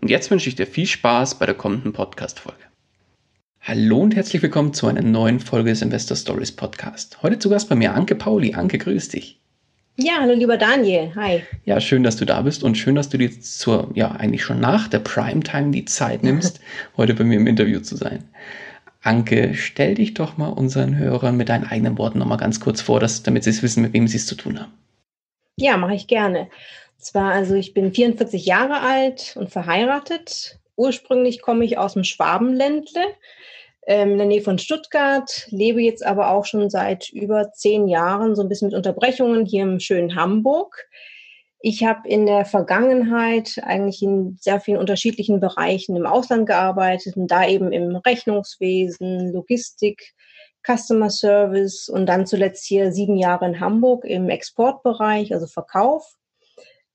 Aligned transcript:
Und 0.00 0.10
jetzt 0.10 0.30
wünsche 0.30 0.48
ich 0.48 0.54
dir 0.54 0.66
viel 0.66 0.86
Spaß 0.86 1.38
bei 1.38 1.46
der 1.46 1.54
kommenden 1.54 1.92
Podcast-Folge. 1.92 2.60
Hallo 3.62 3.98
und 3.98 4.14
herzlich 4.14 4.42
willkommen 4.42 4.74
zu 4.74 4.86
einer 4.86 5.02
neuen 5.02 5.40
Folge 5.40 5.70
des 5.70 5.82
Investor 5.82 6.16
Stories 6.16 6.52
Podcast. 6.52 7.22
Heute 7.22 7.38
zu 7.38 7.48
Gast 7.48 7.68
bei 7.68 7.74
mir 7.74 7.94
Anke 7.94 8.14
Pauli. 8.14 8.54
Anke, 8.54 8.78
grüß 8.78 9.08
dich. 9.08 9.40
Ja, 9.96 10.18
hallo 10.20 10.34
lieber 10.34 10.58
Daniel. 10.58 11.12
Hi. 11.16 11.42
Ja, 11.64 11.80
schön, 11.80 12.02
dass 12.02 12.16
du 12.16 12.26
da 12.26 12.42
bist 12.42 12.62
und 12.62 12.76
schön, 12.76 12.94
dass 12.94 13.08
du 13.08 13.16
dir 13.16 13.40
zur, 13.40 13.90
ja, 13.94 14.12
eigentlich 14.12 14.44
schon 14.44 14.60
nach 14.60 14.86
der 14.88 14.98
Primetime 14.98 15.70
die 15.70 15.86
Zeit 15.86 16.22
nimmst, 16.22 16.60
heute 16.98 17.14
bei 17.14 17.24
mir 17.24 17.38
im 17.38 17.46
Interview 17.46 17.80
zu 17.80 17.96
sein. 17.96 18.24
Anke, 19.02 19.54
stell 19.54 19.94
dich 19.94 20.12
doch 20.12 20.36
mal 20.36 20.48
unseren 20.48 20.98
Hörern 20.98 21.38
mit 21.38 21.48
deinen 21.48 21.64
eigenen 21.64 21.96
Worten 21.96 22.18
nochmal 22.18 22.38
ganz 22.38 22.60
kurz 22.60 22.82
vor, 22.82 23.00
dass, 23.00 23.22
damit 23.22 23.44
sie 23.44 23.50
es 23.50 23.62
wissen, 23.62 23.82
mit 23.82 23.94
wem 23.94 24.06
sie 24.06 24.18
es 24.18 24.26
zu 24.26 24.34
tun 24.34 24.60
haben. 24.60 24.72
Ja, 25.56 25.78
mache 25.78 25.94
ich 25.94 26.06
gerne. 26.06 26.48
Zwar, 26.98 27.32
also 27.32 27.54
ich 27.54 27.74
bin 27.74 27.92
44 27.92 28.46
Jahre 28.46 28.80
alt 28.80 29.36
und 29.36 29.50
verheiratet. 29.50 30.58
Ursprünglich 30.76 31.40
komme 31.40 31.64
ich 31.64 31.78
aus 31.78 31.94
dem 31.94 32.04
Schwabenländle 32.04 33.04
ähm, 33.86 34.12
in 34.12 34.18
der 34.18 34.26
Nähe 34.26 34.42
von 34.42 34.58
Stuttgart, 34.58 35.46
lebe 35.50 35.80
jetzt 35.80 36.04
aber 36.04 36.30
auch 36.30 36.44
schon 36.44 36.68
seit 36.70 37.10
über 37.10 37.52
zehn 37.52 37.86
Jahren 37.88 38.34
so 38.34 38.42
ein 38.42 38.48
bisschen 38.48 38.68
mit 38.68 38.76
Unterbrechungen 38.76 39.46
hier 39.46 39.62
im 39.62 39.80
schönen 39.80 40.16
Hamburg. 40.16 40.88
Ich 41.60 41.84
habe 41.84 42.06
in 42.08 42.26
der 42.26 42.44
Vergangenheit 42.44 43.60
eigentlich 43.62 44.02
in 44.02 44.36
sehr 44.40 44.60
vielen 44.60 44.78
unterschiedlichen 44.78 45.40
Bereichen 45.40 45.96
im 45.96 46.06
Ausland 46.06 46.46
gearbeitet 46.46 47.16
und 47.16 47.30
da 47.30 47.46
eben 47.46 47.72
im 47.72 47.96
Rechnungswesen, 47.96 49.32
Logistik, 49.32 50.14
Customer 50.66 51.10
Service 51.10 51.88
und 51.88 52.06
dann 52.06 52.26
zuletzt 52.26 52.66
hier 52.66 52.92
sieben 52.92 53.16
Jahre 53.16 53.46
in 53.46 53.60
Hamburg 53.60 54.04
im 54.04 54.28
Exportbereich, 54.28 55.32
also 55.32 55.46
Verkauf. 55.46 56.16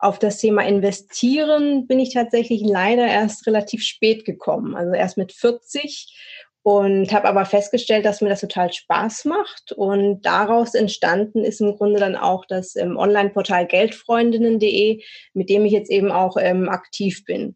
Auf 0.02 0.18
das 0.18 0.40
Thema 0.40 0.66
Investieren 0.66 1.86
bin 1.86 2.00
ich 2.00 2.12
tatsächlich 2.12 2.64
leider 2.66 3.06
erst 3.06 3.46
relativ 3.46 3.84
spät 3.84 4.26
gekommen, 4.26 4.76
also 4.76 4.94
erst 4.94 5.16
mit 5.16 5.32
40 5.32 6.18
und 6.64 7.14
habe 7.14 7.28
aber 7.28 7.46
festgestellt, 7.46 8.04
dass 8.06 8.20
mir 8.20 8.30
das 8.30 8.42
total 8.42 8.74
Spaß 8.74 9.26
macht 9.26 9.72
und 9.74 10.22
daraus 10.24 10.74
entstanden 10.74 11.44
ist 11.44 11.62
im 11.62 11.76
Grunde 11.76 12.00
dann 12.00 12.16
auch 12.16 12.46
das 12.48 12.76
ähm, 12.76 12.98
Online-Portal 12.98 13.68
Geldfreundinnen.de, 13.68 15.04
mit 15.34 15.50
dem 15.50 15.66
ich 15.66 15.72
jetzt 15.72 15.92
eben 15.92 16.12
auch 16.12 16.36
ähm, 16.40 16.68
aktiv 16.68 17.24
bin. 17.26 17.56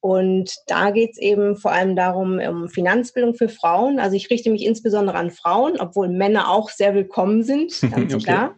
Und 0.00 0.56
da 0.68 0.92
geht 0.92 1.12
es 1.12 1.18
eben 1.18 1.56
vor 1.56 1.72
allem 1.72 1.94
darum, 1.94 2.38
um 2.40 2.68
Finanzbildung 2.70 3.34
für 3.34 3.50
Frauen. 3.50 4.00
Also 4.00 4.16
ich 4.16 4.30
richte 4.30 4.50
mich 4.50 4.64
insbesondere 4.64 5.16
an 5.16 5.30
Frauen, 5.30 5.78
obwohl 5.78 6.08
Männer 6.08 6.50
auch 6.50 6.70
sehr 6.70 6.94
willkommen 6.94 7.42
sind, 7.42 7.78
ganz 7.82 8.14
okay. 8.14 8.24
klar. 8.24 8.54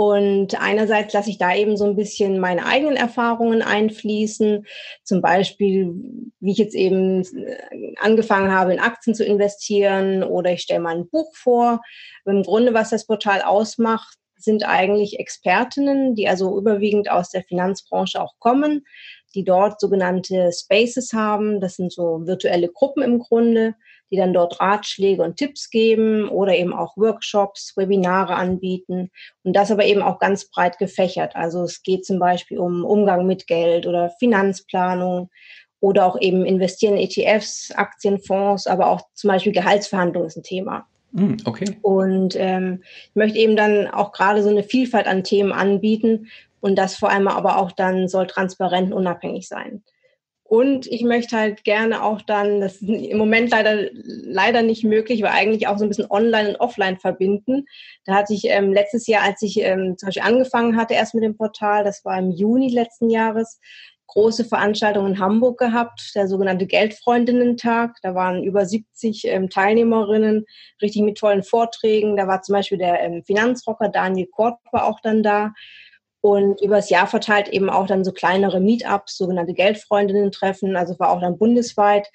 Und 0.00 0.58
einerseits 0.58 1.12
lasse 1.12 1.28
ich 1.28 1.36
da 1.36 1.54
eben 1.54 1.76
so 1.76 1.84
ein 1.84 1.94
bisschen 1.94 2.40
meine 2.40 2.64
eigenen 2.64 2.96
Erfahrungen 2.96 3.60
einfließen, 3.60 4.64
zum 5.04 5.20
Beispiel, 5.20 5.92
wie 6.40 6.52
ich 6.52 6.56
jetzt 6.56 6.74
eben 6.74 7.20
äh, 7.20 7.92
angefangen 8.00 8.50
habe, 8.50 8.72
in 8.72 8.80
Aktien 8.80 9.14
zu 9.14 9.26
investieren 9.26 10.24
oder 10.24 10.52
ich 10.52 10.62
stelle 10.62 10.80
mal 10.80 10.96
ein 10.96 11.10
Buch 11.10 11.36
vor. 11.36 11.82
Im 12.24 12.42
Grunde, 12.44 12.72
was 12.72 12.88
das 12.88 13.04
Portal 13.04 13.42
ausmacht, 13.42 14.16
sind 14.36 14.66
eigentlich 14.66 15.18
Expertinnen, 15.18 16.14
die 16.14 16.28
also 16.28 16.56
überwiegend 16.56 17.10
aus 17.10 17.28
der 17.28 17.42
Finanzbranche 17.42 18.22
auch 18.22 18.38
kommen, 18.38 18.86
die 19.34 19.44
dort 19.44 19.80
sogenannte 19.80 20.50
Spaces 20.50 21.12
haben. 21.12 21.60
Das 21.60 21.74
sind 21.76 21.92
so 21.92 22.26
virtuelle 22.26 22.70
Gruppen 22.70 23.02
im 23.02 23.18
Grunde, 23.18 23.74
die 24.10 24.16
dann 24.16 24.32
dort 24.32 24.60
Ratschläge 24.60 25.22
und 25.22 25.36
Tipps 25.36 25.70
geben 25.70 26.28
oder 26.28 26.56
eben 26.56 26.72
auch 26.72 26.96
Workshops, 26.96 27.74
Webinare 27.76 28.34
anbieten 28.34 29.10
und 29.44 29.54
das 29.54 29.70
aber 29.70 29.84
eben 29.84 30.02
auch 30.02 30.18
ganz 30.18 30.50
breit 30.50 30.78
gefächert. 30.78 31.36
Also 31.36 31.62
es 31.62 31.82
geht 31.82 32.04
zum 32.04 32.18
Beispiel 32.18 32.58
um 32.58 32.84
Umgang 32.84 33.26
mit 33.26 33.46
Geld 33.46 33.86
oder 33.86 34.10
Finanzplanung 34.18 35.30
oder 35.80 36.06
auch 36.06 36.20
eben 36.20 36.44
investieren 36.44 36.96
in 36.96 37.08
ETFs, 37.08 37.72
Aktienfonds, 37.74 38.66
aber 38.66 38.88
auch 38.88 39.02
zum 39.14 39.28
Beispiel 39.28 39.52
Gehaltsverhandlungen 39.52 40.26
ist 40.28 40.36
ein 40.36 40.42
Thema. 40.42 40.86
Hm, 41.14 41.38
okay. 41.44 41.76
Und 41.82 42.36
ähm, 42.36 42.82
ich 42.82 43.16
möchte 43.16 43.38
eben 43.38 43.56
dann 43.56 43.88
auch 43.88 44.12
gerade 44.12 44.42
so 44.42 44.48
eine 44.48 44.62
Vielfalt 44.62 45.06
an 45.06 45.24
Themen 45.24 45.52
anbieten 45.52 46.28
und 46.60 46.76
das 46.76 46.96
vor 46.96 47.10
allem 47.10 47.28
aber 47.28 47.58
auch 47.58 47.72
dann 47.72 48.08
soll 48.08 48.26
transparent 48.26 48.92
und 48.92 48.98
unabhängig 48.98 49.48
sein. 49.48 49.82
Und 50.50 50.88
ich 50.88 51.04
möchte 51.04 51.36
halt 51.36 51.62
gerne 51.62 52.02
auch 52.02 52.22
dann, 52.22 52.60
das 52.60 52.82
ist 52.82 52.88
im 52.88 53.18
Moment 53.18 53.52
leider, 53.52 53.88
leider 53.92 54.62
nicht 54.62 54.82
möglich, 54.82 55.24
aber 55.24 55.32
eigentlich 55.32 55.68
auch 55.68 55.78
so 55.78 55.84
ein 55.84 55.88
bisschen 55.88 56.10
online 56.10 56.48
und 56.48 56.56
offline 56.56 56.98
verbinden. 56.98 57.66
Da 58.04 58.14
hatte 58.14 58.34
ich 58.34 58.46
ähm, 58.46 58.72
letztes 58.72 59.06
Jahr, 59.06 59.22
als 59.22 59.40
ich 59.42 59.60
ähm, 59.60 59.94
zum 59.96 60.08
Beispiel 60.08 60.24
angefangen 60.24 60.76
hatte, 60.76 60.94
erst 60.94 61.14
mit 61.14 61.22
dem 61.22 61.36
Portal, 61.36 61.84
das 61.84 62.04
war 62.04 62.18
im 62.18 62.32
Juni 62.32 62.68
letzten 62.68 63.10
Jahres, 63.10 63.60
große 64.08 64.44
Veranstaltung 64.44 65.06
in 65.06 65.20
Hamburg 65.20 65.56
gehabt, 65.56 66.10
der 66.16 66.26
sogenannte 66.26 66.66
Geldfreundinnen-Tag. 66.66 67.98
Da 68.02 68.16
waren 68.16 68.42
über 68.42 68.66
70 68.66 69.28
ähm, 69.28 69.50
Teilnehmerinnen, 69.50 70.46
richtig 70.82 71.02
mit 71.02 71.16
tollen 71.16 71.44
Vorträgen. 71.44 72.16
Da 72.16 72.26
war 72.26 72.42
zum 72.42 72.54
Beispiel 72.54 72.78
der 72.78 73.00
ähm, 73.02 73.22
Finanzrocker 73.22 73.88
Daniel 73.88 74.26
Kort 74.26 74.58
war 74.72 74.88
auch 74.88 74.98
dann 74.98 75.22
da 75.22 75.52
und 76.20 76.60
übers 76.60 76.90
Jahr 76.90 77.06
verteilt 77.06 77.48
eben 77.48 77.70
auch 77.70 77.86
dann 77.86 78.04
so 78.04 78.12
kleinere 78.12 78.60
Meetups, 78.60 79.16
sogenannte 79.16 79.54
Geldfreundinnen-Treffen, 79.54 80.76
also 80.76 80.98
war 80.98 81.10
auch 81.10 81.20
dann 81.20 81.38
bundesweit, 81.38 82.08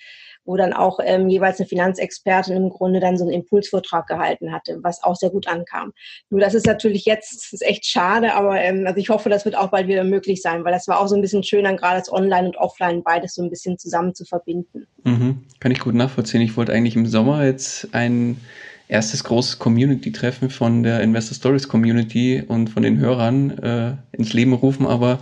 wo 0.45 0.55
dann 0.55 0.73
auch 0.73 0.99
ähm, 1.03 1.27
jeweils 1.27 1.59
eine 1.59 1.67
Finanzexpertin 1.67 2.55
im 2.55 2.69
Grunde 2.69 2.99
dann 2.99 3.17
so 3.17 3.23
einen 3.23 3.33
Impulsvortrag 3.33 4.05
gehalten 4.05 4.51
hatte, 4.51 4.77
was 4.83 5.03
auch 5.03 5.15
sehr 5.15 5.31
gut 5.31 5.47
ankam. 5.47 5.91
Nur 6.29 6.39
das 6.39 6.53
ist 6.53 6.67
natürlich 6.67 7.05
jetzt, 7.05 7.51
ist 7.51 7.65
echt 7.65 7.85
schade, 7.85 8.35
aber 8.35 8.61
ähm, 8.61 8.85
also 8.85 8.99
ich 8.99 9.09
hoffe, 9.09 9.29
das 9.29 9.43
wird 9.43 9.57
auch 9.57 9.71
bald 9.71 9.87
wieder 9.87 10.03
möglich 10.03 10.41
sein, 10.41 10.63
weil 10.63 10.71
das 10.71 10.87
war 10.87 10.99
auch 10.99 11.07
so 11.07 11.15
ein 11.15 11.21
bisschen 11.21 11.43
schön, 11.43 11.63
dann 11.63 11.77
gerade 11.77 11.97
das 11.97 12.11
Online 12.11 12.47
und 12.47 12.57
Offline 12.57 13.01
beides 13.03 13.33
so 13.33 13.43
ein 13.43 13.49
bisschen 13.49 13.79
zusammen 13.79 14.13
zu 14.13 14.23
verbinden. 14.23 14.85
Mhm. 15.03 15.43
Kann 15.59 15.71
ich 15.71 15.79
gut 15.79 15.95
nachvollziehen. 15.95 16.41
Ich 16.41 16.55
wollte 16.55 16.73
eigentlich 16.73 16.95
im 16.95 17.07
Sommer 17.07 17.43
jetzt 17.43 17.89
ein 17.93 18.39
erstes 18.87 19.23
großes 19.23 19.59
Community-Treffen 19.59 20.49
von 20.49 20.83
der 20.83 21.01
Investor 21.01 21.35
Stories 21.35 21.67
Community 21.67 22.43
und 22.47 22.69
von 22.69 22.83
den 22.83 22.99
Hörern 22.99 23.57
äh, 23.59 24.17
ins 24.17 24.33
Leben 24.33 24.53
rufen, 24.53 24.85
aber 24.85 25.19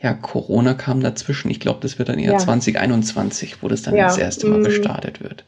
ja, 0.00 0.12
Corona 0.12 0.74
kam 0.74 1.00
dazwischen. 1.00 1.50
Ich 1.50 1.60
glaube, 1.60 1.80
das 1.80 1.98
wird 1.98 2.08
dann 2.08 2.18
eher 2.18 2.32
ja. 2.32 2.38
2021, 2.38 3.62
wo 3.62 3.68
das 3.68 3.82
dann 3.82 3.96
ja. 3.96 4.06
das 4.06 4.18
erste 4.18 4.46
Mal 4.46 4.60
mm. 4.60 4.64
gestartet 4.64 5.22
wird. 5.22 5.44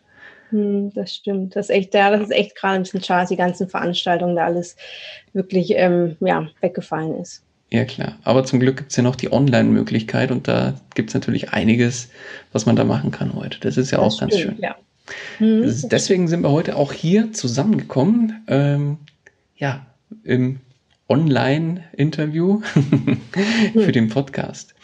Mm, 0.50 0.88
das 0.94 1.14
stimmt. 1.14 1.54
Das 1.54 1.66
ist 1.66 1.70
echt, 1.70 1.94
ja, 1.94 2.10
das 2.10 2.22
ist 2.22 2.32
echt 2.32 2.56
gerade 2.56 2.76
ein 2.76 2.82
bisschen 2.82 3.02
schade, 3.02 3.28
die 3.28 3.36
ganzen 3.36 3.68
Veranstaltungen, 3.68 4.36
da 4.36 4.46
alles 4.46 4.76
wirklich 5.34 5.72
ähm, 5.74 6.16
ja, 6.20 6.48
weggefallen 6.60 7.20
ist. 7.20 7.42
Ja, 7.70 7.84
klar. 7.84 8.16
Aber 8.24 8.44
zum 8.44 8.60
Glück 8.60 8.78
gibt 8.78 8.90
es 8.90 8.96
ja 8.96 9.02
noch 9.02 9.16
die 9.16 9.30
Online-Möglichkeit 9.30 10.30
und 10.30 10.48
da 10.48 10.74
gibt 10.94 11.10
es 11.10 11.14
natürlich 11.14 11.52
einiges, 11.52 12.08
was 12.52 12.64
man 12.64 12.76
da 12.76 12.84
machen 12.84 13.10
kann 13.10 13.34
heute. 13.34 13.60
Das 13.60 13.76
ist 13.76 13.90
ja 13.90 13.98
das 13.98 14.06
auch 14.06 14.16
stimmt, 14.16 14.30
ganz 14.30 14.42
schön. 14.42 14.58
Ja. 14.60 14.76
Mhm. 15.38 15.74
Deswegen 15.90 16.28
sind 16.28 16.42
wir 16.42 16.50
heute 16.50 16.76
auch 16.76 16.92
hier 16.92 17.32
zusammengekommen, 17.32 18.44
ähm, 18.48 18.98
ja, 19.56 19.86
im 20.24 20.60
Online-Interview 21.08 22.60
für 23.72 23.92
den 23.92 24.08
Podcast. 24.08 24.74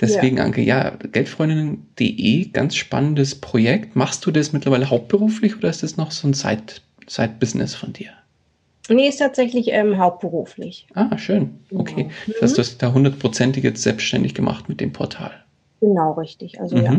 Deswegen, 0.00 0.36
ja. 0.36 0.44
Anke, 0.44 0.62
ja, 0.62 0.90
Geldfreundinnen.de, 0.90 2.50
ganz 2.50 2.76
spannendes 2.76 3.34
Projekt. 3.34 3.96
Machst 3.96 4.24
du 4.26 4.30
das 4.30 4.52
mittlerweile 4.52 4.90
hauptberuflich 4.90 5.56
oder 5.56 5.70
ist 5.70 5.82
das 5.82 5.96
noch 5.96 6.12
so 6.12 6.28
ein 6.28 6.34
Side-Business 6.34 7.74
von 7.74 7.92
dir? 7.92 8.10
Nee, 8.88 9.08
ist 9.08 9.18
tatsächlich 9.18 9.68
ähm, 9.72 9.98
hauptberuflich. 9.98 10.86
Ah, 10.94 11.18
schön. 11.18 11.58
Okay. 11.74 12.04
Genau. 12.04 12.38
Das 12.40 12.42
heißt, 12.42 12.58
du 12.58 12.62
hast 12.62 12.82
da 12.82 12.92
hundertprozentig 12.92 13.64
jetzt 13.64 13.82
selbstständig 13.82 14.34
gemacht 14.34 14.68
mit 14.68 14.80
dem 14.80 14.92
Portal. 14.92 15.32
Genau, 15.80 16.12
richtig. 16.12 16.60
Also 16.60 16.76
mhm. 16.76 16.84
ja. 16.84 16.98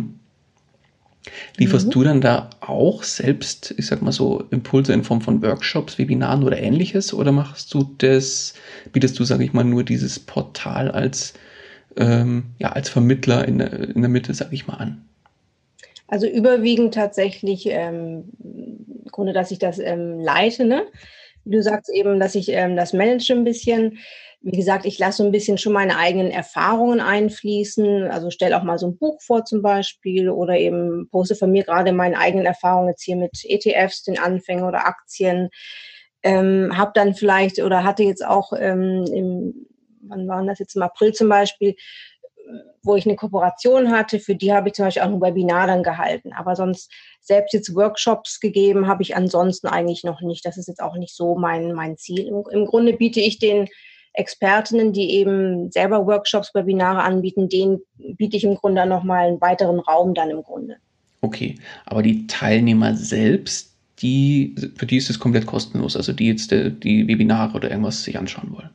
Lieferst 1.57 1.87
mhm. 1.87 1.91
du 1.91 2.03
dann 2.03 2.21
da 2.21 2.49
auch 2.61 3.03
selbst, 3.03 3.73
ich 3.77 3.87
sag 3.87 4.01
mal 4.01 4.11
so, 4.11 4.43
Impulse 4.51 4.93
in 4.93 5.03
Form 5.03 5.21
von 5.21 5.41
Workshops, 5.41 5.97
Webinaren 5.97 6.43
oder 6.43 6.57
ähnliches? 6.57 7.13
Oder 7.13 7.31
machst 7.31 7.73
du 7.73 7.95
das, 7.97 8.53
bietest 8.91 9.19
du, 9.19 9.23
sage 9.23 9.43
ich 9.43 9.53
mal, 9.53 9.63
nur 9.63 9.83
dieses 9.83 10.19
Portal 10.19 10.91
als, 10.91 11.33
ähm, 11.97 12.45
ja, 12.59 12.71
als 12.71 12.89
Vermittler 12.89 13.47
in 13.47 13.59
der, 13.59 13.73
in 13.73 14.01
der 14.01 14.09
Mitte, 14.09 14.33
sage 14.33 14.55
ich 14.55 14.67
mal, 14.67 14.75
an? 14.75 15.05
Also 16.07 16.27
überwiegend 16.27 16.93
tatsächlich, 16.93 17.67
ähm, 17.67 18.23
im 18.43 19.11
Grunde, 19.11 19.33
dass 19.33 19.51
ich 19.51 19.59
das 19.59 19.79
ähm, 19.79 20.19
leite, 20.19 20.65
ne? 20.65 20.83
Du 21.45 21.61
sagst 21.61 21.89
eben, 21.93 22.19
dass 22.19 22.35
ich 22.35 22.49
ähm, 22.49 22.75
das 22.75 22.93
manage 22.93 23.31
ein 23.31 23.43
bisschen. 23.43 23.97
Wie 24.41 24.55
gesagt, 24.55 24.85
ich 24.85 24.97
lasse 24.99 25.17
so 25.17 25.25
ein 25.25 25.33
bisschen 25.33 25.57
schon 25.57 25.73
meine 25.73 25.97
eigenen 25.97 26.31
Erfahrungen 26.31 27.01
einfließen. 27.01 28.09
Also 28.09 28.29
stelle 28.29 28.57
auch 28.57 28.63
mal 28.63 28.77
so 28.77 28.87
ein 28.87 28.97
Buch 28.97 29.21
vor 29.21 29.43
zum 29.43 29.61
Beispiel 29.61 30.29
oder 30.29 30.55
eben 30.57 31.09
poste 31.09 31.35
von 31.35 31.51
mir 31.51 31.63
gerade 31.63 31.91
meine 31.91 32.17
eigenen 32.17 32.45
Erfahrungen 32.45 32.89
jetzt 32.89 33.03
hier 33.03 33.17
mit 33.17 33.43
ETFs, 33.43 34.03
den 34.03 34.17
Anfängen 34.17 34.63
oder 34.63 34.87
Aktien. 34.87 35.49
Ähm, 36.23 36.77
habe 36.77 36.91
dann 36.93 37.15
vielleicht 37.15 37.59
oder 37.59 37.83
hatte 37.83 38.03
jetzt 38.03 38.25
auch 38.25 38.53
ähm, 38.57 39.05
im, 39.13 39.67
wann 40.01 40.27
waren 40.27 40.47
das 40.47 40.59
jetzt 40.59 40.75
im 40.75 40.83
April 40.83 41.13
zum 41.13 41.27
Beispiel, 41.27 41.75
wo 42.81 42.95
ich 42.95 43.05
eine 43.05 43.15
Kooperation 43.15 43.91
hatte, 43.91 44.19
für 44.19 44.35
die 44.35 44.53
habe 44.53 44.69
ich 44.69 44.73
zum 44.73 44.85
Beispiel 44.85 45.03
auch 45.03 45.07
ein 45.07 45.21
Webinar 45.21 45.67
dann 45.67 45.83
gehalten. 45.83 46.33
Aber 46.33 46.55
sonst 46.55 46.91
selbst 47.19 47.53
jetzt 47.53 47.75
Workshops 47.75 48.39
gegeben 48.39 48.87
habe 48.87 49.03
ich 49.03 49.15
ansonsten 49.15 49.67
eigentlich 49.67 50.03
noch 50.03 50.21
nicht. 50.21 50.45
Das 50.45 50.57
ist 50.57 50.67
jetzt 50.67 50.81
auch 50.81 50.95
nicht 50.95 51.15
so 51.15 51.35
mein, 51.35 51.73
mein 51.73 51.97
Ziel. 51.97 52.27
Im 52.27 52.65
Grunde 52.65 52.93
biete 52.93 53.19
ich 53.19 53.39
den 53.39 53.67
Expertinnen, 54.19 54.93
die 54.93 55.11
eben 55.11 55.71
selber 55.71 56.05
Workshops, 56.05 56.53
Webinare 56.53 57.01
anbieten, 57.01 57.49
denen 57.49 57.79
biete 57.97 58.37
ich 58.37 58.43
im 58.43 58.55
Grunde 58.55 58.85
nochmal 58.85 59.27
einen 59.27 59.41
weiteren 59.41 59.79
Raum 59.79 60.13
dann 60.13 60.29
im 60.29 60.43
Grunde. 60.43 60.77
Okay, 61.21 61.55
aber 61.85 62.01
die 62.01 62.27
Teilnehmer 62.27 62.95
selbst, 62.95 63.73
die, 63.99 64.55
für 64.75 64.85
die 64.85 64.97
ist 64.97 65.09
es 65.09 65.19
komplett 65.19 65.45
kostenlos, 65.45 65.95
also 65.95 66.13
die 66.13 66.27
jetzt 66.27 66.51
die, 66.51 66.71
die 66.71 67.07
Webinare 67.07 67.55
oder 67.55 67.69
irgendwas 67.69 68.03
sich 68.03 68.17
anschauen 68.17 68.51
wollen. 68.53 68.69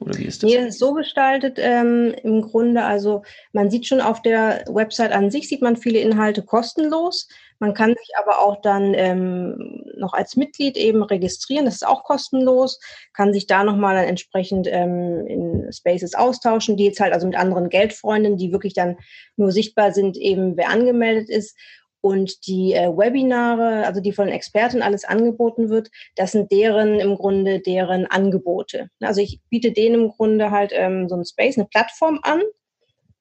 Oder 0.00 0.16
wie 0.16 0.24
ist 0.24 0.42
das? 0.42 0.50
Nee, 0.50 0.56
ist 0.56 0.78
so 0.78 0.92
gestaltet 0.94 1.58
ähm, 1.60 2.14
im 2.22 2.42
Grunde, 2.42 2.84
also 2.84 3.22
man 3.52 3.70
sieht 3.70 3.86
schon 3.86 4.00
auf 4.00 4.22
der 4.22 4.64
Website 4.68 5.12
an 5.12 5.30
sich, 5.30 5.48
sieht 5.48 5.62
man 5.62 5.76
viele 5.76 5.98
Inhalte 5.98 6.42
kostenlos. 6.42 7.28
Man 7.60 7.74
kann 7.74 7.90
sich 7.90 8.10
aber 8.16 8.40
auch 8.40 8.60
dann 8.62 8.94
ähm, 8.94 9.82
noch 9.96 10.12
als 10.12 10.36
Mitglied 10.36 10.76
eben 10.76 11.02
registrieren, 11.02 11.64
das 11.64 11.76
ist 11.76 11.86
auch 11.86 12.04
kostenlos, 12.04 12.78
kann 13.14 13.32
sich 13.32 13.46
da 13.46 13.64
nochmal 13.64 13.96
dann 13.96 14.04
entsprechend 14.04 14.68
ähm, 14.70 15.26
in 15.26 15.72
Spaces 15.72 16.14
austauschen, 16.14 16.76
die 16.76 16.84
jetzt 16.84 17.00
halt 17.00 17.12
also 17.12 17.26
mit 17.26 17.36
anderen 17.36 17.68
Geldfreunden, 17.68 18.36
die 18.36 18.52
wirklich 18.52 18.74
dann 18.74 18.96
nur 19.36 19.50
sichtbar 19.50 19.92
sind, 19.92 20.16
eben 20.16 20.56
wer 20.56 20.70
angemeldet 20.70 21.28
ist. 21.28 21.56
Und 22.00 22.46
die 22.46 22.74
äh, 22.74 22.96
Webinare, 22.96 23.84
also 23.84 24.00
die 24.00 24.12
von 24.12 24.28
Experten 24.28 24.82
alles 24.82 25.04
angeboten 25.04 25.68
wird, 25.68 25.90
das 26.14 26.30
sind 26.30 26.52
deren 26.52 27.00
im 27.00 27.16
Grunde 27.16 27.58
deren 27.58 28.06
Angebote. 28.06 28.88
Also 29.00 29.20
ich 29.20 29.40
biete 29.50 29.72
denen 29.72 30.02
im 30.02 30.08
Grunde 30.08 30.52
halt 30.52 30.70
ähm, 30.72 31.08
so 31.08 31.16
ein 31.16 31.24
Space, 31.24 31.58
eine 31.58 31.66
Plattform 31.66 32.20
an. 32.22 32.40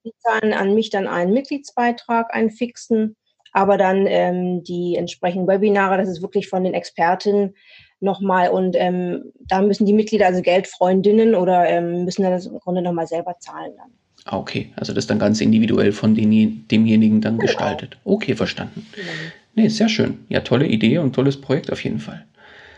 Die 0.05 0.13
zahlen 0.19 0.53
an 0.53 0.75
mich 0.75 0.91
dann 0.91 1.07
einen 1.07 1.33
Mitgliedsbeitrag, 1.33 2.31
einen 2.33 2.51
fixen, 2.51 3.15
aber 3.57 3.77
dann 3.77 4.05
ähm, 4.07 4.63
die 4.63 4.95
entsprechenden 4.97 5.47
Webinare, 5.47 5.97
das 5.97 6.07
ist 6.09 6.21
wirklich 6.21 6.47
von 6.47 6.63
den 6.63 6.75
Experten 6.75 7.55
nochmal 7.99 8.49
und 8.49 8.75
ähm, 8.77 9.33
da 9.47 9.63
müssen 9.63 9.87
die 9.87 9.93
Mitglieder, 9.93 10.27
also 10.27 10.43
Geldfreundinnen 10.43 11.33
oder 11.33 11.67
ähm, 11.67 12.05
müssen 12.05 12.21
dann 12.21 12.33
das 12.33 12.45
im 12.45 12.59
Grunde 12.59 12.83
nochmal 12.83 13.07
selber 13.07 13.35
zahlen 13.39 13.71
dann. 13.75 13.89
Ah, 14.25 14.37
okay. 14.37 14.71
Also 14.75 14.93
das 14.93 15.07
dann 15.07 15.17
ganz 15.17 15.41
individuell 15.41 15.91
von 15.91 16.13
den, 16.13 16.67
demjenigen 16.67 17.19
dann 17.19 17.39
genau. 17.39 17.47
gestaltet. 17.47 17.97
Okay, 18.03 18.35
verstanden. 18.35 18.85
Genau. 18.93 19.07
Nee, 19.55 19.69
sehr 19.69 19.89
schön. 19.89 20.19
Ja, 20.29 20.41
tolle 20.41 20.67
Idee 20.67 20.99
und 20.99 21.13
tolles 21.13 21.41
Projekt 21.41 21.71
auf 21.71 21.83
jeden 21.83 21.99
Fall. 21.99 22.27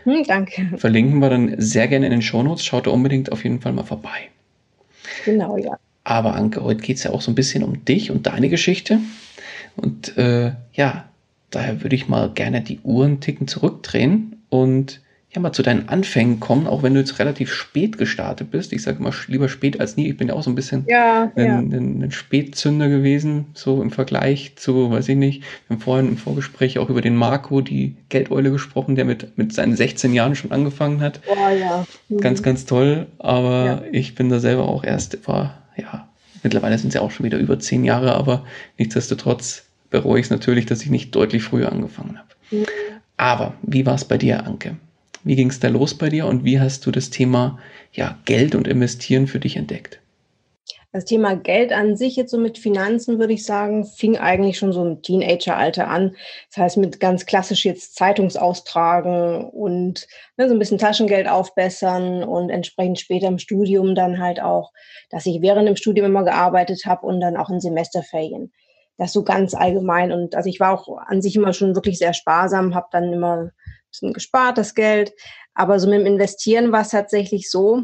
Hm, 0.04 0.24
danke. 0.26 0.78
Verlinken 0.78 1.18
wir 1.18 1.28
dann 1.28 1.56
sehr 1.58 1.88
gerne 1.88 2.06
in 2.06 2.12
den 2.12 2.22
Shownotes. 2.22 2.64
Schaut 2.64 2.86
da 2.86 2.90
unbedingt 2.90 3.32
auf 3.32 3.44
jeden 3.44 3.60
Fall 3.60 3.74
mal 3.74 3.84
vorbei. 3.84 4.30
Genau, 5.26 5.58
ja. 5.58 5.76
Aber 6.04 6.34
Anke, 6.36 6.64
heute 6.64 6.80
geht 6.80 6.96
es 6.96 7.02
ja 7.02 7.10
auch 7.10 7.20
so 7.20 7.30
ein 7.30 7.34
bisschen 7.34 7.62
um 7.62 7.84
dich 7.84 8.10
und 8.10 8.26
deine 8.26 8.48
Geschichte. 8.48 9.00
Und 9.76 10.16
äh, 10.16 10.52
ja, 10.72 11.04
daher 11.50 11.82
würde 11.82 11.96
ich 11.96 12.08
mal 12.08 12.30
gerne 12.30 12.60
die 12.60 12.80
Uhren 12.80 13.20
ticken 13.20 13.48
zurückdrehen 13.48 14.36
und 14.48 15.00
ja, 15.32 15.40
mal 15.40 15.52
zu 15.52 15.62
deinen 15.62 15.88
Anfängen 15.88 16.40
kommen, 16.40 16.66
auch 16.66 16.82
wenn 16.82 16.94
du 16.94 17.00
jetzt 17.00 17.20
relativ 17.20 17.52
spät 17.52 17.98
gestartet 17.98 18.50
bist. 18.50 18.72
Ich 18.72 18.82
sage 18.82 18.98
immer 18.98 19.12
lieber 19.28 19.48
spät 19.48 19.78
als 19.78 19.96
nie. 19.96 20.08
Ich 20.08 20.16
bin 20.16 20.26
ja 20.26 20.34
auch 20.34 20.42
so 20.42 20.50
ein 20.50 20.56
bisschen 20.56 20.84
ja, 20.88 21.30
ein, 21.36 21.46
ja. 21.46 21.58
ein, 21.58 22.02
ein, 22.02 22.10
Spätzünder 22.10 22.88
gewesen, 22.88 23.46
so 23.54 23.80
im 23.80 23.92
Vergleich 23.92 24.56
zu, 24.56 24.90
weiß 24.90 25.08
ich 25.08 25.16
nicht, 25.16 25.42
wir 25.68 25.76
haben 25.76 25.82
vorhin 25.82 26.08
im 26.08 26.16
Vorgespräch 26.16 26.80
auch 26.80 26.90
über 26.90 27.00
den 27.00 27.14
Marco, 27.14 27.60
die 27.60 27.94
Geldeule 28.08 28.50
gesprochen, 28.50 28.96
der 28.96 29.04
mit, 29.04 29.38
mit 29.38 29.52
seinen 29.52 29.76
16 29.76 30.14
Jahren 30.14 30.34
schon 30.34 30.50
angefangen 30.50 31.00
hat. 31.00 31.20
Oh, 31.28 31.54
ja. 31.54 31.86
Mhm. 32.08 32.18
Ganz, 32.18 32.42
ganz 32.42 32.64
toll. 32.66 33.06
Aber 33.18 33.66
ja. 33.66 33.82
ich 33.92 34.16
bin 34.16 34.30
da 34.30 34.40
selber 34.40 34.68
auch 34.68 34.82
erst, 34.82 35.28
war, 35.28 35.62
ja, 35.76 36.08
mittlerweile 36.44 36.78
sind 36.78 36.88
es 36.88 36.94
ja 36.94 37.00
auch 37.00 37.10
schon 37.10 37.26
wieder 37.26 37.38
über 37.38 37.58
zehn 37.58 37.84
Jahre, 37.84 38.14
aber 38.14 38.44
nichtsdestotrotz 38.78 39.64
bereue 39.90 40.20
ich 40.20 40.26
es 40.26 40.30
natürlich, 40.30 40.66
dass 40.66 40.82
ich 40.82 40.90
nicht 40.90 41.14
deutlich 41.14 41.42
früher 41.42 41.72
angefangen 41.72 42.18
habe. 42.18 42.28
Mhm. 42.50 42.66
Aber 43.16 43.54
wie 43.62 43.84
war 43.86 43.94
es 43.94 44.04
bei 44.04 44.16
dir, 44.16 44.46
Anke? 44.46 44.76
Wie 45.24 45.36
ging 45.36 45.50
es 45.50 45.60
da 45.60 45.68
los 45.68 45.94
bei 45.94 46.08
dir 46.08 46.26
und 46.26 46.44
wie 46.44 46.60
hast 46.60 46.86
du 46.86 46.90
das 46.90 47.10
Thema 47.10 47.58
ja, 47.92 48.18
Geld 48.24 48.54
und 48.54 48.66
Investieren 48.66 49.26
für 49.26 49.40
dich 49.40 49.56
entdeckt? 49.56 50.00
Das 50.92 51.04
Thema 51.04 51.36
Geld 51.36 51.72
an 51.72 51.96
sich, 51.96 52.16
jetzt 52.16 52.32
so 52.32 52.38
mit 52.38 52.58
Finanzen, 52.58 53.20
würde 53.20 53.32
ich 53.32 53.44
sagen, 53.44 53.84
fing 53.84 54.18
eigentlich 54.18 54.58
schon 54.58 54.72
so 54.72 54.84
im 54.84 55.02
Teenageralter 55.02 55.86
an. 55.86 56.16
Das 56.48 56.56
heißt, 56.56 56.76
mit 56.78 56.98
ganz 56.98 57.26
klassisch 57.26 57.64
jetzt 57.64 57.94
Zeitungsaustragen 57.94 59.48
und 59.50 60.08
ne, 60.36 60.48
so 60.48 60.54
ein 60.54 60.58
bisschen 60.58 60.78
Taschengeld 60.78 61.28
aufbessern 61.28 62.24
und 62.24 62.50
entsprechend 62.50 62.98
später 62.98 63.28
im 63.28 63.38
Studium 63.38 63.94
dann 63.94 64.18
halt 64.18 64.42
auch, 64.42 64.72
dass 65.10 65.26
ich 65.26 65.40
während 65.42 65.68
dem 65.68 65.76
Studium 65.76 66.06
immer 66.06 66.24
gearbeitet 66.24 66.82
habe 66.86 67.06
und 67.06 67.20
dann 67.20 67.36
auch 67.36 67.50
in 67.50 67.60
Semesterferien. 67.60 68.52
Das 68.96 69.12
so 69.12 69.22
ganz 69.22 69.54
allgemein. 69.54 70.10
Und 70.10 70.34
also 70.34 70.48
ich 70.48 70.58
war 70.58 70.72
auch 70.72 70.98
an 71.06 71.22
sich 71.22 71.36
immer 71.36 71.52
schon 71.52 71.76
wirklich 71.76 71.98
sehr 71.98 72.14
sparsam, 72.14 72.74
habe 72.74 72.88
dann 72.90 73.12
immer 73.12 73.50
bisschen 73.90 74.12
gespart, 74.12 74.58
das 74.58 74.74
Geld. 74.74 75.12
Aber 75.54 75.78
so 75.78 75.88
mit 75.88 76.00
dem 76.00 76.06
Investieren 76.06 76.72
war 76.72 76.82
es 76.82 76.90
tatsächlich 76.90 77.50
so, 77.50 77.82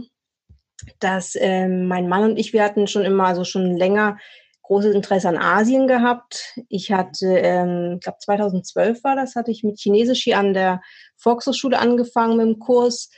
dass 1.00 1.36
ähm, 1.38 1.86
mein 1.88 2.08
Mann 2.08 2.24
und 2.24 2.38
ich, 2.38 2.52
wir 2.52 2.62
hatten 2.62 2.86
schon 2.86 3.04
immer, 3.04 3.26
also 3.26 3.44
schon 3.44 3.76
länger 3.76 4.18
großes 4.66 4.94
Interesse 4.94 5.28
an 5.28 5.38
Asien 5.38 5.86
gehabt. 5.86 6.58
Ich 6.68 6.90
hatte, 6.90 7.26
ähm, 7.26 7.94
ich 7.94 8.00
glaube 8.00 8.18
2012 8.18 9.04
war 9.04 9.14
das, 9.14 9.36
hatte 9.36 9.50
ich 9.50 9.62
mit 9.62 9.78
Chinesisch 9.78 10.24
hier 10.24 10.38
an 10.38 10.54
der 10.54 10.80
Volkshochschule 11.16 11.78
angefangen 11.78 12.36
mit 12.36 12.46
dem 12.46 12.58
Kurs. 12.58 13.10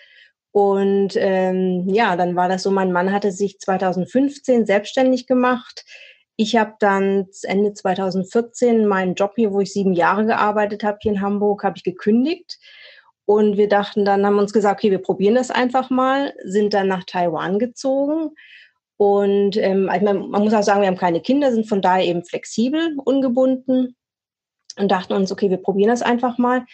Und 0.51 1.15
ähm, 1.17 1.89
ja, 1.89 2.17
dann 2.17 2.37
war 2.37 2.49
das 2.49 2.63
so, 2.63 2.71
mein 2.71 2.93
Mann 2.93 3.13
hatte 3.13 3.33
sich 3.33 3.59
2015 3.59 4.67
selbstständig 4.67 5.27
gemacht. 5.27 5.85
Ich 6.37 6.57
habe 6.57 6.75
dann 6.79 7.27
Ende 7.43 7.73
2014 7.73 8.87
meinen 8.87 9.15
Job 9.15 9.33
hier, 9.37 9.53
wo 9.53 9.61
ich 9.61 9.73
sieben 9.73 9.93
Jahre 9.93 10.27
gearbeitet 10.27 10.85
habe, 10.85 10.99
hier 11.01 11.13
in 11.13 11.21
Hamburg, 11.21 11.65
habe 11.65 11.77
ich 11.77 11.83
gekündigt. 11.83 12.59
Und 13.29 13.59
wir 13.59 13.69
dachten 13.69 14.07
dann, 14.07 14.25
haben 14.25 14.39
uns 14.39 14.55
gesagt, 14.55 14.81
okay, 14.81 14.91
wir 14.91 15.03
probieren 15.03 15.35
das 15.35 15.51
einfach 15.51 15.91
mal, 15.91 16.33
sind 16.45 16.73
dann 16.73 16.89
nach 16.89 17.05
Taiwan 17.05 17.59
gezogen. 17.59 18.31
Und 18.97 19.59
ähm, 19.59 19.85
mein, 19.85 20.03
man 20.03 20.45
muss 20.45 20.55
auch 20.55 20.63
sagen, 20.63 20.81
wir 20.81 20.89
haben 20.89 20.97
keine 20.97 21.21
Kinder, 21.21 21.53
sind 21.53 21.69
von 21.69 21.83
daher 21.83 22.07
eben 22.07 22.25
flexibel, 22.25 22.97
ungebunden 23.05 23.97
und 24.79 24.91
dachten 24.91 25.13
uns, 25.13 25.31
okay, 25.31 25.51
wir 25.51 25.59
probieren 25.59 25.91
das 25.91 26.01
einfach 26.01 26.39
mal. 26.39 26.65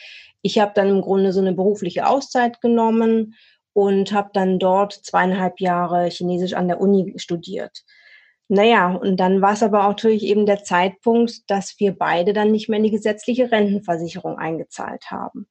Ich 0.43 0.61
habe 0.61 0.71
dann 0.77 0.89
im 0.91 1.01
Grunde 1.01 1.33
so 1.33 1.41
eine 1.41 1.55
berufliche 1.55 2.07
Auszeit 2.07 2.61
genommen 2.61 3.35
und 3.73 4.13
habe 4.13 4.31
dann 4.33 4.61
dort 4.61 4.93
zweieinhalb 4.93 5.59
Jahre 5.59 6.09
Chinesisch 6.09 6.53
an 6.55 6.69
der 6.69 6.81
Uni 6.81 7.15
studiert. 7.17 7.83
Naja, 8.47 8.95
und 8.95 9.19
dann 9.19 9.43
war 9.43 9.55
es 9.55 9.65
aber 9.65 9.87
auch 9.87 9.89
natürlich 9.89 10.23
eben 10.23 10.47
der 10.47 10.63
Zeitpunkt, 10.63 11.51
dass 11.51 11.75
wir 11.81 11.99
beide 11.99 12.33
dann 12.33 12.53
nicht 12.53 12.69
mehr 12.69 12.77
in 12.77 12.85
die 12.85 12.93
gesetzliche 12.93 13.51
Rentenversicherung 13.51 14.39
eingezahlt 14.39 15.11
haben. 15.11 15.49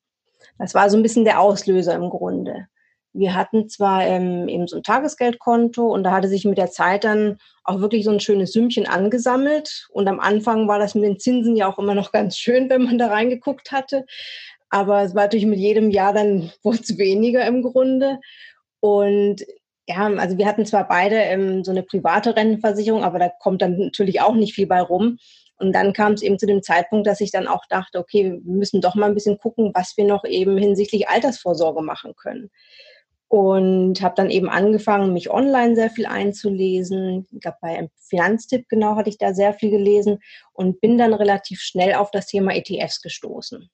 Das 0.59 0.73
war 0.73 0.89
so 0.89 0.97
ein 0.97 1.03
bisschen 1.03 1.25
der 1.25 1.39
Auslöser 1.39 1.95
im 1.95 2.09
Grunde. 2.09 2.67
Wir 3.13 3.35
hatten 3.35 3.69
zwar 3.69 4.03
ähm, 4.05 4.47
eben 4.47 4.67
so 4.67 4.77
ein 4.77 4.83
Tagesgeldkonto 4.83 5.85
und 5.87 6.03
da 6.03 6.11
hatte 6.11 6.27
sich 6.27 6.45
mit 6.45 6.57
der 6.57 6.71
Zeit 6.71 7.03
dann 7.03 7.37
auch 7.63 7.79
wirklich 7.79 8.05
so 8.05 8.11
ein 8.11 8.19
schönes 8.19 8.53
Sümmchen 8.53 8.87
angesammelt. 8.87 9.87
Und 9.91 10.07
am 10.07 10.19
Anfang 10.19 10.67
war 10.67 10.79
das 10.79 10.95
mit 10.95 11.03
den 11.03 11.19
Zinsen 11.19 11.55
ja 11.55 11.71
auch 11.71 11.77
immer 11.77 11.93
noch 11.93 12.11
ganz 12.11 12.37
schön, 12.37 12.69
wenn 12.69 12.83
man 12.83 12.97
da 12.97 13.07
reingeguckt 13.07 13.71
hatte. 13.71 14.05
Aber 14.69 15.03
es 15.03 15.13
war 15.13 15.23
natürlich 15.23 15.45
mit 15.45 15.59
jedem 15.59 15.91
Jahr 15.91 16.13
dann 16.13 16.51
wurde 16.63 16.79
es 16.81 16.97
weniger 16.97 17.45
im 17.45 17.61
Grunde. 17.61 18.19
Und 18.79 19.43
ja, 19.87 20.07
also 20.07 20.37
wir 20.37 20.47
hatten 20.47 20.65
zwar 20.65 20.87
beide 20.87 21.15
ähm, 21.15 21.63
so 21.63 21.71
eine 21.71 21.83
private 21.83 22.35
Rentenversicherung, 22.35 23.03
aber 23.03 23.19
da 23.19 23.29
kommt 23.39 23.61
dann 23.61 23.77
natürlich 23.77 24.21
auch 24.21 24.33
nicht 24.33 24.55
viel 24.55 24.67
bei 24.67 24.81
rum. 24.81 25.19
Und 25.57 25.73
dann 25.73 25.93
kam 25.93 26.13
es 26.13 26.21
eben 26.21 26.39
zu 26.39 26.45
dem 26.45 26.63
Zeitpunkt, 26.63 27.07
dass 27.07 27.21
ich 27.21 27.31
dann 27.31 27.47
auch 27.47 27.65
dachte, 27.69 27.99
okay, 27.99 28.39
wir 28.43 28.53
müssen 28.53 28.81
doch 28.81 28.95
mal 28.95 29.07
ein 29.07 29.13
bisschen 29.13 29.37
gucken, 29.37 29.71
was 29.73 29.95
wir 29.97 30.05
noch 30.05 30.25
eben 30.25 30.57
hinsichtlich 30.57 31.07
Altersvorsorge 31.07 31.81
machen 31.81 32.13
können. 32.15 32.49
und 33.33 34.03
habe 34.03 34.13
dann 34.15 34.29
eben 34.29 34.47
angefangen, 34.47 35.11
mich 35.11 35.31
online 35.31 35.73
sehr 35.75 35.89
viel 35.89 36.05
einzulesen. 36.05 37.25
Ich 37.31 37.41
glaube, 37.41 37.57
bei 37.61 37.89
Finanztipp 37.97 38.69
genau 38.69 38.95
hatte 38.95 39.09
ich 39.09 39.17
da 39.17 39.33
sehr 39.33 39.55
viel 39.55 39.71
gelesen 39.71 40.19
und 40.51 40.79
bin 40.81 40.99
dann 40.99 41.15
relativ 41.15 41.59
schnell 41.59 41.95
auf 41.95 42.11
das 42.11 42.27
Thema 42.27 42.53
ETFs 42.53 43.01
gestoßen. 43.01 43.71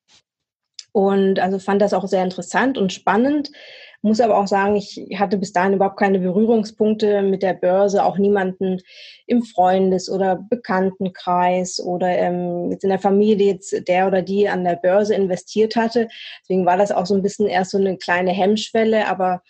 Und 0.94 1.40
also 1.40 1.60
fand 1.60 1.82
das 1.82 1.94
auch 1.94 2.08
sehr 2.08 2.24
interessant 2.24 2.78
und 2.78 2.94
spannend. 2.94 3.52
Muss 4.02 4.22
aber 4.22 4.38
auch 4.38 4.48
sagen, 4.48 4.78
ich 4.78 5.06
hatte 5.18 5.38
bis 5.38 5.52
dahin 5.52 5.74
überhaupt 5.74 6.00
keine 6.00 6.20
Berührungspunkte 6.20 7.22
mit 7.22 7.44
der 7.44 7.54
Börse, 7.54 8.04
auch 8.06 8.18
niemanden 8.18 8.80
im 9.28 9.44
Freundes- 9.44 10.10
oder 10.10 10.38
Bekanntenkreis 10.50 11.80
oder 11.80 12.08
ähm, 12.08 12.72
jetzt 12.72 12.84
in 12.84 12.90
der 12.90 13.00
Familie 13.00 13.54
jetzt 13.54 13.88
der 13.88 14.08
oder 14.08 14.22
die 14.22 14.48
an 14.48 14.64
der 14.64 14.78
Börse 14.78 15.16
investiert 15.16 15.76
hatte. 15.76 16.08
Deswegen 16.42 16.66
war 16.66 16.78
das 16.78 16.92
auch 16.92 17.06
so 17.06 17.14
ein 17.14 17.22
bisschen 17.22 17.48
erst 17.48 17.72
so 17.72 17.78
eine 17.78 17.98
kleine 17.98 18.32
Hemmschwelle, 18.32 19.08
aber 19.08 19.42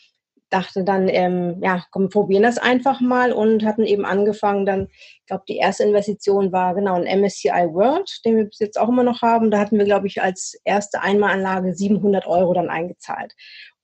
dachte 0.50 0.84
dann, 0.84 1.08
ähm, 1.10 1.60
ja, 1.62 1.86
komm, 1.92 2.10
probieren 2.10 2.44
das 2.44 2.58
einfach 2.58 3.02
mal 3.02 3.32
und 3.32 3.64
hatten 3.64 3.84
eben 3.84 4.06
angefangen 4.06 4.66
dann, 4.66 4.88
ich 4.90 5.26
glaube, 5.28 5.44
die 5.48 5.58
erste 5.58 5.84
Investition 5.84 6.52
war 6.52 6.74
genau 6.74 6.96
ein 6.96 7.22
MSCI 7.22 7.70
World, 7.72 8.22
den 8.26 8.38
wir 8.38 8.46
bis 8.46 8.60
jetzt 8.60 8.80
auch 8.80 8.90
immer 8.90 9.04
noch 9.04 9.22
haben. 9.22 9.52
Da 9.52 9.60
hatten 9.60 9.78
wir, 9.78 9.86
glaube 9.86 10.08
ich, 10.08 10.22
als 10.22 10.60
erste 10.64 11.02
Einmalanlage 11.02 11.74
700 11.74 12.26
Euro 12.26 12.54
dann 12.54 12.70
eingezahlt. 12.70 13.36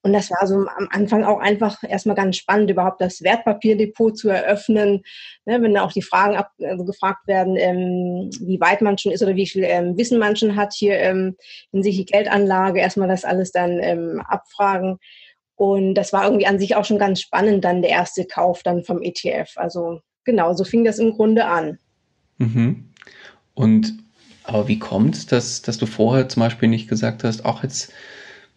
Und 0.05 0.13
das 0.13 0.29
war 0.29 0.45
so 0.45 0.57
am 0.57 0.87
Anfang 0.91 1.23
auch 1.23 1.39
einfach 1.39 1.83
erstmal 1.83 2.15
ganz 2.15 2.37
spannend, 2.37 2.69
überhaupt 2.69 3.01
das 3.01 3.23
Wertpapierdepot 3.23 4.15
zu 4.15 4.29
eröffnen. 4.29 5.01
Ne, 5.45 5.59
wenn 5.63 5.73
da 5.73 5.81
auch 5.81 5.93
die 5.93 6.03
Fragen 6.03 6.35
ab, 6.35 6.51
also 6.61 6.85
gefragt 6.85 7.27
werden, 7.27 7.55
ähm, 7.55 8.29
wie 8.39 8.59
weit 8.59 8.83
man 8.83 8.99
schon 8.99 9.11
ist 9.11 9.23
oder 9.23 9.35
wie 9.35 9.47
viel 9.47 9.63
ähm, 9.63 9.97
Wissen 9.97 10.19
man 10.19 10.35
schon 10.35 10.55
hat 10.55 10.75
hier 10.75 10.99
ähm, 10.99 11.35
hinsichtlich 11.71 12.05
Geldanlage, 12.05 12.81
erstmal 12.81 13.07
das 13.07 13.25
alles 13.25 13.51
dann 13.51 13.79
ähm, 13.79 14.21
abfragen. 14.27 14.99
Und 15.55 15.95
das 15.95 16.13
war 16.13 16.25
irgendwie 16.25 16.45
an 16.45 16.59
sich 16.59 16.75
auch 16.75 16.85
schon 16.85 16.99
ganz 16.99 17.19
spannend, 17.19 17.65
dann 17.65 17.81
der 17.81 17.89
erste 17.89 18.25
Kauf 18.25 18.61
dann 18.61 18.83
vom 18.83 19.01
ETF. 19.01 19.53
Also 19.55 20.01
genau, 20.23 20.53
so 20.53 20.65
fing 20.65 20.85
das 20.85 20.99
im 20.99 21.13
Grunde 21.13 21.47
an. 21.47 21.79
Mhm. 22.37 22.91
Und 23.55 23.91
aber 24.43 24.67
wie 24.67 24.77
kommt 24.77 25.15
es, 25.15 25.25
dass, 25.25 25.63
dass 25.63 25.79
du 25.79 25.87
vorher 25.87 26.29
zum 26.29 26.41
Beispiel 26.41 26.69
nicht 26.69 26.87
gesagt 26.87 27.23
hast, 27.23 27.43
auch 27.43 27.63
jetzt 27.63 27.91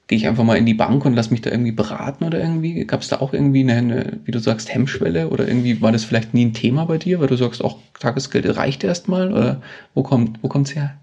gehe 0.09 0.17
ich 0.17 0.27
einfach 0.27 0.43
mal 0.43 0.57
in 0.57 0.67
die 0.67 0.75
Bank 0.75 1.05
und 1.05 1.15
lass 1.15 1.31
mich 1.31 1.43
da 1.43 1.51
irgendwie 1.51 1.73
beraten 1.73 2.25
oder 2.25 2.41
irgendwie? 2.41 2.85
Gab 2.87 3.03
es 3.03 3.09
da 3.09 3.21
auch 3.21 3.35
irgendwie 3.35 3.61
eine, 3.61 3.75
eine, 3.75 4.21
wie 4.25 4.33
du 4.33 4.39
sagst, 4.41 4.73
Hemmschwelle 4.73 5.29
oder 5.29 5.47
irgendwie 5.47 5.81
war 5.83 5.93
das 5.93 6.05
vielleicht 6.05 6.35
nie 6.35 6.47
ein 6.47 6.55
Thema 6.55 6.87
bei 6.87 6.97
dir, 6.97 7.21
weil 7.21 7.29
du 7.29 7.37
sagst, 7.37 7.63
auch 7.63 7.79
Tagesgeld 8.01 8.57
reicht 8.57 8.83
erstmal 8.85 9.33
oder 9.33 9.63
wo 9.95 10.03
kommt 10.03 10.43
wo 10.43 10.49
kommt's 10.49 10.75
her? 10.75 10.95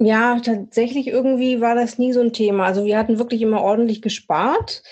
Ja, 0.00 0.38
tatsächlich 0.40 1.08
irgendwie 1.08 1.60
war 1.60 1.74
das 1.74 1.98
nie 1.98 2.12
so 2.12 2.20
ein 2.20 2.32
Thema. 2.32 2.66
Also 2.66 2.84
wir 2.84 2.98
hatten 2.98 3.18
wirklich 3.18 3.40
immer 3.40 3.62
ordentlich 3.62 4.02
gespart, 4.02 4.82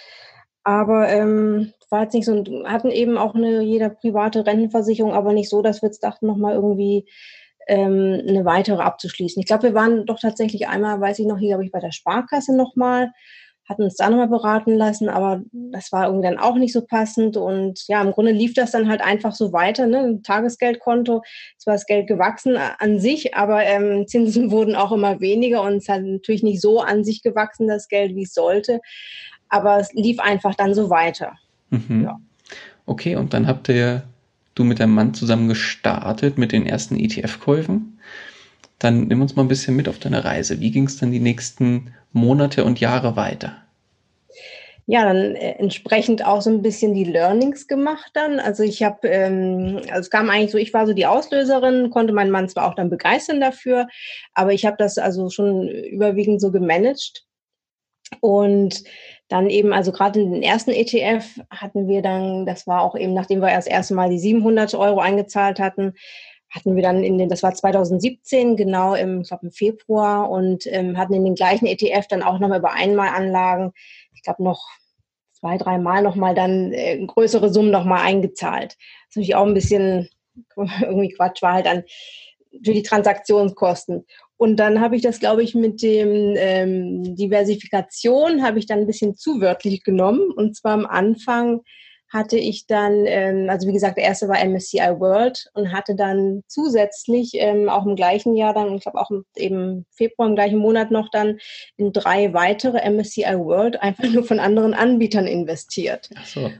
aber 0.62 1.08
ähm, 1.08 1.72
war 1.90 2.04
jetzt 2.04 2.14
nicht 2.14 2.26
so, 2.26 2.44
hatten 2.64 2.90
eben 2.90 3.18
auch 3.18 3.34
eine 3.34 3.62
jeder 3.62 3.88
private 3.88 4.46
Rentenversicherung, 4.46 5.12
aber 5.12 5.32
nicht 5.32 5.48
so, 5.48 5.62
dass 5.62 5.82
wir 5.82 5.88
jetzt 5.88 6.02
dachten, 6.04 6.26
nochmal 6.26 6.54
irgendwie 6.54 7.06
ähm, 7.66 8.22
eine 8.26 8.44
weitere 8.44 8.82
abzuschließen. 8.82 9.40
Ich 9.40 9.46
glaube, 9.46 9.64
wir 9.64 9.74
waren 9.74 10.06
doch 10.06 10.20
tatsächlich 10.20 10.68
einmal, 10.68 11.00
weiß 11.00 11.18
ich 11.18 11.26
noch, 11.26 11.38
hier 11.38 11.50
glaube 11.50 11.64
ich 11.64 11.72
bei 11.72 11.80
der 11.80 11.92
Sparkasse 11.92 12.56
nochmal, 12.56 13.12
hatten 13.68 13.82
uns 13.82 13.96
da 13.96 14.08
nochmal 14.08 14.28
beraten 14.28 14.74
lassen, 14.74 15.08
aber 15.08 15.42
das 15.52 15.90
war 15.90 16.06
irgendwie 16.06 16.28
dann 16.28 16.38
auch 16.38 16.54
nicht 16.54 16.72
so 16.72 16.86
passend. 16.86 17.36
Und 17.36 17.86
ja, 17.88 18.00
im 18.00 18.12
Grunde 18.12 18.30
lief 18.30 18.54
das 18.54 18.70
dann 18.70 18.88
halt 18.88 19.00
einfach 19.00 19.32
so 19.32 19.52
weiter. 19.52 19.86
Ne? 19.86 19.98
Ein 19.98 20.22
Tagesgeldkonto, 20.22 21.22
zwar 21.58 21.74
das 21.74 21.86
Geld 21.86 22.06
gewachsen 22.06 22.56
an 22.56 23.00
sich, 23.00 23.34
aber 23.34 23.64
ähm, 23.64 24.06
Zinsen 24.06 24.50
wurden 24.52 24.76
auch 24.76 24.92
immer 24.92 25.20
weniger 25.20 25.62
und 25.62 25.78
es 25.78 25.88
hat 25.88 26.02
natürlich 26.02 26.44
nicht 26.44 26.60
so 26.60 26.80
an 26.80 27.02
sich 27.02 27.22
gewachsen, 27.22 27.66
das 27.66 27.88
Geld, 27.88 28.14
wie 28.14 28.22
es 28.22 28.34
sollte. 28.34 28.80
Aber 29.48 29.78
es 29.78 29.92
lief 29.92 30.20
einfach 30.20 30.54
dann 30.54 30.74
so 30.74 30.90
weiter. 30.90 31.32
Mhm. 31.70 32.04
Ja. 32.04 32.16
Okay, 32.84 33.16
und 33.16 33.34
dann 33.34 33.48
habt 33.48 33.68
ihr 33.68 34.04
du 34.56 34.64
mit 34.64 34.80
deinem 34.80 34.94
Mann 34.94 35.14
zusammen 35.14 35.48
gestartet 35.48 36.36
mit 36.38 36.50
den 36.50 36.66
ersten 36.66 36.96
ETF-Käufen. 36.98 38.00
Dann 38.80 39.06
nimm 39.06 39.22
uns 39.22 39.36
mal 39.36 39.42
ein 39.42 39.48
bisschen 39.48 39.76
mit 39.76 39.88
auf 39.88 39.98
deine 40.00 40.24
Reise. 40.24 40.60
Wie 40.60 40.72
ging 40.72 40.84
es 40.84 40.98
dann 40.98 41.12
die 41.12 41.20
nächsten 41.20 41.94
Monate 42.12 42.64
und 42.64 42.80
Jahre 42.80 43.16
weiter? 43.16 43.62
ja, 44.88 45.04
dann 45.04 45.34
äh, 45.34 45.56
entsprechend 45.58 46.24
auch 46.24 46.40
so 46.40 46.50
ein 46.50 46.62
bisschen 46.62 46.94
die 46.94 47.04
Learnings 47.04 47.66
gemacht 47.66 48.10
dann. 48.14 48.38
Also 48.38 48.62
ich 48.62 48.82
habe, 48.84 49.08
ähm, 49.08 49.80
also 49.88 50.00
es 50.00 50.10
kam 50.10 50.30
eigentlich 50.30 50.52
so, 50.52 50.58
ich 50.58 50.72
war 50.72 50.86
so 50.86 50.92
die 50.92 51.06
Auslöserin, 51.06 51.90
konnte 51.90 52.12
mein 52.12 52.30
Mann 52.30 52.48
zwar 52.48 52.68
auch 52.68 52.74
dann 52.74 52.88
begeistern 52.88 53.40
dafür, 53.40 53.88
aber 54.32 54.52
ich 54.52 54.64
habe 54.64 54.76
das 54.78 54.96
also 54.98 55.28
schon 55.28 55.68
überwiegend 55.68 56.40
so 56.40 56.52
gemanagt. 56.52 57.25
Und 58.20 58.84
dann 59.28 59.50
eben, 59.50 59.72
also 59.72 59.92
gerade 59.92 60.20
in 60.20 60.32
den 60.32 60.42
ersten 60.42 60.70
ETF 60.70 61.40
hatten 61.50 61.88
wir 61.88 62.02
dann, 62.02 62.46
das 62.46 62.66
war 62.66 62.82
auch 62.82 62.96
eben, 62.96 63.14
nachdem 63.14 63.40
wir 63.40 63.50
das 63.50 63.66
erste 63.66 63.94
Mal 63.94 64.10
die 64.10 64.18
700 64.18 64.74
Euro 64.74 65.00
eingezahlt 65.00 65.58
hatten, 65.58 65.94
hatten 66.48 66.76
wir 66.76 66.82
dann 66.82 67.02
in 67.02 67.18
den, 67.18 67.28
das 67.28 67.42
war 67.42 67.52
2017, 67.52 68.56
genau 68.56 68.94
im, 68.94 69.22
ich 69.22 69.28
glaube 69.28 69.46
im 69.46 69.52
Februar 69.52 70.30
und 70.30 70.66
ähm, 70.66 70.96
hatten 70.96 71.14
in 71.14 71.24
den 71.24 71.34
gleichen 71.34 71.66
ETF 71.66 72.06
dann 72.08 72.22
auch 72.22 72.38
nochmal 72.38 72.60
über 72.60 72.72
Einmalanlagen, 72.72 73.72
ich 74.14 74.22
glaube 74.22 74.44
noch 74.44 74.64
zwei, 75.32 75.58
dreimal 75.58 76.02
nochmal 76.02 76.34
dann 76.34 76.72
äh, 76.72 77.04
größere 77.04 77.52
Summen 77.52 77.70
nochmal 77.70 78.02
eingezahlt. 78.02 78.72
Das 78.72 79.10
ist 79.10 79.16
natürlich 79.16 79.34
auch 79.34 79.46
ein 79.46 79.54
bisschen 79.54 80.08
irgendwie 80.56 81.10
Quatsch, 81.10 81.42
war 81.42 81.54
halt 81.54 81.66
dann 81.66 81.84
für 82.64 82.72
die 82.72 82.82
Transaktionskosten. 82.82 84.06
Und 84.36 84.56
dann 84.56 84.80
habe 84.80 84.96
ich 84.96 85.02
das, 85.02 85.18
glaube 85.18 85.42
ich, 85.42 85.54
mit 85.54 85.82
dem 85.82 86.34
ähm, 86.36 87.16
Diversifikation 87.16 88.42
habe 88.42 88.58
ich 88.58 88.66
dann 88.66 88.80
ein 88.80 88.86
bisschen 88.86 89.16
zu 89.16 89.40
wörtlich 89.40 89.82
genommen. 89.82 90.30
Und 90.34 90.56
zwar 90.56 90.72
am 90.72 90.86
Anfang 90.86 91.62
hatte 92.08 92.38
ich 92.38 92.66
dann, 92.66 93.04
ähm, 93.06 93.50
also 93.50 93.66
wie 93.66 93.72
gesagt, 93.72 93.96
der 93.96 94.04
erste 94.04 94.28
war 94.28 94.42
MSCI 94.44 95.00
World 95.00 95.50
und 95.54 95.72
hatte 95.72 95.96
dann 95.96 96.42
zusätzlich 96.46 97.32
ähm, 97.34 97.68
auch 97.68 97.84
im 97.84 97.96
gleichen 97.96 98.34
Jahr 98.34 98.54
dann, 98.54 98.74
ich 98.74 98.82
glaube 98.82 99.00
auch 99.00 99.10
im 99.34 99.84
Februar 99.90 100.28
im 100.28 100.36
gleichen 100.36 100.58
Monat 100.58 100.90
noch 100.90 101.10
dann 101.10 101.38
in 101.76 101.92
drei 101.92 102.32
weitere 102.32 102.88
MSCI 102.88 103.38
World 103.38 103.82
einfach 103.82 104.08
nur 104.08 104.24
von 104.24 104.38
anderen 104.38 104.74
Anbietern 104.74 105.26
investiert. 105.26 106.10
Ach 106.14 106.26
so. 106.26 106.50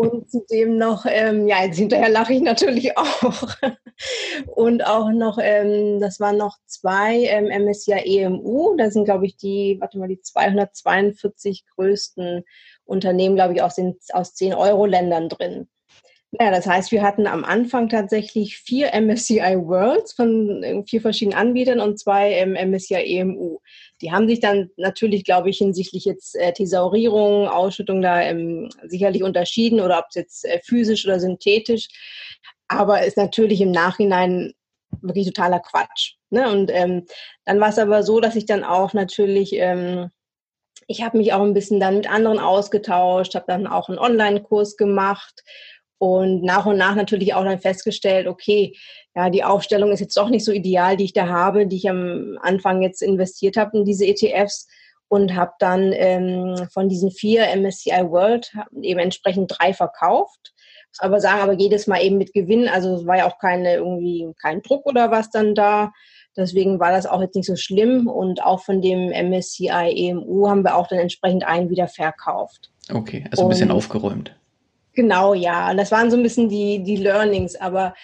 Und 0.00 0.30
zudem 0.30 0.78
noch, 0.78 1.04
ähm, 1.06 1.46
ja, 1.46 1.64
jetzt 1.64 1.76
hinterher 1.76 2.08
lache 2.08 2.32
ich 2.32 2.40
natürlich 2.40 2.96
auch. 2.96 3.48
und 4.46 4.86
auch 4.86 5.10
noch, 5.10 5.38
ähm, 5.40 6.00
das 6.00 6.20
waren 6.20 6.38
noch 6.38 6.56
zwei 6.66 7.24
ähm, 7.24 7.46
MSCI 7.46 8.22
EMU, 8.22 8.76
da 8.76 8.90
sind 8.90 9.04
glaube 9.04 9.26
ich 9.26 9.36
die, 9.36 9.76
warte 9.80 9.98
mal, 9.98 10.08
die 10.08 10.20
242 10.20 11.64
größten 11.74 12.44
Unternehmen, 12.84 13.36
glaube 13.36 13.54
ich, 13.54 13.62
aus, 13.62 13.74
den, 13.74 13.96
aus 14.12 14.34
10-Euro-Ländern 14.34 15.28
drin. 15.28 15.68
Ja, 16.32 16.52
das 16.52 16.66
heißt, 16.66 16.92
wir 16.92 17.02
hatten 17.02 17.26
am 17.26 17.44
Anfang 17.44 17.88
tatsächlich 17.88 18.56
vier 18.58 18.92
MSCI 18.94 19.56
Worlds 19.58 20.12
von 20.12 20.62
äh, 20.62 20.82
vier 20.86 21.00
verschiedenen 21.00 21.36
Anbietern 21.36 21.80
und 21.80 21.98
zwei 21.98 22.32
ähm, 22.34 22.52
MSCI 22.52 23.18
EMU. 23.18 23.58
Die 24.00 24.12
haben 24.12 24.28
sich 24.28 24.40
dann 24.40 24.70
natürlich, 24.76 25.24
glaube 25.24 25.50
ich, 25.50 25.58
hinsichtlich 25.58 26.04
jetzt 26.04 26.36
äh, 26.36 26.52
Thesaurierung, 26.52 27.48
Ausschüttung 27.48 28.02
da 28.02 28.20
ähm, 28.20 28.70
sicherlich 28.86 29.22
unterschieden 29.22 29.80
oder 29.80 29.98
ob 29.98 30.06
es 30.10 30.14
jetzt 30.14 30.44
äh, 30.44 30.60
physisch 30.64 31.04
oder 31.06 31.20
synthetisch. 31.20 31.88
Aber 32.68 33.04
ist 33.04 33.16
natürlich 33.16 33.60
im 33.60 33.72
Nachhinein 33.72 34.52
wirklich 35.02 35.26
totaler 35.26 35.60
Quatsch. 35.60 36.14
Ne? 36.30 36.50
Und 36.50 36.70
ähm, 36.72 37.06
dann 37.44 37.60
war 37.60 37.68
es 37.68 37.78
aber 37.78 38.02
so, 38.02 38.20
dass 38.20 38.36
ich 38.36 38.46
dann 38.46 38.64
auch 38.64 38.92
natürlich 38.92 39.52
ähm, 39.54 40.10
ich 40.90 41.02
habe 41.04 41.18
mich 41.18 41.32
auch 41.32 41.42
ein 41.42 41.54
bisschen 41.54 41.78
dann 41.78 41.98
mit 41.98 42.10
anderen 42.10 42.40
ausgetauscht, 42.40 43.36
habe 43.36 43.44
dann 43.46 43.68
auch 43.68 43.88
einen 43.88 43.98
Online-Kurs 43.98 44.76
gemacht 44.76 45.44
und 46.00 46.42
nach 46.42 46.64
und 46.64 46.78
nach 46.78 46.94
natürlich 46.94 47.34
auch 47.34 47.44
dann 47.44 47.60
festgestellt, 47.60 48.26
okay, 48.26 48.74
ja, 49.14 49.28
die 49.28 49.44
Aufstellung 49.44 49.92
ist 49.92 50.00
jetzt 50.00 50.16
doch 50.16 50.30
nicht 50.30 50.46
so 50.46 50.50
ideal, 50.50 50.96
die 50.96 51.04
ich 51.04 51.12
da 51.12 51.28
habe, 51.28 51.66
die 51.66 51.76
ich 51.76 51.90
am 51.90 52.38
Anfang 52.40 52.80
jetzt 52.80 53.02
investiert 53.02 53.58
habe 53.58 53.76
in 53.76 53.84
diese 53.84 54.06
ETFs 54.06 54.66
und 55.08 55.36
habe 55.36 55.52
dann 55.58 55.92
ähm, 55.92 56.56
von 56.72 56.88
diesen 56.88 57.10
vier 57.10 57.54
MSCI 57.54 58.10
World 58.10 58.50
eben 58.80 58.98
entsprechend 58.98 59.54
drei 59.54 59.74
verkauft. 59.74 60.54
Muss 60.88 61.00
aber 61.00 61.20
sagen, 61.20 61.42
aber 61.42 61.52
jedes 61.52 61.86
Mal 61.86 62.02
eben 62.02 62.16
mit 62.16 62.32
Gewinn, 62.32 62.66
also 62.66 62.94
es 62.94 63.06
war 63.06 63.18
ja 63.18 63.26
auch 63.28 63.38
keine 63.38 63.74
irgendwie 63.74 64.32
kein 64.40 64.62
Druck 64.62 64.86
oder 64.86 65.10
was 65.10 65.28
dann 65.28 65.54
da. 65.54 65.92
Deswegen 66.34 66.80
war 66.80 66.92
das 66.92 67.04
auch 67.04 67.20
jetzt 67.20 67.36
nicht 67.36 67.46
so 67.46 67.56
schlimm 67.56 68.08
und 68.08 68.42
auch 68.42 68.62
von 68.62 68.80
dem 68.80 69.10
MSCI 69.10 69.92
EMU 69.94 70.48
haben 70.48 70.64
wir 70.64 70.76
auch 70.76 70.86
dann 70.86 70.98
entsprechend 70.98 71.44
einen 71.44 71.68
wieder 71.68 71.88
verkauft. 71.88 72.70
Okay, 72.90 73.26
also 73.30 73.42
ein 73.42 73.50
bisschen 73.50 73.70
und, 73.70 73.76
aufgeräumt. 73.76 74.34
Genau, 74.94 75.34
ja. 75.34 75.72
Das 75.74 75.92
waren 75.92 76.10
so 76.10 76.16
ein 76.16 76.22
bisschen 76.22 76.48
die, 76.48 76.82
die 76.82 76.96
Learnings, 76.96 77.56
aber 77.56 77.94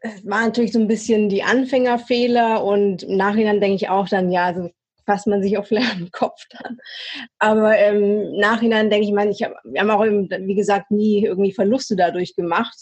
es 0.00 0.24
war 0.26 0.44
natürlich 0.44 0.72
so 0.72 0.78
ein 0.78 0.88
bisschen 0.88 1.28
die 1.28 1.42
Anfängerfehler 1.42 2.62
und 2.64 3.02
im 3.02 3.16
Nachhinein 3.16 3.60
denke 3.60 3.76
ich 3.76 3.88
auch 3.88 4.08
dann, 4.08 4.30
ja, 4.30 4.46
also 4.46 4.70
fasst 5.06 5.26
man 5.26 5.42
sich 5.42 5.56
auch 5.58 5.66
vielleicht 5.66 5.96
am 5.96 6.10
Kopf 6.12 6.42
dann. 6.50 6.78
Aber 7.38 7.76
ähm, 7.76 8.32
im 8.34 8.38
Nachhinein 8.38 8.90
denke 8.90 9.06
ich, 9.06 9.12
man, 9.12 9.30
ich 9.30 9.42
hab, 9.42 9.54
wir 9.64 9.80
haben 9.80 9.90
auch, 9.90 10.04
eben, 10.04 10.28
wie 10.30 10.54
gesagt, 10.54 10.90
nie 10.90 11.24
irgendwie 11.24 11.52
Verluste 11.52 11.96
dadurch 11.96 12.36
gemacht. 12.36 12.76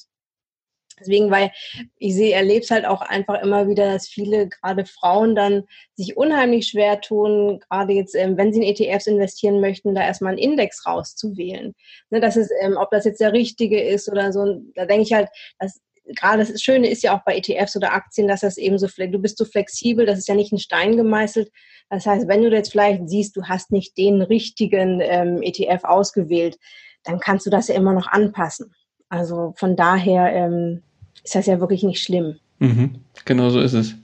Deswegen, 0.99 1.31
weil 1.31 1.50
ich 1.99 2.15
sehe, 2.15 2.35
erlebe 2.35 2.65
es 2.65 2.71
halt 2.71 2.87
auch 2.87 3.03
einfach 3.03 3.43
immer 3.43 3.69
wieder, 3.69 3.93
dass 3.93 4.09
viele, 4.09 4.49
gerade 4.49 4.87
Frauen, 4.87 5.35
dann 5.35 5.65
sich 5.95 6.17
unheimlich 6.17 6.69
schwer 6.69 7.00
tun, 7.00 7.61
gerade 7.69 7.93
jetzt, 7.93 8.15
ähm, 8.15 8.37
wenn 8.37 8.53
sie 8.53 8.62
in 8.62 8.75
ETFs 8.75 9.07
investieren 9.07 9.61
möchten, 9.61 9.95
da 9.95 10.03
erstmal 10.03 10.33
einen 10.33 10.38
Index 10.38 10.87
rauszuwählen. 10.87 11.75
Ne, 12.11 12.21
das 12.21 12.37
ist, 12.37 12.50
ähm, 12.61 12.76
ob 12.79 12.91
das 12.91 13.05
jetzt 13.05 13.21
der 13.21 13.33
richtige 13.33 13.83
ist 13.83 14.09
oder 14.11 14.33
so, 14.33 14.61
da 14.75 14.87
denke 14.87 15.03
ich 15.03 15.12
halt, 15.12 15.29
dass 15.59 15.81
gerade 16.15 16.45
das 16.45 16.62
Schöne 16.62 16.88
ist 16.88 17.03
ja 17.03 17.17
auch 17.17 17.25
bei 17.25 17.37
ETFs 17.37 17.76
oder 17.76 17.93
Aktien, 17.93 18.29
dass 18.29 18.41
das 18.41 18.57
eben 18.57 18.79
so, 18.79 18.87
du 18.87 19.19
bist 19.19 19.38
so 19.38 19.45
flexibel, 19.45 20.07
das 20.07 20.19
ist 20.19 20.29
ja 20.29 20.35
nicht 20.35 20.53
ein 20.53 20.59
Stein 20.59 20.97
gemeißelt. 20.97 21.50
Das 21.91 22.07
heißt, 22.07 22.29
wenn 22.29 22.43
du 22.43 22.50
jetzt 22.50 22.73
vielleicht 22.73 23.09
siehst, 23.09 23.37
du 23.37 23.45
hast 23.45 23.73
nicht 23.73 23.97
den 23.97 24.23
richtigen 24.23 25.00
ähm, 25.00 25.43
ETF 25.43 25.85
ausgewählt, 25.85 26.59
dann 27.05 27.21
kannst 27.21 27.47
du 27.47 27.50
das 27.50 27.69
ja 27.69 27.75
immer 27.75 27.93
noch 27.93 28.09
anpassen. 28.09 28.73
Also 29.09 29.55
von 29.57 29.76
daher 29.76 30.33
ähm, 30.33 30.83
ist 31.26 31.35
das 31.35 31.47
ja 31.47 31.59
wirklich 31.59 31.83
nicht 31.83 32.02
schlimm. 32.02 32.38
Mhm, 32.61 33.00
genau 33.25 33.50
so 33.50 33.61
ist 33.61 33.73
es. 33.73 33.97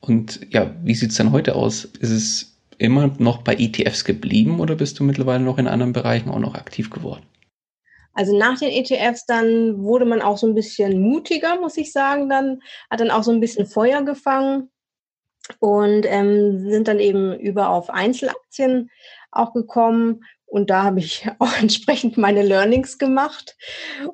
Und 0.00 0.40
ja, 0.50 0.74
wie 0.82 0.94
sieht 0.94 1.10
es 1.10 1.16
dann 1.16 1.30
heute 1.30 1.54
aus? 1.54 1.84
Ist 1.84 2.10
es 2.10 2.56
immer 2.78 3.14
noch 3.18 3.42
bei 3.42 3.54
ETFs 3.54 4.04
geblieben 4.04 4.58
oder 4.58 4.74
bist 4.74 4.98
du 4.98 5.04
mittlerweile 5.04 5.44
noch 5.44 5.58
in 5.58 5.68
anderen 5.68 5.92
Bereichen 5.92 6.30
auch 6.30 6.40
noch 6.40 6.56
aktiv 6.56 6.90
geworden? 6.90 7.22
Also 8.12 8.36
nach 8.36 8.58
den 8.58 8.70
ETFs 8.70 9.24
dann 9.26 9.78
wurde 9.82 10.04
man 10.04 10.20
auch 10.20 10.36
so 10.36 10.48
ein 10.48 10.54
bisschen 10.54 11.00
mutiger, 11.00 11.60
muss 11.60 11.76
ich 11.76 11.92
sagen. 11.92 12.28
Dann 12.28 12.60
hat 12.90 12.98
dann 12.98 13.10
auch 13.12 13.22
so 13.22 13.30
ein 13.30 13.40
bisschen 13.40 13.66
Feuer 13.66 14.02
gefangen 14.02 14.70
und 15.60 16.06
ähm, 16.06 16.68
sind 16.68 16.88
dann 16.88 16.98
eben 16.98 17.38
über 17.38 17.68
auf 17.68 17.88
Einzelaktien 17.88 18.90
auch 19.30 19.52
gekommen 19.52 20.24
und 20.46 20.70
da 20.70 20.84
habe 20.84 21.00
ich 21.00 21.26
auch 21.38 21.60
entsprechend 21.60 22.16
meine 22.16 22.42
Learnings 22.42 22.98
gemacht. 22.98 23.56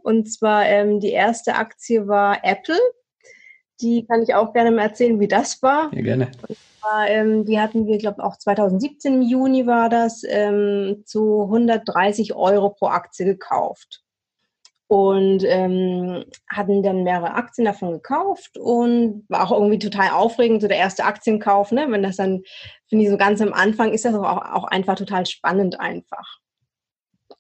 Und 0.03 0.33
zwar 0.33 0.67
ähm, 0.67 1.01
die 1.01 1.11
erste 1.11 1.55
Aktie 1.55 2.09
war 2.09 2.45
Apple. 2.45 2.79
Die 3.81 4.07
kann 4.07 4.23
ich 4.23 4.35
auch 4.35 4.53
gerne 4.53 4.71
mal 4.71 4.83
erzählen, 4.83 5.19
wie 5.19 5.29
das 5.29 5.63
war. 5.63 5.93
Ja, 5.93 6.03
gerne. 6.03 6.31
Zwar, 6.81 7.09
ähm, 7.09 7.45
die 7.45 7.61
hatten 7.61 7.87
wir, 7.87 7.99
glaube 7.99 8.17
ich, 8.19 8.25
auch 8.25 8.37
2017 8.37 9.15
im 9.15 9.23
Juni 9.23 9.67
war 9.67 9.89
das, 9.89 10.23
ähm, 10.27 11.03
zu 11.05 11.43
130 11.45 12.35
Euro 12.35 12.71
pro 12.71 12.87
Aktie 12.87 13.25
gekauft 13.25 14.03
und 14.93 15.43
ähm, 15.47 16.23
hatten 16.51 16.83
dann 16.83 17.03
mehrere 17.03 17.33
Aktien 17.33 17.65
davon 17.65 17.93
gekauft 17.93 18.59
und 18.59 19.25
war 19.31 19.47
auch 19.47 19.53
irgendwie 19.53 19.79
total 19.79 20.11
aufregend, 20.11 20.61
so 20.61 20.69
der 20.69 20.77
erste 20.77 21.05
Aktienkauf, 21.07 21.73
ne? 21.73 21.87
wenn 21.89 22.03
das 22.03 22.17
dann, 22.17 22.43
finde 22.91 23.07
ich, 23.07 23.11
so 23.11 23.17
ganz 23.17 23.41
am 23.41 23.55
Anfang 23.55 23.95
ist 23.95 24.05
das 24.05 24.15
auch, 24.15 24.23
auch 24.23 24.65
einfach 24.65 24.97
total 24.97 25.25
spannend 25.25 25.81
einfach. 25.81 26.37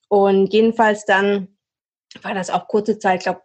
Und 0.08 0.50
jedenfalls 0.54 1.04
dann 1.04 1.58
war 2.22 2.32
das 2.32 2.48
auch 2.48 2.68
kurze 2.68 2.98
Zeit, 2.98 3.18
ich 3.18 3.24
glaube, 3.24 3.42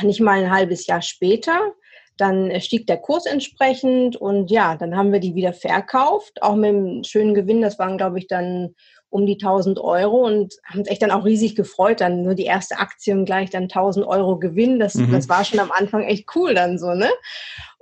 nicht 0.00 0.20
mal 0.20 0.42
ein 0.42 0.50
halbes 0.50 0.86
Jahr 0.86 1.02
später, 1.02 1.74
dann 2.16 2.58
stieg 2.62 2.86
der 2.86 2.96
Kurs 2.96 3.26
entsprechend 3.26 4.16
und 4.16 4.50
ja, 4.50 4.76
dann 4.76 4.96
haben 4.96 5.12
wir 5.12 5.20
die 5.20 5.34
wieder 5.34 5.52
verkauft, 5.52 6.42
auch 6.42 6.56
mit 6.56 6.70
einem 6.70 7.04
schönen 7.04 7.34
Gewinn. 7.34 7.60
Das 7.60 7.78
waren, 7.78 7.98
glaube 7.98 8.18
ich, 8.18 8.28
dann 8.28 8.74
um 9.16 9.26
die 9.26 9.34
1000 9.34 9.78
Euro 9.78 10.24
und 10.24 10.54
haben 10.64 10.80
uns 10.80 10.88
echt 10.88 11.02
dann 11.02 11.10
auch 11.10 11.24
riesig 11.24 11.56
gefreut. 11.56 12.00
Dann 12.00 12.22
nur 12.22 12.34
die 12.34 12.44
erste 12.44 12.78
Aktie 12.78 13.14
und 13.14 13.24
gleich 13.24 13.50
dann 13.50 13.64
1000 13.64 14.06
Euro 14.06 14.38
Gewinn. 14.38 14.78
Das, 14.78 14.94
mhm. 14.94 15.10
das 15.10 15.28
war 15.28 15.44
schon 15.44 15.58
am 15.58 15.72
Anfang 15.72 16.04
echt 16.04 16.28
cool 16.36 16.54
dann 16.54 16.78
so, 16.78 16.94
ne? 16.94 17.10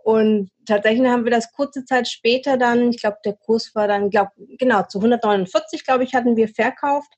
Und 0.04 0.50
tatsächlich 0.66 1.08
haben 1.08 1.24
wir 1.24 1.30
das 1.30 1.52
kurze 1.52 1.84
Zeit 1.86 2.08
später 2.08 2.58
dann, 2.58 2.90
ich 2.90 3.00
glaube, 3.00 3.16
der 3.24 3.32
Kurs 3.32 3.74
war 3.74 3.88
dann, 3.88 4.10
glaub, 4.10 4.28
genau, 4.58 4.82
zu 4.82 4.98
149, 4.98 5.84
glaube 5.84 6.04
ich, 6.04 6.14
hatten 6.14 6.36
wir 6.36 6.48
verkauft. 6.48 7.10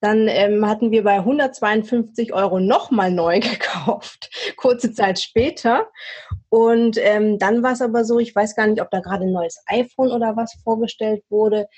Dann 0.00 0.26
ähm, 0.28 0.68
hatten 0.68 0.90
wir 0.90 1.04
bei 1.04 1.14
152 1.14 2.34
Euro 2.34 2.58
nochmal 2.60 3.10
neu 3.10 3.40
gekauft, 3.40 4.30
kurze 4.56 4.92
Zeit 4.92 5.20
später. 5.20 5.88
Und 6.48 6.98
ähm, 7.00 7.38
dann 7.38 7.62
war 7.62 7.72
es 7.72 7.80
aber 7.80 8.04
so, 8.04 8.18
ich 8.18 8.34
weiß 8.34 8.56
gar 8.56 8.66
nicht, 8.66 8.82
ob 8.82 8.90
da 8.90 9.00
gerade 9.00 9.24
ein 9.24 9.32
neues 9.32 9.62
iPhone 9.66 10.10
oder 10.10 10.36
was 10.36 10.54
vorgestellt 10.62 11.22
wurde. 11.30 11.68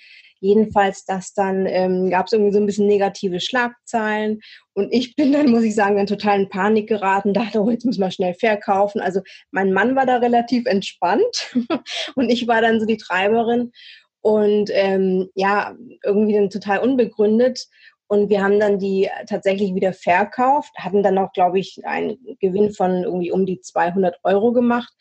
Jedenfalls, 0.40 1.04
dass 1.04 1.32
dann 1.32 1.66
ähm, 1.66 2.10
gab 2.10 2.26
es 2.26 2.32
irgendwie 2.32 2.52
so 2.52 2.58
ein 2.58 2.66
bisschen 2.66 2.86
negative 2.86 3.40
Schlagzeilen 3.40 4.40
und 4.76 4.92
ich 4.92 5.16
bin 5.16 5.32
dann, 5.32 5.50
muss 5.50 5.62
ich 5.62 5.74
sagen, 5.74 5.96
in 5.96 6.06
totalen 6.06 6.50
Panik 6.50 6.88
geraten, 6.88 7.32
dachte, 7.34 7.62
oh, 7.62 7.70
jetzt 7.70 7.86
müssen 7.86 8.02
wir 8.02 8.10
schnell 8.10 8.34
verkaufen. 8.34 9.00
Also 9.00 9.20
mein 9.50 9.72
Mann 9.72 9.96
war 9.96 10.04
da 10.04 10.18
relativ 10.18 10.66
entspannt 10.66 11.54
und 12.14 12.28
ich 12.28 12.46
war 12.46 12.60
dann 12.60 12.78
so 12.78 12.86
die 12.86 12.98
Treiberin 12.98 13.72
und 14.20 14.70
ähm, 14.72 15.30
ja, 15.34 15.74
irgendwie 16.04 16.34
dann 16.34 16.50
total 16.50 16.80
unbegründet. 16.80 17.66
Und 18.08 18.28
wir 18.28 18.42
haben 18.42 18.60
dann 18.60 18.78
die 18.78 19.08
tatsächlich 19.28 19.74
wieder 19.74 19.92
verkauft, 19.92 20.72
hatten 20.78 21.02
dann 21.02 21.18
auch, 21.18 21.32
glaube 21.32 21.58
ich, 21.58 21.78
einen 21.84 22.18
Gewinn 22.40 22.72
von 22.72 23.02
irgendwie 23.02 23.32
um 23.32 23.46
die 23.46 23.60
200 23.60 24.18
Euro 24.22 24.52
gemacht. 24.52 24.92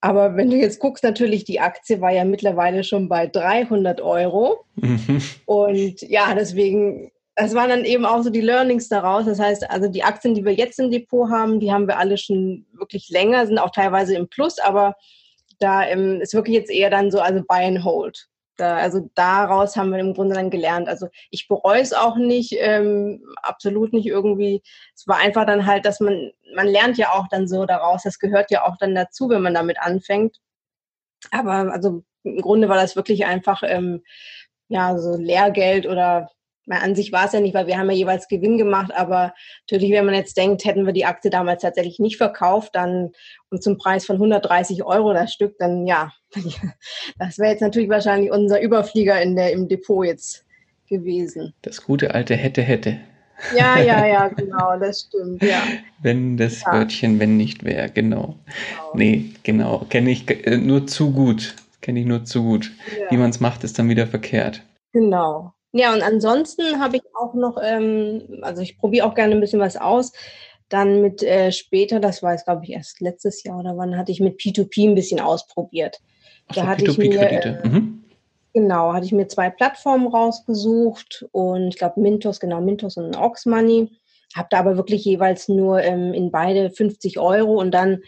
Aber 0.00 0.36
wenn 0.36 0.50
du 0.50 0.56
jetzt 0.56 0.80
guckst, 0.80 1.04
natürlich, 1.04 1.44
die 1.44 1.60
Aktie 1.60 2.00
war 2.00 2.10
ja 2.10 2.24
mittlerweile 2.24 2.84
schon 2.84 3.08
bei 3.08 3.26
300 3.26 4.00
Euro. 4.00 4.64
Mhm. 4.76 5.20
Und 5.44 6.00
ja, 6.02 6.34
deswegen, 6.34 7.12
das 7.36 7.54
waren 7.54 7.68
dann 7.68 7.84
eben 7.84 8.06
auch 8.06 8.22
so 8.22 8.30
die 8.30 8.40
Learnings 8.40 8.88
daraus. 8.88 9.26
Das 9.26 9.38
heißt, 9.38 9.70
also 9.70 9.88
die 9.88 10.02
Aktien, 10.02 10.34
die 10.34 10.44
wir 10.44 10.54
jetzt 10.54 10.78
im 10.78 10.90
Depot 10.90 11.30
haben, 11.30 11.60
die 11.60 11.70
haben 11.70 11.86
wir 11.86 11.98
alle 11.98 12.16
schon 12.16 12.66
wirklich 12.72 13.10
länger, 13.10 13.46
sind 13.46 13.58
auch 13.58 13.70
teilweise 13.70 14.14
im 14.16 14.28
Plus, 14.28 14.58
aber 14.58 14.94
da 15.58 15.86
ähm, 15.86 16.22
ist 16.22 16.32
wirklich 16.32 16.56
jetzt 16.56 16.70
eher 16.70 16.88
dann 16.88 17.10
so, 17.10 17.20
also 17.20 17.42
Buy 17.46 17.64
and 17.64 17.84
Hold. 17.84 18.29
Da, 18.60 18.76
also 18.76 19.10
daraus 19.14 19.76
haben 19.76 19.90
wir 19.90 19.98
im 19.98 20.14
Grunde 20.14 20.34
dann 20.34 20.50
gelernt. 20.50 20.88
Also 20.88 21.08
ich 21.30 21.48
bereue 21.48 21.80
es 21.80 21.92
auch 21.92 22.16
nicht, 22.16 22.54
ähm, 22.58 23.22
absolut 23.42 23.92
nicht 23.92 24.06
irgendwie. 24.06 24.62
Es 24.94 25.06
war 25.08 25.16
einfach 25.18 25.46
dann 25.46 25.66
halt, 25.66 25.86
dass 25.86 26.00
man, 26.00 26.30
man 26.54 26.66
lernt 26.68 26.98
ja 26.98 27.12
auch 27.12 27.26
dann 27.28 27.48
so 27.48 27.64
daraus, 27.66 28.02
das 28.02 28.18
gehört 28.18 28.50
ja 28.50 28.64
auch 28.64 28.76
dann 28.78 28.94
dazu, 28.94 29.28
wenn 29.30 29.42
man 29.42 29.54
damit 29.54 29.80
anfängt. 29.80 30.40
Aber 31.30 31.72
also 31.72 32.02
im 32.24 32.40
Grunde 32.40 32.68
war 32.68 32.76
das 32.76 32.96
wirklich 32.96 33.26
einfach 33.26 33.62
ähm, 33.64 34.02
ja 34.68 34.98
so 34.98 35.16
Lehrgeld 35.16 35.86
oder 35.86 36.30
an 36.68 36.94
sich 36.94 37.12
war 37.12 37.26
es 37.26 37.32
ja 37.32 37.40
nicht, 37.40 37.54
weil 37.54 37.66
wir 37.66 37.78
haben 37.78 37.90
ja 37.90 37.96
jeweils 37.96 38.28
Gewinn 38.28 38.58
gemacht, 38.58 38.92
aber 38.94 39.34
natürlich, 39.68 39.92
wenn 39.92 40.04
man 40.04 40.14
jetzt 40.14 40.36
denkt, 40.36 40.64
hätten 40.64 40.86
wir 40.86 40.92
die 40.92 41.04
Aktie 41.04 41.30
damals 41.30 41.62
tatsächlich 41.62 41.98
nicht 41.98 42.16
verkauft, 42.16 42.74
dann 42.74 43.10
und 43.50 43.62
zum 43.62 43.78
Preis 43.78 44.06
von 44.06 44.16
130 44.16 44.84
Euro 44.84 45.12
das 45.12 45.32
Stück, 45.32 45.56
dann 45.58 45.86
ja, 45.86 46.12
das 47.18 47.38
wäre 47.38 47.50
jetzt 47.50 47.62
natürlich 47.62 47.88
wahrscheinlich 47.88 48.30
unser 48.30 48.60
Überflieger 48.60 49.20
in 49.20 49.36
der, 49.36 49.52
im 49.52 49.68
Depot 49.68 50.06
jetzt 50.06 50.44
gewesen. 50.88 51.54
Das 51.62 51.82
gute 51.82 52.14
alte 52.14 52.36
hätte, 52.36 52.62
hätte. 52.62 53.00
Ja, 53.56 53.78
ja, 53.78 54.06
ja, 54.06 54.28
genau, 54.36 54.78
das 54.78 55.06
stimmt, 55.08 55.42
ja. 55.42 55.62
Wenn 56.02 56.36
das 56.36 56.62
ja. 56.62 56.72
Wörtchen 56.72 57.18
wenn 57.18 57.36
nicht 57.36 57.64
wäre, 57.64 57.88
genau. 57.88 58.36
genau. 58.46 58.92
Nee, 58.94 59.30
genau, 59.42 59.86
kenne 59.88 60.10
ich 60.10 60.28
äh, 60.46 60.56
nur 60.56 60.86
zu 60.86 61.12
gut. 61.12 61.56
Kenne 61.80 62.00
ich 62.00 62.06
nur 62.06 62.24
zu 62.24 62.42
gut. 62.42 62.70
Ja. 62.98 63.10
Wie 63.10 63.16
man 63.16 63.30
es 63.30 63.40
macht, 63.40 63.64
ist 63.64 63.78
dann 63.78 63.88
wieder 63.88 64.06
verkehrt. 64.06 64.62
Genau. 64.92 65.54
Ja, 65.72 65.94
und 65.94 66.02
ansonsten 66.02 66.80
habe 66.80 66.96
ich 66.96 67.02
auch 67.14 67.34
noch, 67.34 67.56
ähm, 67.62 68.40
also 68.42 68.62
ich 68.62 68.78
probiere 68.78 69.06
auch 69.06 69.14
gerne 69.14 69.34
ein 69.34 69.40
bisschen 69.40 69.60
was 69.60 69.76
aus. 69.76 70.12
Dann 70.68 71.00
mit 71.00 71.22
äh, 71.22 71.52
später, 71.52 72.00
das 72.00 72.22
war 72.22 72.32
jetzt 72.32 72.44
glaube 72.44 72.64
ich 72.64 72.70
erst 72.70 73.00
letztes 73.00 73.42
Jahr 73.42 73.58
oder 73.58 73.76
wann, 73.76 73.96
hatte 73.96 74.12
ich 74.12 74.20
mit 74.20 74.38
P2P 74.38 74.88
ein 74.88 74.94
bisschen 74.94 75.20
ausprobiert. 75.20 76.00
Da 76.48 76.62
so, 76.62 76.66
hatte 76.66 76.84
P2P-Kredite. 76.84 77.62
Äh, 77.64 77.68
mhm. 77.68 78.04
Genau, 78.52 78.92
hatte 78.92 79.06
ich 79.06 79.12
mir 79.12 79.28
zwei 79.28 79.48
Plattformen 79.48 80.08
rausgesucht 80.08 81.26
und 81.30 81.68
ich 81.68 81.76
glaube 81.76 82.00
Mintos, 82.00 82.40
genau, 82.40 82.60
Mintos 82.60 82.96
und 82.96 83.16
Ox 83.16 83.46
Money. 83.46 83.90
Habe 84.34 84.48
da 84.50 84.58
aber 84.58 84.76
wirklich 84.76 85.04
jeweils 85.04 85.48
nur 85.48 85.82
ähm, 85.82 86.12
in 86.12 86.30
beide 86.30 86.70
50 86.70 87.18
Euro 87.18 87.60
und 87.60 87.72
dann 87.72 88.00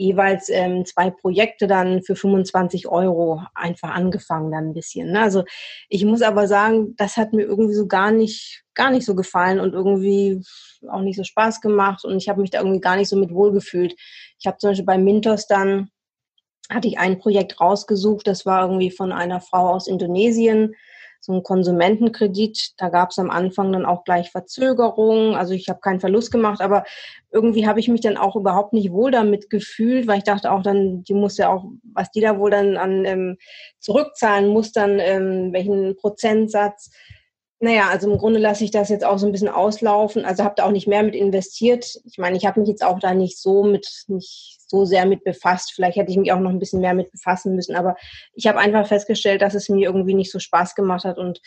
jeweils 0.00 0.48
ähm, 0.48 0.86
zwei 0.86 1.10
Projekte 1.10 1.66
dann 1.66 2.02
für 2.02 2.16
25 2.16 2.88
Euro 2.88 3.42
einfach 3.54 3.90
angefangen 3.90 4.50
dann 4.50 4.68
ein 4.70 4.72
bisschen. 4.72 5.12
Ne? 5.12 5.20
Also 5.20 5.44
ich 5.90 6.06
muss 6.06 6.22
aber 6.22 6.48
sagen, 6.48 6.94
das 6.96 7.18
hat 7.18 7.34
mir 7.34 7.42
irgendwie 7.42 7.74
so 7.74 7.86
gar 7.86 8.10
nicht, 8.10 8.64
gar 8.74 8.90
nicht 8.90 9.04
so 9.04 9.14
gefallen 9.14 9.60
und 9.60 9.74
irgendwie 9.74 10.42
auch 10.88 11.02
nicht 11.02 11.16
so 11.16 11.24
Spaß 11.24 11.60
gemacht 11.60 12.06
und 12.06 12.16
ich 12.16 12.30
habe 12.30 12.40
mich 12.40 12.48
da 12.48 12.60
irgendwie 12.60 12.80
gar 12.80 12.96
nicht 12.96 13.10
so 13.10 13.16
mit 13.16 13.30
wohlgefühlt. 13.30 13.94
Ich 14.38 14.46
habe 14.46 14.56
zum 14.56 14.70
Beispiel 14.70 14.86
bei 14.86 14.96
Mintos 14.96 15.46
dann, 15.46 15.90
hatte 16.70 16.88
ich 16.88 16.98
ein 16.98 17.18
Projekt 17.18 17.60
rausgesucht, 17.60 18.26
das 18.26 18.46
war 18.46 18.62
irgendwie 18.62 18.90
von 18.90 19.12
einer 19.12 19.42
Frau 19.42 19.68
aus 19.68 19.86
Indonesien, 19.86 20.74
so 21.20 21.32
ein 21.32 21.42
Konsumentenkredit. 21.42 22.72
Da 22.78 22.88
gab 22.88 23.10
es 23.10 23.18
am 23.18 23.30
Anfang 23.30 23.72
dann 23.72 23.86
auch 23.86 24.04
gleich 24.04 24.30
Verzögerungen. 24.30 25.34
Also 25.34 25.52
ich 25.54 25.68
habe 25.68 25.80
keinen 25.80 26.00
Verlust 26.00 26.32
gemacht, 26.32 26.60
aber 26.60 26.84
irgendwie 27.30 27.66
habe 27.66 27.78
ich 27.78 27.88
mich 27.88 28.00
dann 28.00 28.16
auch 28.16 28.36
überhaupt 28.36 28.72
nicht 28.72 28.90
wohl 28.90 29.10
damit 29.10 29.50
gefühlt, 29.50 30.06
weil 30.06 30.18
ich 30.18 30.24
dachte 30.24 30.50
auch 30.50 30.62
dann, 30.62 31.04
die 31.04 31.14
muss 31.14 31.36
ja 31.36 31.48
auch, 31.48 31.64
was 31.92 32.10
die 32.10 32.20
da 32.20 32.38
wohl 32.38 32.50
dann 32.50 32.76
an 32.76 33.04
ähm, 33.04 33.36
zurückzahlen 33.78 34.48
muss, 34.48 34.72
dann 34.72 34.98
ähm, 34.98 35.52
welchen 35.52 35.96
Prozentsatz. 35.96 36.90
Naja, 37.62 37.88
also 37.90 38.10
im 38.10 38.16
Grunde 38.16 38.40
lasse 38.40 38.64
ich 38.64 38.70
das 38.70 38.88
jetzt 38.88 39.04
auch 39.04 39.18
so 39.18 39.26
ein 39.26 39.32
bisschen 39.32 39.48
auslaufen. 39.48 40.24
Also 40.24 40.44
habe 40.44 40.54
da 40.56 40.64
auch 40.64 40.70
nicht 40.70 40.88
mehr 40.88 41.02
mit 41.02 41.14
investiert. 41.14 42.00
Ich 42.06 42.16
meine, 42.16 42.38
ich 42.38 42.46
habe 42.46 42.58
mich 42.58 42.70
jetzt 42.70 42.82
auch 42.82 42.98
da 42.98 43.12
nicht 43.12 43.38
so 43.38 43.62
mit, 43.62 43.86
nicht 44.08 44.58
so 44.66 44.86
sehr 44.86 45.04
mit 45.04 45.24
befasst. 45.24 45.72
Vielleicht 45.74 45.96
hätte 45.96 46.10
ich 46.10 46.16
mich 46.16 46.32
auch 46.32 46.40
noch 46.40 46.48
ein 46.48 46.58
bisschen 46.58 46.80
mehr 46.80 46.94
mit 46.94 47.10
befassen 47.10 47.54
müssen. 47.54 47.76
Aber 47.76 47.96
ich 48.32 48.46
habe 48.46 48.58
einfach 48.58 48.86
festgestellt, 48.86 49.42
dass 49.42 49.54
es 49.54 49.68
mir 49.68 49.88
irgendwie 49.88 50.14
nicht 50.14 50.32
so 50.32 50.38
Spaß 50.38 50.74
gemacht 50.74 51.04
hat 51.04 51.18
und 51.18 51.42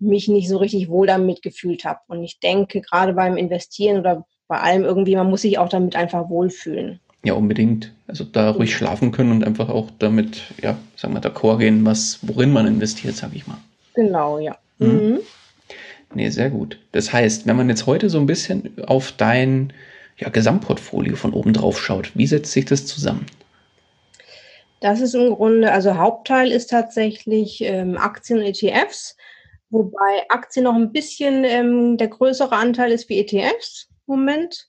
mich 0.00 0.26
nicht 0.26 0.48
so 0.48 0.56
richtig 0.56 0.88
wohl 0.88 1.06
damit 1.06 1.40
gefühlt 1.40 1.84
habe. 1.84 2.00
Und 2.08 2.24
ich 2.24 2.40
denke, 2.40 2.80
gerade 2.80 3.12
beim 3.12 3.36
Investieren 3.36 4.00
oder 4.00 4.26
bei 4.48 4.58
allem 4.58 4.82
irgendwie, 4.82 5.14
man 5.14 5.30
muss 5.30 5.42
sich 5.42 5.58
auch 5.58 5.68
damit 5.68 5.94
einfach 5.94 6.28
wohlfühlen. 6.28 6.98
Ja, 7.22 7.34
unbedingt. 7.34 7.92
Also 8.08 8.24
da 8.24 8.50
ruhig 8.50 8.74
schlafen 8.74 9.12
können 9.12 9.30
und 9.30 9.44
einfach 9.44 9.68
auch 9.68 9.88
damit, 10.00 10.42
ja, 10.60 10.76
sagen 10.96 11.14
wir, 11.14 11.22
d'accord 11.22 11.58
gehen, 11.58 11.84
was, 11.84 12.18
worin 12.22 12.52
man 12.52 12.66
investiert, 12.66 13.14
sag 13.14 13.34
ich 13.34 13.46
mal. 13.46 13.58
Genau, 13.94 14.40
ja. 14.40 14.56
Mhm. 14.78 14.88
mhm. 14.88 15.20
Nee, 16.14 16.30
sehr 16.30 16.50
gut. 16.50 16.78
Das 16.92 17.12
heißt, 17.12 17.46
wenn 17.46 17.56
man 17.56 17.68
jetzt 17.68 17.86
heute 17.86 18.08
so 18.08 18.18
ein 18.18 18.26
bisschen 18.26 18.82
auf 18.86 19.12
dein 19.12 19.72
ja, 20.16 20.28
Gesamtportfolio 20.28 21.16
von 21.16 21.32
oben 21.32 21.52
drauf 21.52 21.80
schaut, 21.80 22.16
wie 22.16 22.26
setzt 22.26 22.52
sich 22.52 22.64
das 22.64 22.86
zusammen? 22.86 23.26
Das 24.80 25.00
ist 25.00 25.14
im 25.14 25.34
Grunde, 25.34 25.72
also 25.72 25.96
Hauptteil 25.96 26.52
ist 26.52 26.70
tatsächlich 26.70 27.62
ähm, 27.62 27.96
Aktien 27.96 28.38
und 28.38 28.44
ETFs, 28.44 29.16
wobei 29.70 30.22
Aktien 30.28 30.64
noch 30.64 30.74
ein 30.74 30.92
bisschen 30.92 31.42
ähm, 31.44 31.96
der 31.96 32.08
größere 32.08 32.54
Anteil 32.54 32.92
ist 32.92 33.08
wie 33.08 33.18
ETFs 33.18 33.88
im 34.06 34.16
Moment. 34.16 34.68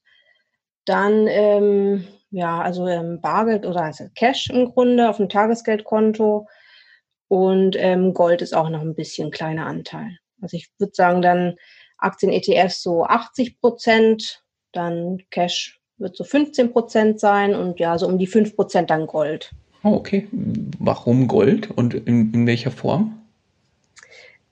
Dann, 0.86 1.27
ähm, 1.27 2.08
ja, 2.31 2.62
also 2.62 2.88
ähm, 2.88 3.19
Bargeld 3.21 3.65
oder 3.65 3.84
also 3.84 4.05
Cash 4.15 4.49
im 4.49 4.71
Grunde 4.71 5.10
auf 5.10 5.17
dem 5.17 5.29
Tagesgeldkonto 5.29 6.47
und 7.27 7.75
ähm, 7.77 8.13
Gold 8.13 8.41
ist 8.41 8.55
auch 8.55 8.69
noch 8.69 8.81
ein 8.81 8.95
bisschen 8.95 9.31
kleiner 9.31 9.65
Anteil. 9.65 10.17
Also 10.45 10.58
ich 10.58 10.69
würde 10.77 10.93
sagen, 10.93 11.23
dann 11.23 11.55
Aktien, 11.97 12.31
ETFs 12.31 12.84
so 12.84 13.03
80 13.03 13.60
Prozent, 13.60 14.43
dann 14.73 15.23
Cash 15.31 15.79
wird 15.97 16.15
so 16.15 16.23
15 16.23 16.71
Prozent 16.71 17.19
sein 17.19 17.55
und 17.55 17.79
ja, 17.79 17.97
so 17.97 18.08
um 18.08 18.19
die 18.19 18.27
5 18.27 18.55
Prozent 18.55 18.91
dann 18.91 19.08
Gold. 19.08 19.51
Oh, 19.84 19.93
okay. 19.93 20.27
Warum 20.77 21.27
Gold 21.27 21.71
und 21.71 21.95
in, 21.95 22.31
in 22.31 22.45
welcher 22.45 22.69
Form? 22.69 23.21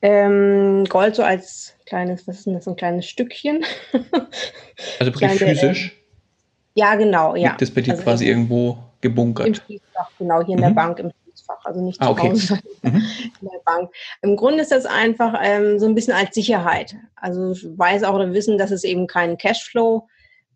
Ähm, 0.02 0.86
Gold 0.90 1.16
so 1.16 1.22
als 1.22 1.76
kleines, 1.86 2.28
was 2.28 2.40
ist 2.40 2.48
denn 2.48 2.56
das, 2.56 2.68
ein 2.68 2.76
kleines 2.76 3.06
Stückchen? 3.06 3.64
also 5.00 5.12
Kleine, 5.12 5.36
physisch? 5.36 5.90
Äh, 5.90 6.80
ja, 6.80 6.96
genau, 6.96 7.36
ja. 7.36 7.50
Liegt 7.50 7.62
das 7.62 7.70
bei 7.72 7.82
dir 7.82 7.92
also 7.92 8.04
quasi 8.04 8.26
irgendwo 8.26 8.80
gebunkert? 9.02 9.48
Im 9.48 9.54
Schließfach, 9.54 10.10
genau, 10.18 10.44
hier 10.44 10.56
in 10.56 10.60
mhm. 10.60 10.66
der 10.66 10.72
Bank 10.72 10.98
im 10.98 11.12
Schließfach, 11.34 11.66
also 11.66 11.82
nicht 11.82 12.02
ah, 12.02 12.10
okay. 12.10 12.34
zu 12.34 12.56
Hause, 12.56 12.60
mhm. 12.82 13.04
in 13.42 13.50
der 13.52 13.60
Bank. 13.66 13.92
Im 14.22 14.36
Grunde 14.36 14.62
ist 14.62 14.72
das 14.72 14.86
einfach 14.86 15.40
ähm, 15.42 15.80
so 15.80 15.86
ein 15.86 15.96
bisschen 15.96 16.14
als 16.14 16.36
Sicherheit. 16.36 16.96
Also 17.16 17.52
ich 17.52 17.66
weiß 17.66 18.04
auch 18.04 18.16
oder 18.16 18.34
wissen, 18.34 18.58
dass 18.58 18.72
es 18.72 18.84
eben 18.84 19.08
keinen 19.08 19.38
Cashflow 19.38 20.08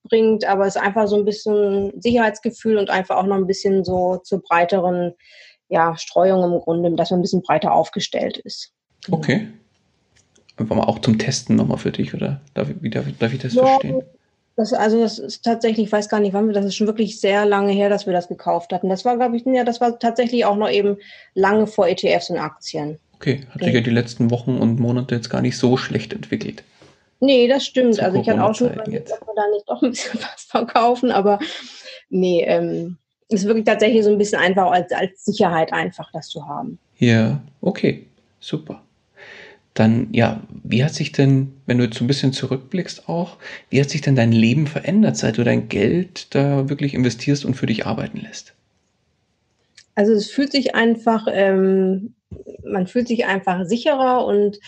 bringt, 0.04 0.46
aber 0.46 0.66
es 0.66 0.76
ist 0.76 0.82
einfach 0.82 1.08
so 1.08 1.18
ein 1.18 1.26
bisschen 1.26 2.00
Sicherheitsgefühl 2.02 2.78
und 2.78 2.90
einfach 2.90 3.18
auch 3.18 3.26
noch 3.26 3.36
ein 3.36 3.48
bisschen 3.48 3.84
so 3.84 4.18
zur 4.18 4.42
breiteren 4.42 5.14
ja, 5.70 5.98
Streuung 5.98 6.44
im 6.44 6.60
Grunde, 6.60 6.92
dass 6.96 7.12
man 7.12 7.20
ein 7.20 7.24
bisschen 7.24 7.42
breiter 7.42 7.74
aufgestellt 7.74 8.38
ist. 8.38 8.74
Okay. 9.12 9.48
Einfach 10.56 10.76
mal 10.76 10.86
auch 10.86 11.00
zum 11.00 11.20
Testen 11.20 11.56
nochmal 11.56 11.78
für 11.78 11.92
dich, 11.92 12.14
oder? 12.14 12.42
Darf, 12.54 12.70
wie 12.80 12.90
darf, 12.90 13.06
darf 13.20 13.34
ich 13.34 13.40
das 13.40 13.54
ja, 13.54 13.66
verstehen? 13.66 14.04
Das, 14.58 14.74
also 14.74 15.00
das 15.00 15.20
ist 15.20 15.46
tatsächlich, 15.46 15.86
ich 15.86 15.92
weiß 15.92 16.10
gar 16.10 16.20
nicht, 16.20 16.34
wann 16.34 16.48
wir, 16.48 16.54
das 16.54 16.66
ist 16.66 16.76
schon 16.76 16.88
wirklich 16.88 17.22
sehr 17.22 17.46
lange 17.46 17.72
her, 17.72 17.90
dass 17.90 18.08
wir 18.08 18.14
das 18.14 18.28
gekauft 18.28 18.74
hatten. 18.74 18.90
Das 18.90 19.06
war, 19.06 19.16
glaube 19.16 19.38
ich, 19.38 19.46
ja, 19.46 19.64
das 19.64 19.80
war 19.80 20.00
tatsächlich 20.00 20.46
auch 20.46 20.58
noch 20.58 20.70
eben 20.70 20.98
lange 21.36 21.68
vor 21.68 21.88
ETFs 21.88 22.32
und 22.32 22.40
Aktien. 22.40 22.98
Okay, 23.14 23.46
hat 23.52 23.64
sich 23.64 23.74
ja 23.74 23.82
die 23.82 23.92
letzten 23.92 24.32
Wochen 24.32 24.58
und 24.58 24.80
Monate 24.80 25.14
jetzt 25.14 25.30
gar 25.30 25.42
nicht 25.42 25.58
so 25.60 25.78
schlecht 25.78 26.12
entwickelt. 26.12 26.64
Nee, 27.20 27.48
das 27.48 27.66
stimmt. 27.66 28.00
Also 28.00 28.20
ich 28.20 28.28
hatte 28.28 28.44
auch 28.44 28.56
schon 28.56 28.74
überlegt, 28.74 29.12
ob 29.12 29.28
wir 29.28 29.34
da 29.36 29.48
nicht 29.52 29.70
doch 29.70 29.82
ein 29.84 29.92
bisschen 29.92 30.20
was 30.34 30.44
verkaufen, 30.44 31.12
aber 31.12 31.38
nee, 32.10 32.44
ähm, 32.44 32.98
ist 33.30 33.46
wirklich 33.46 33.66
tatsächlich 33.66 34.04
so 34.04 34.12
ein 34.12 34.18
bisschen 34.18 34.40
einfach 34.40 34.72
als, 34.72 34.92
als 34.92 35.24
Sicherheit 35.24 35.72
einfach, 35.72 36.12
das 36.12 36.30
zu 36.30 36.48
haben. 36.48 36.80
Ja, 36.98 37.42
okay, 37.62 38.08
super. 38.40 38.82
Dann, 39.78 40.08
ja, 40.12 40.42
wie 40.64 40.84
hat 40.84 40.96
sich 40.96 41.12
denn, 41.12 41.54
wenn 41.68 41.78
du 41.78 41.84
jetzt 41.84 41.98
so 41.98 42.04
ein 42.04 42.08
bisschen 42.08 42.34
zurückblickst 42.34 43.08
auch, 43.08 43.38
wie 43.70 43.80
hat 43.80 43.92
sich 43.92 44.02
denn 44.02 44.16
dein 44.16 44.32
Leben 44.32 44.66
verändert, 44.66 45.18
seit 45.18 45.38
du 45.38 45.44
dein 45.44 45.70
Geld 45.70 46.34
da 46.34 46.68
wirklich 46.68 46.96
investierst 46.96 47.46
und 47.46 47.54
für 47.54 47.68
dich 47.68 47.86
arbeiten 47.86 48.18
lässt? 48.18 48.56
Also 49.94 50.14
es 50.14 50.32
fühlt 50.32 50.52
sich 50.52 50.74
einfach, 50.74 51.28
ähm, 51.30 52.16
man 52.66 52.88
fühlt 52.88 53.08
sich 53.08 53.28
einfach 53.28 53.66
sicherer 53.66 54.26
und 54.26 54.60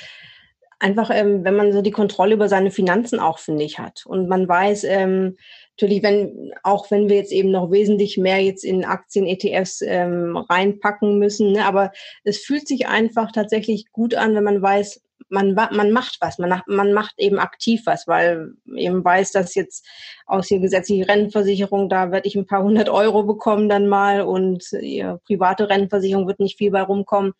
einfach, 0.77 1.09
ähm, 1.11 1.43
wenn 1.43 1.55
man 1.55 1.73
so 1.73 1.81
die 1.81 1.89
Kontrolle 1.89 2.35
über 2.35 2.47
seine 2.47 2.69
Finanzen 2.69 3.19
auch, 3.19 3.39
finde 3.39 3.63
ich, 3.63 3.79
hat. 3.79 4.05
Und 4.05 4.29
man 4.29 4.47
weiß, 4.47 4.83
ähm, 4.83 5.37
natürlich, 5.79 6.03
wenn, 6.03 6.51
auch 6.63 6.91
wenn 6.91 7.07
wir 7.07 7.15
jetzt 7.15 7.31
eben 7.31 7.51
noch 7.51 7.71
wesentlich 7.71 8.17
mehr 8.17 8.39
jetzt 8.39 8.65
in 8.65 8.83
Aktien, 8.83 9.25
ETFs 9.25 9.81
ähm, 9.81 10.35
reinpacken 10.35 11.19
müssen, 11.19 11.53
ne, 11.53 11.65
aber 11.65 11.91
es 12.23 12.39
fühlt 12.39 12.67
sich 12.67 12.87
einfach 12.87 13.31
tatsächlich 13.31 13.85
gut 13.91 14.13
an, 14.13 14.35
wenn 14.35 14.43
man 14.43 14.61
weiß, 14.61 15.01
man, 15.29 15.53
man 15.53 15.91
macht 15.91 16.17
was, 16.21 16.37
man, 16.37 16.61
man 16.67 16.91
macht 16.91 17.13
eben 17.17 17.39
aktiv 17.39 17.83
was, 17.85 18.07
weil 18.07 18.53
eben 18.75 19.03
weiß, 19.03 19.31
dass 19.31 19.55
jetzt 19.55 19.87
aus 20.25 20.47
der 20.47 20.59
gesetzlichen 20.59 21.03
Rentenversicherung, 21.03 21.87
da 21.87 22.11
werde 22.11 22.27
ich 22.27 22.35
ein 22.35 22.47
paar 22.47 22.63
hundert 22.63 22.89
Euro 22.89 23.23
bekommen 23.23 23.69
dann 23.69 23.87
mal 23.87 24.21
und 24.21 24.65
ihre 24.73 25.19
private 25.25 25.69
Rentenversicherung 25.69 26.27
wird 26.27 26.39
nicht 26.39 26.57
viel 26.57 26.71
bei 26.71 26.81
rumkommen. 26.81 27.33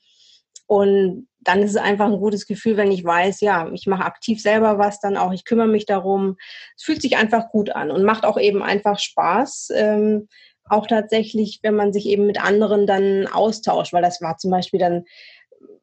Und 0.68 1.28
dann 1.42 1.64
ist 1.64 1.72
es 1.72 1.78
einfach 1.78 2.06
ein 2.06 2.20
gutes 2.20 2.46
Gefühl, 2.46 2.78
wenn 2.78 2.92
ich 2.92 3.04
weiß, 3.04 3.42
ja, 3.42 3.70
ich 3.74 3.88
mache 3.88 4.06
aktiv 4.06 4.42
selber 4.42 4.78
was, 4.78 5.00
dann 5.00 5.18
auch, 5.18 5.32
ich 5.32 5.46
kümmere 5.46 5.68
mich 5.68 5.86
darum. 5.86 6.38
Es 6.78 6.84
fühlt 6.84 7.02
sich 7.02 7.18
einfach 7.18 7.50
gut 7.50 7.72
an 7.72 7.92
und 7.92 8.04
macht 8.04 8.26
auch 8.26 8.38
eben 8.38 8.62
einfach 8.62 9.00
Spaß. 9.00 9.70
Ähm, 9.74 10.28
auch 10.66 10.86
tatsächlich, 10.86 11.60
wenn 11.64 11.76
man 11.76 11.94
sich 11.94 12.06
eben 12.06 12.28
mit 12.28 12.44
anderen 12.44 12.86
dann 12.86 13.28
austauscht, 13.28 13.94
weil 13.94 14.04
das 14.04 14.22
war 14.22 14.38
zum 14.38 14.52
Beispiel 14.52 14.80
dann 14.80 15.06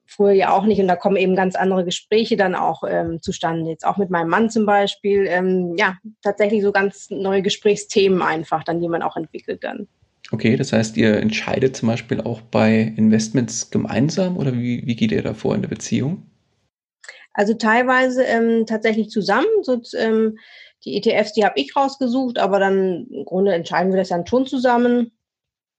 früher 0.07 0.33
ja 0.33 0.52
auch 0.52 0.64
nicht 0.64 0.81
und 0.81 0.88
da 0.88 0.96
kommen 0.96 1.16
eben 1.16 1.35
ganz 1.35 1.57
andere 1.57 1.85
Gespräche 1.85 2.37
dann 2.37 2.55
auch 2.55 2.85
ähm, 2.88 3.20
zustande. 3.20 3.70
Jetzt 3.70 3.85
auch 3.85 3.96
mit 3.96 4.11
meinem 4.11 4.29
Mann 4.29 4.50
zum 4.50 4.64
Beispiel, 4.64 5.26
ähm, 5.29 5.74
ja, 5.76 5.96
tatsächlich 6.22 6.62
so 6.62 6.70
ganz 6.70 7.11
neue 7.11 7.42
Gesprächsthemen 7.42 8.22
einfach 8.22 8.62
dann, 8.62 8.81
die 8.81 8.88
man 8.88 9.02
auch 9.02 9.16
entwickelt 9.16 9.64
dann. 9.64 9.88
Okay, 10.33 10.57
das 10.57 10.73
heißt, 10.73 10.97
ihr 10.97 11.17
entscheidet 11.17 11.77
zum 11.77 11.89
Beispiel 11.89 12.21
auch 12.21 12.41
bei 12.41 12.93
Investments 12.97 13.71
gemeinsam 13.71 14.37
oder 14.37 14.53
wie, 14.55 14.85
wie 14.85 14.97
geht 14.97 15.12
ihr 15.12 15.23
da 15.23 15.35
vor 15.35 15.55
in 15.55 15.62
der 15.62 15.69
Beziehung? 15.69 16.29
Also 17.33 17.55
teilweise 17.55 18.25
ähm, 18.25 18.67
tatsächlich 18.67 19.11
zusammen. 19.11 19.47
So, 19.62 19.81
ähm, 19.97 20.39
die 20.85 20.97
ETFs, 20.97 21.33
die 21.33 21.45
habe 21.45 21.61
ich 21.61 21.77
rausgesucht, 21.77 22.39
aber 22.39 22.59
dann 22.59 23.07
im 23.11 23.25
Grunde 23.25 23.55
entscheiden 23.55 23.93
wir 23.93 23.99
das 23.99 24.09
dann 24.09 24.27
schon 24.27 24.47
zusammen. 24.47 25.12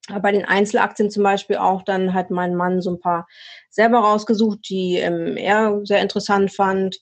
Aber 0.10 0.22
bei 0.22 0.32
den 0.32 0.46
Einzelaktien 0.46 1.10
zum 1.10 1.24
Beispiel 1.24 1.58
auch, 1.58 1.84
dann 1.84 2.14
hat 2.14 2.32
mein 2.32 2.56
Mann 2.56 2.82
so 2.82 2.92
ein 2.92 3.00
paar 3.00 3.28
selber 3.70 4.00
rausgesucht, 4.00 4.60
die 4.70 4.98
ähm, 4.98 5.36
er 5.36 5.82
sehr 5.84 6.02
interessant 6.02 6.54
fand. 6.54 6.98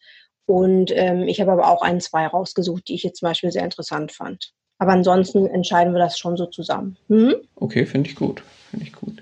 Und 0.48 0.92
ähm, 0.96 1.28
ich 1.28 1.42
habe 1.42 1.52
aber 1.52 1.68
auch 1.70 1.82
ein, 1.82 2.00
zwei 2.00 2.26
rausgesucht, 2.26 2.88
die 2.88 2.96
ich 2.96 3.04
jetzt 3.04 3.20
zum 3.20 3.28
Beispiel 3.28 3.52
sehr 3.52 3.64
interessant 3.64 4.12
fand. 4.12 4.54
Aber 4.78 4.92
ansonsten 4.92 5.48
entscheiden 5.48 5.94
wir 5.94 6.00
das 6.00 6.20
schon 6.20 6.38
so 6.38 6.46
zusammen. 6.48 6.98
Hm? 7.08 7.36
Okay, 7.56 7.86
finde 7.86 8.10
ich 8.10 8.16
gut. 8.16 8.44
Finde 8.70 8.86
ich 8.86 8.94
gut. 8.94 9.22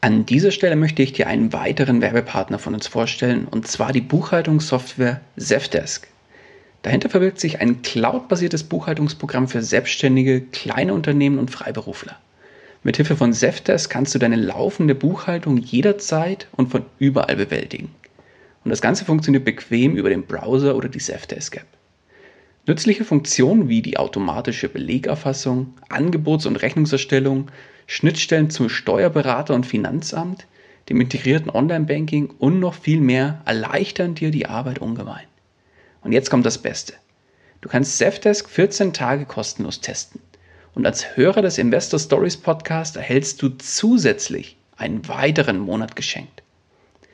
An 0.00 0.26
dieser 0.26 0.50
Stelle 0.50 0.76
möchte 0.76 1.02
ich 1.02 1.14
dir 1.14 1.28
einen 1.28 1.52
weiteren 1.52 2.02
Werbepartner 2.02 2.58
von 2.58 2.74
uns 2.74 2.86
vorstellen, 2.86 3.48
und 3.50 3.66
zwar 3.66 3.92
die 3.92 4.02
Buchhaltungssoftware 4.02 5.22
Zefdesk. 5.38 6.08
Dahinter 6.82 7.08
verbirgt 7.08 7.40
sich 7.40 7.62
ein 7.62 7.80
cloudbasiertes 7.80 8.64
Buchhaltungsprogramm 8.64 9.48
für 9.48 9.62
selbstständige, 9.62 10.42
kleine 10.42 10.92
Unternehmen 10.92 11.38
und 11.38 11.50
Freiberufler. 11.50 12.18
Mithilfe 12.82 13.16
von 13.16 13.32
Zefdesk 13.32 13.90
kannst 13.90 14.14
du 14.14 14.18
deine 14.18 14.36
laufende 14.36 14.94
Buchhaltung 14.94 15.56
jederzeit 15.56 16.48
und 16.52 16.70
von 16.70 16.84
überall 16.98 17.36
bewältigen. 17.36 17.94
Und 18.62 18.70
das 18.70 18.82
Ganze 18.82 19.06
funktioniert 19.06 19.46
bequem 19.46 19.96
über 19.96 20.10
den 20.10 20.26
Browser 20.26 20.76
oder 20.76 20.90
die 20.90 20.98
Zefdesk-App. 20.98 21.66
Nützliche 22.66 23.04
Funktionen 23.04 23.68
wie 23.68 23.82
die 23.82 23.98
automatische 23.98 24.70
Belegerfassung, 24.70 25.74
Angebots- 25.90 26.46
und 26.46 26.56
Rechnungserstellung, 26.56 27.50
Schnittstellen 27.86 28.48
zum 28.48 28.70
Steuerberater 28.70 29.54
und 29.54 29.66
Finanzamt, 29.66 30.46
dem 30.88 30.98
integrierten 31.02 31.50
Online-Banking 31.50 32.30
und 32.38 32.60
noch 32.60 32.72
viel 32.72 33.00
mehr 33.00 33.42
erleichtern 33.44 34.14
dir 34.14 34.30
die 34.30 34.46
Arbeit 34.46 34.78
ungemein. 34.78 35.26
Und 36.00 36.12
jetzt 36.12 36.30
kommt 36.30 36.46
das 36.46 36.56
Beste. 36.56 36.94
Du 37.60 37.68
kannst 37.68 37.98
Zefdesk 37.98 38.48
14 38.48 38.94
Tage 38.94 39.26
kostenlos 39.26 39.82
testen. 39.82 40.22
Und 40.74 40.86
als 40.86 41.18
Hörer 41.18 41.42
des 41.42 41.58
Investor 41.58 42.00
Stories 42.00 42.38
Podcast 42.38 42.96
erhältst 42.96 43.42
du 43.42 43.50
zusätzlich 43.50 44.56
einen 44.78 45.06
weiteren 45.06 45.58
Monat 45.58 45.96
geschenkt. 45.96 46.42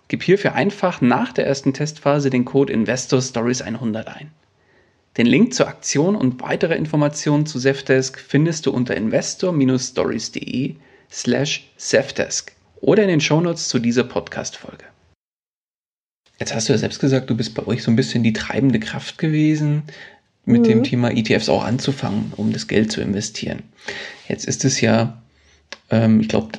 Gib 0.07 0.23
hierfür 0.23 0.55
einfach 0.55 1.01
nach 1.01 1.33
der 1.33 1.47
ersten 1.47 1.75
Testphase 1.75 2.31
den 2.31 2.45
Code 2.45 2.73
Investor 2.73 3.21
Stories 3.21 3.63
100 3.63 4.07
ein. 4.07 4.31
Den 5.17 5.27
Link 5.27 5.55
zur 5.55 5.67
Aktion 5.67 6.15
und 6.15 6.41
weitere 6.41 6.77
Informationen 6.77 7.45
zu 7.45 7.59
Zefdesk 7.59 8.19
findest 8.21 8.67
du 8.67 8.71
unter 8.71 8.97
investor-stories.de 8.97 10.77
slash 11.11 11.69
Zefdesk 11.77 12.53
oder 12.81 13.03
in 13.03 13.09
den 13.09 13.21
Shownotes 13.21 13.69
zu 13.69 13.81
dieser 13.81 14.05
Podcast-Folge. 14.05 14.85
Jetzt 16.39 16.55
hast 16.55 16.69
du 16.69 16.73
ja 16.73 16.79
selbst 16.79 17.01
gesagt, 17.01 17.29
du 17.29 17.37
bist 17.37 17.55
bei 17.55 17.67
euch 17.67 17.83
so 17.83 17.91
ein 17.91 17.97
bisschen 17.97 18.23
die 18.23 18.33
treibende 18.33 18.79
Kraft 18.79 19.19
gewesen, 19.19 19.83
mit 20.45 20.63
mhm. 20.63 20.69
dem 20.69 20.85
Thema 20.85 21.11
ETFs 21.11 21.49
auch 21.49 21.65
anzufangen, 21.65 22.33
um 22.37 22.53
das 22.53 22.67
Geld 22.67 22.93
zu 22.93 23.01
investieren. 23.01 23.65
Jetzt 24.29 24.47
ist 24.47 24.65
es 24.65 24.81
ja, 24.81 25.21
ähm, 25.91 26.21
ich 26.21 26.29
glaube, 26.29 26.53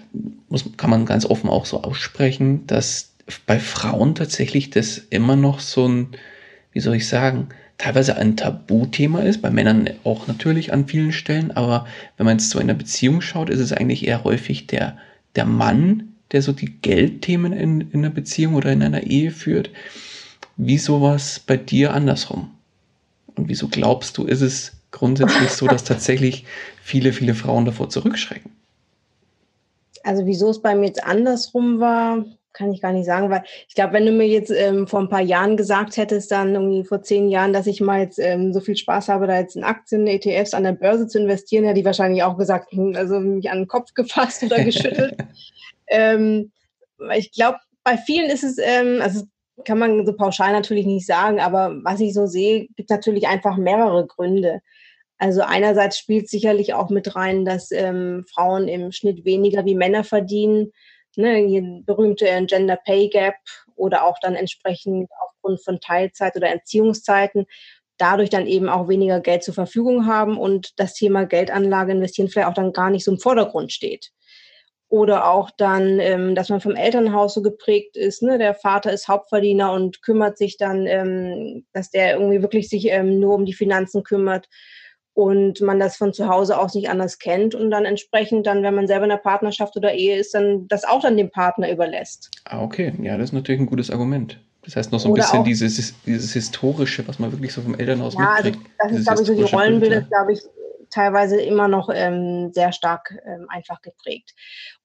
kann 0.78 0.90
man 0.90 1.06
ganz 1.06 1.26
offen 1.26 1.50
auch 1.50 1.66
so 1.66 1.82
aussprechen, 1.84 2.68
dass 2.68 3.14
bei 3.46 3.60
Frauen 3.60 4.14
tatsächlich 4.14 4.70
das 4.70 4.98
immer 4.98 5.36
noch 5.36 5.62
so 5.62 5.88
ein, 5.88 6.10
wie 6.74 6.80
soll 6.80 6.96
ich 6.96 7.08
sagen, 7.08 7.50
teilweise 7.82 8.16
ein 8.16 8.38
Tabuthema 8.38 9.22
ist, 9.22 9.42
bei 9.42 9.50
Männern 9.50 9.90
auch 10.04 10.28
natürlich 10.28 10.72
an 10.72 10.88
vielen 10.88 11.12
Stellen, 11.12 11.50
aber 11.50 11.88
wenn 12.16 12.28
man 12.28 12.38
jetzt 12.38 12.52
so 12.52 12.60
in 12.60 12.68
der 12.68 12.76
Beziehung 12.76 13.22
schaut, 13.22 13.50
ist 13.50 13.60
es 13.60 13.74
eigentlich 13.74 14.06
eher 14.06 14.24
häufig 14.24 14.68
der, 14.68 14.98
der 15.36 15.46
Mann, 15.46 16.14
der 16.32 16.44
so 16.44 16.52
die 16.52 16.72
Geldthemen 16.72 17.54
in, 17.54 17.82
in 17.82 18.06
einer 18.06 18.14
Beziehung 18.14 18.54
oder 18.54 18.72
in 18.72 18.84
einer 18.84 19.04
Ehe 19.04 19.32
führt. 19.32 19.72
Wie 20.58 20.78
sowas 20.78 21.40
bei 21.40 21.58
dir 21.58 21.94
andersrum? 21.94 22.52
Und 23.36 23.50
wieso 23.50 23.68
glaubst 23.68 24.16
du, 24.20 24.26
ist 24.26 24.42
es 24.42 24.74
grundsätzlich 24.92 25.50
so, 25.50 25.66
dass 25.66 25.84
tatsächlich 25.84 26.46
viele, 26.84 27.14
viele 27.14 27.34
Frauen 27.34 27.66
davor 27.66 27.90
zurückschrecken? 27.90 28.52
Also 30.04 30.28
wieso 30.28 30.52
es 30.52 30.62
bei 30.62 30.76
mir 30.76 30.86
jetzt 30.86 31.04
andersrum 31.04 31.80
war, 31.80 32.26
kann 32.54 32.72
ich 32.72 32.82
gar 32.82 32.92
nicht 32.92 33.06
sagen, 33.06 33.30
weil 33.30 33.44
ich 33.68 33.76
glaube, 33.76 33.94
wenn 33.94 34.06
du 34.06 34.12
mir 34.12 34.28
jetzt 34.28 34.52
ähm, 34.52 34.88
vor 34.88 35.00
ein 35.00 35.10
paar 35.10 35.22
Jahren 35.22 35.58
gesagt 35.58 35.98
hättest, 35.98 36.32
dann 36.32 36.54
irgendwie 36.54 36.84
vor 36.84 37.02
zehn 37.02 37.30
Jahren, 37.30 37.54
dass 37.54 37.68
ich 37.68 37.82
mal 37.82 38.02
jetzt 38.02 38.20
ähm, 38.20 38.54
so 38.54 38.60
viel 38.60 38.76
Spaß 38.76 39.10
habe, 39.10 39.28
da 39.28 39.40
jetzt 39.40 39.56
in 39.56 39.64
Aktien, 39.64 40.08
ETFs 40.08 40.54
an 40.54 40.64
der 40.64 40.74
Börse 40.74 41.08
zu 41.08 41.20
investieren, 41.20 41.66
hätte 41.66 41.80
ich 41.80 41.86
wahrscheinlich 41.86 42.24
auch 42.24 42.38
gesagt, 42.38 42.72
hm, 42.72 42.94
also 42.96 43.20
mich 43.20 43.50
an 43.50 43.60
den 43.60 43.68
Kopf 43.68 43.94
gefasst 43.94 44.44
oder 44.44 44.64
geschüttelt. 44.64 45.16
ähm, 45.88 46.52
ich 47.16 47.32
glaube, 47.32 47.58
bei 47.84 47.98
vielen 47.98 48.30
ist 48.30 48.44
es, 48.44 48.58
ähm, 48.58 49.00
also 49.02 49.24
kann 49.66 49.80
man 49.80 50.06
so 50.06 50.14
pauschal 50.14 50.52
natürlich 50.52 50.86
nicht 50.86 51.06
sagen, 51.06 51.40
aber 51.40 51.76
was 51.84 52.00
ich 52.00 52.14
so 52.14 52.26
sehe, 52.26 52.68
gibt 52.76 52.90
natürlich 52.90 53.28
einfach 53.28 53.58
mehrere 53.58 54.08
Gründe. 54.08 54.62
Also 55.18 55.42
einerseits 55.42 56.00
spielt 56.00 56.30
sicherlich 56.30 56.74
auch 56.74 56.90
mit 56.90 57.16
rein, 57.16 57.46
dass 57.46 57.72
ähm, 57.72 58.26
Frauen 58.34 58.68
im 58.68 58.92
Schnitt 58.92 59.24
weniger 59.24 59.66
wie 59.66 59.76
Männer 59.76 60.04
verdienen 60.04 60.72
ne, 61.18 61.84
berühmte 61.86 62.26
Gender 62.46 62.78
Pay 62.78 63.10
Gap 63.10 63.36
oder 63.76 64.06
auch 64.06 64.18
dann 64.22 64.36
entsprechend 64.36 65.10
aufgrund 65.22 65.64
von 65.64 65.80
Teilzeit 65.80 66.36
oder 66.36 66.50
Entziehungszeiten 66.50 67.46
dadurch 68.02 68.32
dann 68.32 68.48
eben 68.48 68.68
auch 68.68 68.88
weniger 68.88 69.20
Geld 69.20 69.44
zur 69.44 69.54
Verfügung 69.54 70.08
haben 70.08 70.38
und 70.38 70.80
das 70.80 70.96
Thema 70.96 71.26
Geldanlage 71.26 71.92
investieren 71.92 72.30
vielleicht 72.30 72.48
auch 72.48 72.56
dann 72.56 72.74
gar 72.74 72.90
nicht 72.90 73.06
so 73.06 73.12
im 73.12 73.20
Vordergrund 73.20 73.72
steht. 73.72 74.12
Oder 74.90 75.30
auch 75.30 75.52
dann, 75.56 76.00
ähm, 76.00 76.36
dass 76.36 76.50
man 76.50 76.60
vom 76.60 76.76
Elternhaus 76.76 77.36
so 77.36 77.42
geprägt 77.42 77.96
ist, 77.96 78.24
ne? 78.24 78.38
der 78.40 78.56
Vater 78.56 78.92
ist 78.92 79.08
Hauptverdiener 79.08 79.72
und 79.72 80.02
kümmert 80.02 80.38
sich 80.38 80.58
dann, 80.58 80.86
ähm, 80.88 81.66
dass 81.74 81.92
der 81.92 82.16
irgendwie 82.16 82.42
wirklich 82.42 82.68
sich 82.68 82.88
ähm, 82.90 83.20
nur 83.20 83.36
um 83.36 83.46
die 83.46 83.54
Finanzen 83.54 84.04
kümmert 84.04 84.48
und 85.14 85.62
man 85.62 85.80
das 85.80 85.98
von 85.98 86.14
zu 86.14 86.28
Hause 86.28 86.58
aus 86.58 86.74
nicht 86.74 86.90
anders 86.90 87.20
kennt 87.20 87.54
und 87.56 87.72
dann 87.72 87.86
entsprechend 87.86 88.48
dann, 88.48 88.64
wenn 88.64 88.76
man 88.76 88.88
selber 88.88 89.04
in 89.04 89.10
der 89.10 89.18
Partnerschaft 89.18 89.76
oder 89.76 89.94
Ehe 89.94 90.18
ist, 90.18 90.34
dann 90.34 90.68
das 90.68 90.84
auch 90.84 91.02
dann 91.02 91.18
dem 91.18 91.32
Partner 91.32 91.72
überlässt. 91.72 92.30
Ah, 92.46 92.62
okay. 92.64 92.94
Ja, 93.02 93.18
das 93.18 93.30
ist 93.30 93.34
natürlich 93.34 93.62
ein 93.62 93.68
gutes 93.68 93.92
Argument. 93.92 94.40
Das 94.64 94.76
heißt 94.76 94.92
noch 94.92 95.00
so 95.00 95.10
ein 95.10 95.14
oder 95.14 95.24
bisschen 95.24 95.44
dieses, 95.44 95.94
dieses 96.06 96.34
Historische, 96.34 97.08
was 97.08 97.20
man 97.20 97.32
wirklich 97.32 97.52
so 97.52 97.62
vom 97.62 97.76
Elternhaus 97.76 98.14
ja, 98.14 98.36
mitkriegt. 98.36 98.60
Also 98.78 98.96
das 98.96 99.00
ist, 99.00 99.06
glaube 99.06 99.22
ich, 99.22 99.28
so 99.28 99.36
die 99.36 99.56
Rollenbilder, 99.56 100.02
glaube 100.02 100.34
ich, 100.34 100.40
teilweise 100.92 101.42
immer 101.42 101.68
noch 101.68 101.90
ähm, 101.92 102.52
sehr 102.54 102.72
stark 102.72 103.16
ähm, 103.26 103.48
einfach 103.50 103.82
geprägt. 103.82 104.34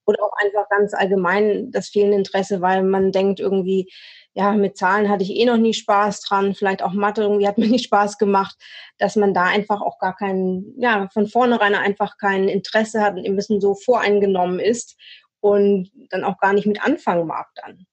Oder 0.07 0.23
auch 0.23 0.33
einfach 0.43 0.69
ganz 0.69 0.95
allgemein 0.95 1.71
das 1.73 1.89
fehlende 1.89 2.17
Interesse, 2.19 2.61
weil 2.61 2.83
man 2.85 3.13
denkt 3.13 3.41
irgendwie, 3.41 3.91
ja, 4.37 4.53
mit 4.53 4.77
Zahlen 4.77 5.09
hatte 5.09 5.25
ich 5.25 5.31
eh 5.31 5.47
noch 5.47 5.57
nie 5.57 5.73
Spaß 5.73 6.21
dran, 6.21 6.55
vielleicht 6.55 6.83
auch 6.83 6.93
Mathe 6.93 7.23
irgendwie 7.23 7.49
hat 7.49 7.59
mir 7.59 7.69
nicht 7.69 7.87
Spaß 7.87 8.19
gemacht, 8.19 8.57
dass 8.99 9.17
man 9.17 9.35
da 9.35 9.45
einfach 9.45 9.81
auch 9.81 9.99
gar 9.99 10.15
kein, 10.15 10.75
ja, 10.77 11.09
von 11.13 11.27
vornherein 11.27 11.75
einfach 11.75 12.19
kein 12.19 12.49
Interesse 12.49 13.03
hat 13.03 13.17
und 13.17 13.27
ein 13.27 13.37
bisschen 13.37 13.61
so 13.61 13.75
voreingenommen 13.75 14.61
ist 14.61 14.97
und 15.41 15.91
dann 16.11 16.23
auch 16.23 16.39
gar 16.39 16.53
nicht 16.53 16.67
mit 16.67 16.85
anfangen 16.85 17.27
mag 17.27 17.47
dann. 17.57 17.87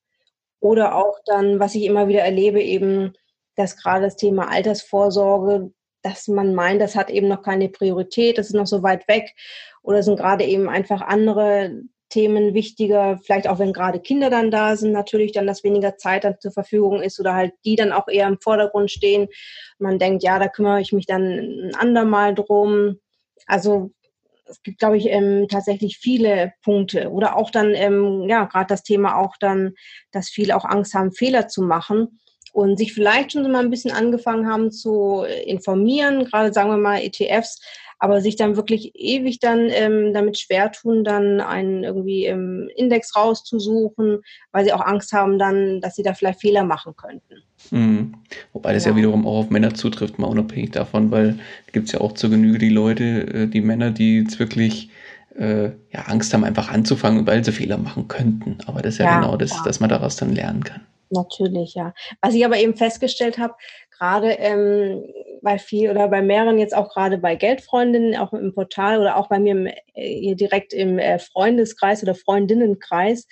Oder 0.59 0.95
auch 0.95 1.17
dann, 1.25 1.59
was 1.59 1.75
ich 1.75 1.83
immer 1.83 2.07
wieder 2.07 2.21
erlebe, 2.21 2.61
eben, 2.61 3.13
dass 3.55 3.77
gerade 3.77 4.03
das 4.03 4.17
Thema 4.17 4.49
Altersvorsorge, 4.49 5.71
dass 6.01 6.27
man 6.27 6.53
meint, 6.53 6.81
das 6.81 6.95
hat 6.95 7.09
eben 7.09 7.29
noch 7.29 7.41
keine 7.41 7.69
Priorität, 7.69 8.37
das 8.37 8.47
ist 8.47 8.55
noch 8.55 8.67
so 8.67 8.83
weit 8.83 9.07
weg 9.07 9.33
oder 9.81 10.03
sind 10.03 10.17
gerade 10.17 10.43
eben 10.43 10.67
einfach 10.69 11.01
andere 11.01 11.81
Themen 12.13 12.53
wichtiger, 12.53 13.19
vielleicht 13.23 13.47
auch 13.47 13.57
wenn 13.57 13.73
gerade 13.73 13.99
Kinder 13.99 14.29
dann 14.29 14.51
da 14.51 14.75
sind, 14.75 14.91
natürlich 14.91 15.31
dann, 15.31 15.47
dass 15.47 15.63
weniger 15.63 15.97
Zeit 15.97 16.23
dann 16.23 16.39
zur 16.39 16.51
Verfügung 16.51 17.01
ist 17.01 17.19
oder 17.19 17.33
halt 17.33 17.53
die 17.65 17.75
dann 17.75 17.91
auch 17.91 18.07
eher 18.07 18.27
im 18.27 18.39
Vordergrund 18.39 18.91
stehen. 18.91 19.29
Man 19.79 19.97
denkt, 19.97 20.21
ja, 20.21 20.37
da 20.37 20.47
kümmere 20.47 20.79
ich 20.79 20.93
mich 20.93 21.07
dann 21.07 21.23
ein 21.23 21.75
andermal 21.75 22.35
drum. 22.35 22.99
Also 23.47 23.89
es 24.45 24.61
gibt, 24.61 24.77
glaube 24.77 24.97
ich, 24.97 25.07
ähm, 25.07 25.47
tatsächlich 25.49 25.97
viele 25.97 26.53
Punkte. 26.61 27.09
Oder 27.09 27.35
auch 27.35 27.49
dann, 27.49 27.73
ähm, 27.73 28.29
ja, 28.29 28.45
gerade 28.45 28.67
das 28.67 28.83
Thema 28.83 29.17
auch 29.17 29.35
dann, 29.39 29.73
dass 30.11 30.29
viele 30.29 30.55
auch 30.55 30.65
Angst 30.65 30.93
haben, 30.93 31.13
Fehler 31.13 31.47
zu 31.47 31.63
machen 31.63 32.19
und 32.51 32.77
sich 32.77 32.93
vielleicht 32.93 33.31
schon 33.31 33.51
mal 33.51 33.63
ein 33.63 33.71
bisschen 33.71 33.91
angefangen 33.91 34.47
haben 34.47 34.71
zu 34.71 35.23
informieren, 35.45 36.25
gerade 36.25 36.53
sagen 36.53 36.69
wir 36.69 36.77
mal 36.77 37.01
ETFs, 37.01 37.59
aber 38.03 38.19
sich 38.19 38.35
dann 38.35 38.57
wirklich 38.57 38.91
ewig 38.95 39.39
dann 39.39 39.69
ähm, 39.69 40.13
damit 40.13 40.37
schwer 40.37 40.73
tun, 40.73 41.05
dann 41.05 41.39
einen 41.39 41.85
irgendwie 41.85 42.25
im 42.25 42.69
Index 42.75 43.15
rauszusuchen, 43.15 44.19
weil 44.51 44.65
sie 44.65 44.73
auch 44.73 44.81
Angst 44.81 45.13
haben 45.13 45.39
dann, 45.39 45.79
dass 45.79 45.95
sie 45.95 46.03
da 46.03 46.13
vielleicht 46.13 46.41
Fehler 46.41 46.65
machen 46.65 46.97
könnten. 46.97 47.43
Mhm. 47.71 48.15
Wobei 48.51 48.73
das 48.73 48.83
ja. 48.83 48.91
ja. 48.91 48.97
wiederum 48.97 49.25
auch 49.25 49.37
auf 49.37 49.49
Männer 49.51 49.73
zutrifft, 49.73 50.19
mal 50.19 50.27
unabhängig 50.27 50.71
davon, 50.71 51.11
weil 51.11 51.39
gibt 51.71 51.85
es 51.85 51.93
ja 51.93 52.01
auch 52.01 52.11
zur 52.11 52.29
Genüge 52.29 52.57
die 52.57 52.67
Leute, 52.67 53.03
äh, 53.03 53.47
die 53.47 53.61
Männer, 53.61 53.89
die 53.89 54.19
jetzt 54.19 54.37
wirklich 54.37 54.89
äh, 55.39 55.67
ja, 55.93 56.01
Angst 56.07 56.33
haben, 56.33 56.43
einfach 56.43 56.69
anzufangen, 56.69 57.25
weil 57.25 57.45
sie 57.45 57.53
Fehler 57.53 57.77
machen 57.77 58.09
könnten. 58.09 58.57
Aber 58.65 58.81
das 58.81 58.95
ist 58.95 58.99
ja, 58.99 59.05
ja 59.05 59.21
genau 59.21 59.37
das, 59.37 59.63
dass 59.63 59.79
man 59.79 59.89
daraus 59.89 60.17
dann 60.17 60.35
lernen 60.35 60.65
kann. 60.65 60.81
Natürlich, 61.13 61.75
ja. 61.75 61.93
Was 62.21 62.33
ich 62.33 62.43
aber 62.43 62.57
eben 62.57 62.75
festgestellt 62.75 63.37
habe, 63.37 63.53
gerade 64.03 64.31
ähm, 64.33 65.05
bei 65.41 65.57
viel 65.57 65.89
oder 65.89 66.09
bei 66.09 66.21
mehreren 66.21 66.57
jetzt 66.57 66.75
auch 66.75 66.89
gerade 66.89 67.17
bei 67.17 67.35
Geldfreundinnen, 67.35 68.17
auch 68.17 68.33
im 68.33 68.53
Portal 68.53 68.99
oder 68.99 69.15
auch 69.15 69.29
bei 69.29 69.39
mir 69.39 69.51
im, 69.51 69.67
äh, 69.93 70.35
direkt 70.35 70.73
im 70.73 70.99
äh, 70.99 71.19
Freundeskreis 71.19 72.03
oder 72.03 72.13
Freundinnenkreis, 72.13 73.27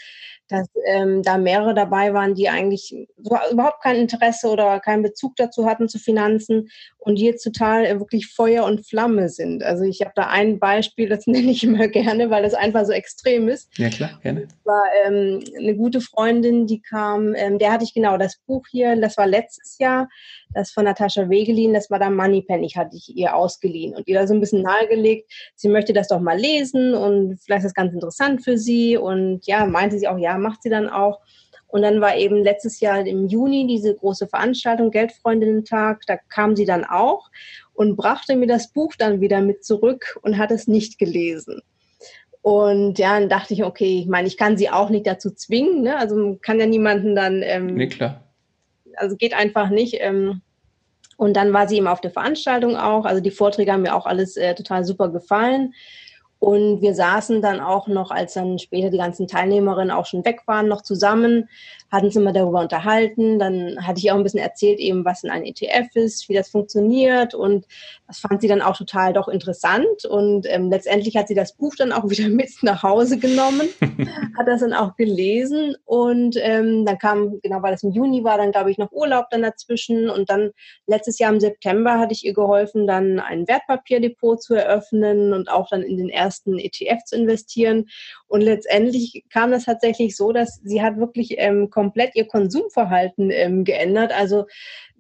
dass 0.48 0.68
ähm, 0.86 1.24
da 1.24 1.38
mehrere 1.38 1.74
dabei 1.74 2.14
waren, 2.14 2.36
die 2.36 2.50
eigentlich 2.50 2.94
so, 3.18 3.38
überhaupt 3.52 3.82
kein 3.82 3.96
Interesse 3.96 4.50
oder 4.50 4.80
keinen 4.82 5.02
Bezug 5.02 5.36
dazu 5.38 5.66
hatten 5.66 5.88
zu 5.88 5.98
Finanzen 5.98 6.70
und 6.98 7.18
die 7.18 7.26
jetzt 7.26 7.44
total 7.44 7.86
äh, 7.86 8.00
wirklich 8.00 8.28
Feuer 8.28 8.66
und 8.66 8.86
Flamme 8.86 9.30
sind. 9.30 9.64
Also 9.64 9.84
ich 9.86 10.02
habe 10.02 10.12
da 10.14 10.28
ein 10.28 10.60
Beispiel, 10.60 11.08
das 11.08 11.26
nenne 11.28 11.52
ich 11.52 11.64
immer 11.64 11.88
gerne, 11.88 12.30
weil 12.30 12.44
das 12.44 12.54
einfach 12.54 12.86
so 12.86 12.92
extrem 12.92 13.48
ist. 13.48 13.70
Ja 13.78 13.90
klar, 13.90 14.20
gerne. 14.22 14.42
Das 14.42 14.66
war 14.66 14.84
ähm, 15.06 15.42
eine 15.58 15.76
gute 15.76 16.02
Freundin, 16.02 16.68
die 16.68 16.82
kam, 16.82 17.34
ähm, 17.36 17.58
der 17.58 17.72
hatte 17.72 17.86
ich 17.86 17.94
genau 17.94 18.18
das 18.18 18.38
Buch 18.46 18.66
hier, 18.70 18.96
das 18.98 19.18
war 19.18 19.28
letztes 19.28 19.78
Jahr, 19.80 20.10
das 20.54 20.72
von 20.72 20.86
Natascha 20.86 21.30
Wegelin, 21.30 21.74
das 21.74 21.90
war 21.90 22.00
da 22.00 22.10
Moneypenny, 22.10 22.70
hatte 22.70 22.96
ich 22.96 23.16
ihr 23.16 23.36
ausgeliehen 23.36 23.96
und 23.96 24.08
ihr 24.08 24.20
da 24.20 24.28
so 24.28 24.34
ein 24.34 24.40
bisschen 24.40 24.62
nahegelegt, 24.62 25.32
sie 25.56 25.70
möchte 25.70 25.94
das 25.94 26.08
doch 26.08 26.20
mal 26.20 26.38
lesen 26.38 26.94
und 26.94 27.40
vielleicht 27.42 27.66
ist 27.66 27.72
das 27.72 27.74
ganz 27.74 27.94
interessant 27.94 28.44
für 28.44 28.58
sie 28.58 28.98
und 28.98 29.46
ja, 29.46 29.66
meinte 29.66 29.98
sie 29.98 30.08
auch, 30.08 30.18
ja, 30.18 30.38
macht 30.38 30.64
sie 30.64 30.70
dann 30.70 30.90
auch. 30.90 31.20
Und 31.68 31.84
dann 31.84 32.02
war 32.02 32.18
eben 32.18 32.44
letztes 32.44 32.82
Jahr 32.82 33.06
im 33.08 33.28
Juni 33.28 33.66
diese 33.66 33.96
große 33.96 34.28
Veranstaltung, 34.28 34.92
Geldfreundinnen-Tag, 34.92 36.02
da 36.06 36.18
kam 36.18 36.58
sie 36.58 36.66
dann 36.66 36.84
auch 36.84 37.30
und 37.74 37.96
brachte 37.96 38.36
mir 38.36 38.48
das 38.48 38.74
Buch 38.74 38.94
dann 38.98 39.22
wieder 39.22 39.42
mit 39.42 39.64
zurück 39.64 40.20
und 40.22 40.38
hat 40.38 40.52
es 40.52 40.68
nicht 40.68 41.00
gelesen. 41.00 41.62
Und 42.42 42.98
ja, 42.98 43.20
dann 43.20 43.30
dachte 43.30 43.54
ich, 43.54 43.64
okay, 43.64 44.00
ich 44.00 44.08
meine, 44.08 44.28
ich 44.28 44.36
kann 44.36 44.58
sie 44.58 44.70
auch 44.70 44.90
nicht 44.90 45.08
dazu 45.08 45.32
zwingen, 45.32 45.84
ne? 45.84 45.96
also 45.98 46.38
kann 46.42 46.60
ja 46.60 46.66
niemanden 46.66 47.16
dann. 47.16 47.42
Ähm, 47.44 47.68
nee, 47.76 47.88
klar. 47.88 48.22
Also 48.98 49.16
geht 49.16 49.34
einfach 49.34 49.70
nicht. 49.70 49.96
Ähm, 50.00 50.42
und 51.18 51.36
dann 51.36 51.54
war 51.54 51.68
sie 51.68 51.78
eben 51.78 51.88
auf 51.88 52.02
der 52.02 52.12
Veranstaltung 52.12 52.76
auch. 52.76 53.06
Also 53.06 53.22
die 53.22 53.32
Vorträge 53.32 53.72
haben 53.72 53.84
mir 53.84 53.96
auch 53.96 54.06
alles 54.06 54.38
äh, 54.38 54.56
total 54.56 54.84
super 54.86 55.10
gefallen. 55.10 55.74
Und 56.40 56.82
wir 56.82 56.96
saßen 56.96 57.44
dann 57.44 57.60
auch 57.60 57.88
noch, 57.88 58.10
als 58.10 58.34
dann 58.34 58.58
später 58.58 58.90
die 58.90 58.98
ganzen 58.98 59.28
Teilnehmerinnen 59.28 59.92
auch 59.92 60.08
schon 60.08 60.26
weg 60.26 60.42
waren, 60.48 60.68
noch 60.68 60.82
zusammen, 60.82 61.48
hatten 61.92 62.06
uns 62.06 62.16
immer 62.16 62.34
darüber 62.34 62.62
unterhalten. 62.62 63.40
Dann 63.40 63.86
hatte 63.86 64.00
ich 64.00 64.12
auch 64.12 64.16
ein 64.16 64.24
bisschen 64.24 64.40
erzählt, 64.40 64.80
eben 64.80 65.06
was 65.06 65.24
in 65.24 65.30
ein 65.30 65.46
ETF 65.46 65.96
ist, 65.96 66.30
wie 66.30 66.34
das 66.34 66.50
funktioniert. 66.50 67.34
Und 67.34 67.66
das 68.08 68.20
fand 68.20 68.42
sie 68.42 68.48
dann 68.48 68.62
auch 68.62 68.78
total 68.78 69.14
doch 69.14 69.28
interessant. 69.28 70.06
Und 70.06 70.46
ähm, 70.50 70.70
letztendlich 70.70 71.16
hat 71.16 71.28
sie 71.28 71.36
das 71.36 71.54
Buch 71.56 71.76
dann 71.78 71.92
auch 71.92 72.04
wieder 72.10 72.30
mit 72.30 72.52
nach 72.62 72.84
Hause 72.84 73.18
genommen, 73.18 73.70
hat 74.38 74.48
das 74.48 74.62
dann 74.62 74.74
auch 74.74 74.96
gelesen. 74.96 75.76
Und 75.86 76.36
ähm, 76.42 76.86
dann 76.86 76.98
kam, 76.98 77.40
genau 77.42 77.62
weil 77.62 77.72
das 77.72 77.84
im 77.84 77.92
Juni 77.92 78.24
war, 78.24 78.38
dann 78.38 78.52
glaube 78.52 78.72
ich 78.72 78.78
noch 78.78 78.92
Urlaub 78.92 79.26
dann 79.30 79.42
dazwischen. 79.42 80.10
Und 80.10 80.30
dann 80.30 80.52
letztes 80.88 81.20
Jahr 81.20 81.32
im 81.32 81.40
September 81.40 82.00
hatte 82.00 82.14
ich 82.14 82.26
ihr 82.26 82.34
geholfen, 82.34 82.88
dann 82.88 83.20
ein 83.20 83.48
Wertpapierdepot 83.48 84.42
zu 84.42 84.56
eröffnen 84.56 85.34
und 85.34 85.50
auch 85.50 85.70
dann 85.70 85.84
in 85.84 85.98
den 85.98 86.10
ersten 86.10 86.32
ersten 86.32 86.58
ETF 86.58 87.04
zu 87.04 87.16
investieren. 87.16 87.90
Und 88.28 88.42
letztendlich 88.42 89.24
kam 89.30 89.52
das 89.52 89.66
tatsächlich 89.66 90.16
so, 90.16 90.32
dass 90.32 90.62
sie 90.64 90.82
hat 90.82 90.98
wirklich 90.98 91.36
ähm, 91.38 91.70
komplett 91.82 92.16
ihr 92.16 92.28
Konsumverhalten 92.28 93.32
ähm, 93.32 93.64
geändert. 93.64 94.12
Also 94.14 94.46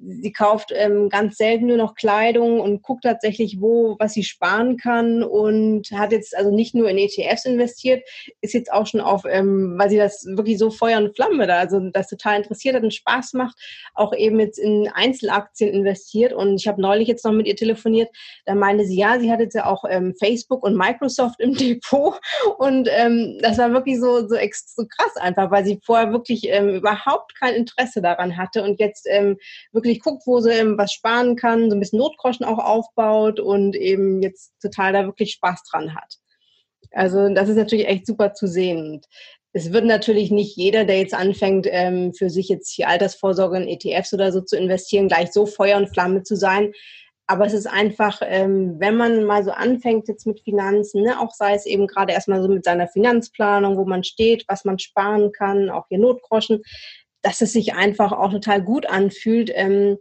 sie 0.03 0.31
kauft 0.31 0.71
ähm, 0.75 1.09
ganz 1.09 1.37
selten 1.37 1.67
nur 1.67 1.77
noch 1.77 1.95
Kleidung 1.95 2.59
und 2.59 2.81
guckt 2.81 3.03
tatsächlich, 3.03 3.57
wo, 3.59 3.95
was 3.99 4.13
sie 4.13 4.23
sparen 4.23 4.77
kann 4.77 5.23
und 5.23 5.91
hat 5.91 6.11
jetzt 6.11 6.35
also 6.35 6.53
nicht 6.53 6.73
nur 6.75 6.89
in 6.89 6.97
ETFs 6.97 7.45
investiert, 7.45 8.03
ist 8.41 8.53
jetzt 8.53 8.71
auch 8.71 8.87
schon 8.87 9.01
auf, 9.01 9.23
ähm, 9.27 9.75
weil 9.77 9.89
sie 9.89 9.97
das 9.97 10.25
wirklich 10.25 10.57
so 10.57 10.71
Feuer 10.71 10.97
und 10.99 11.15
Flamme 11.15 11.47
da, 11.47 11.59
also 11.59 11.79
das 11.91 12.07
total 12.07 12.37
interessiert 12.37 12.75
hat 12.75 12.83
und 12.83 12.93
Spaß 12.93 13.33
macht, 13.33 13.57
auch 13.93 14.13
eben 14.15 14.39
jetzt 14.39 14.57
in 14.57 14.89
Einzelaktien 14.93 15.73
investiert. 15.73 16.33
Und 16.33 16.55
ich 16.55 16.67
habe 16.67 16.81
neulich 16.81 17.07
jetzt 17.07 17.25
noch 17.25 17.31
mit 17.31 17.47
ihr 17.47 17.55
telefoniert, 17.55 18.09
da 18.45 18.55
meinte 18.55 18.85
sie, 18.85 18.97
ja, 18.97 19.19
sie 19.19 19.31
hat 19.31 19.39
jetzt 19.39 19.55
ja 19.55 19.65
auch 19.65 19.83
ähm, 19.89 20.15
Facebook 20.19 20.63
und 20.63 20.75
Microsoft 20.75 21.39
im 21.39 21.53
Depot. 21.57 22.19
Und 22.57 22.89
ähm, 22.91 23.37
das 23.41 23.57
war 23.57 23.71
wirklich 23.71 23.99
so, 23.99 24.27
so, 24.27 24.35
so 24.35 24.85
krass 24.87 25.15
einfach, 25.17 25.51
weil 25.51 25.65
sie 25.65 25.79
vorher 25.83 26.11
wirklich 26.11 26.47
ähm, 26.47 26.69
überhaupt 26.69 27.35
kein 27.39 27.55
Interesse 27.55 28.01
daran 28.01 28.37
hatte 28.37 28.63
und 28.63 28.79
jetzt 28.79 29.07
ähm, 29.09 29.37
wirklich 29.71 29.90
guckt, 29.99 30.23
wo 30.25 30.39
sie 30.39 30.49
was 30.77 30.93
sparen 30.93 31.35
kann, 31.35 31.69
so 31.69 31.75
ein 31.75 31.79
bisschen 31.79 31.99
Notgroschen 31.99 32.45
auch 32.45 32.59
aufbaut 32.59 33.39
und 33.39 33.75
eben 33.75 34.21
jetzt 34.21 34.53
total 34.61 34.93
da 34.93 35.05
wirklich 35.05 35.33
Spaß 35.33 35.63
dran 35.69 35.95
hat. 35.95 36.15
Also 36.91 37.29
das 37.29 37.49
ist 37.49 37.57
natürlich 37.57 37.87
echt 37.87 38.05
super 38.05 38.33
zu 38.33 38.47
sehen. 38.47 39.01
Es 39.53 39.73
wird 39.73 39.85
natürlich 39.85 40.31
nicht 40.31 40.55
jeder, 40.55 40.85
der 40.85 40.99
jetzt 40.99 41.13
anfängt, 41.13 41.67
ähm, 41.69 42.13
für 42.13 42.29
sich 42.29 42.47
jetzt 42.47 42.71
hier 42.73 42.87
Altersvorsorge 42.87 43.57
in 43.57 43.67
ETFs 43.67 44.13
oder 44.13 44.31
so 44.31 44.41
zu 44.41 44.57
investieren, 44.57 45.09
gleich 45.09 45.31
so 45.31 45.45
Feuer 45.45 45.77
und 45.77 45.89
Flamme 45.89 46.23
zu 46.23 46.35
sein. 46.35 46.71
Aber 47.27 47.45
es 47.45 47.53
ist 47.53 47.67
einfach, 47.67 48.21
ähm, 48.25 48.75
wenn 48.79 48.97
man 48.97 49.23
mal 49.23 49.43
so 49.43 49.51
anfängt 49.51 50.07
jetzt 50.09 50.27
mit 50.27 50.41
Finanzen, 50.41 51.03
ne, 51.03 51.19
auch 51.19 51.31
sei 51.31 51.53
es 51.53 51.65
eben 51.65 51.87
gerade 51.87 52.11
erstmal 52.11 52.41
so 52.41 52.49
mit 52.49 52.65
seiner 52.65 52.87
Finanzplanung, 52.89 53.77
wo 53.77 53.85
man 53.85 54.03
steht, 54.03 54.43
was 54.47 54.65
man 54.65 54.79
sparen 54.79 55.31
kann, 55.31 55.69
auch 55.69 55.85
hier 55.87 55.99
Notgroschen, 55.99 56.61
dass 57.21 57.41
es 57.41 57.53
sich 57.53 57.73
einfach 57.73 58.11
auch 58.11 58.31
total 58.31 58.61
gut 58.61 58.85
anfühlt, 58.85 59.51
ähm, 59.53 59.97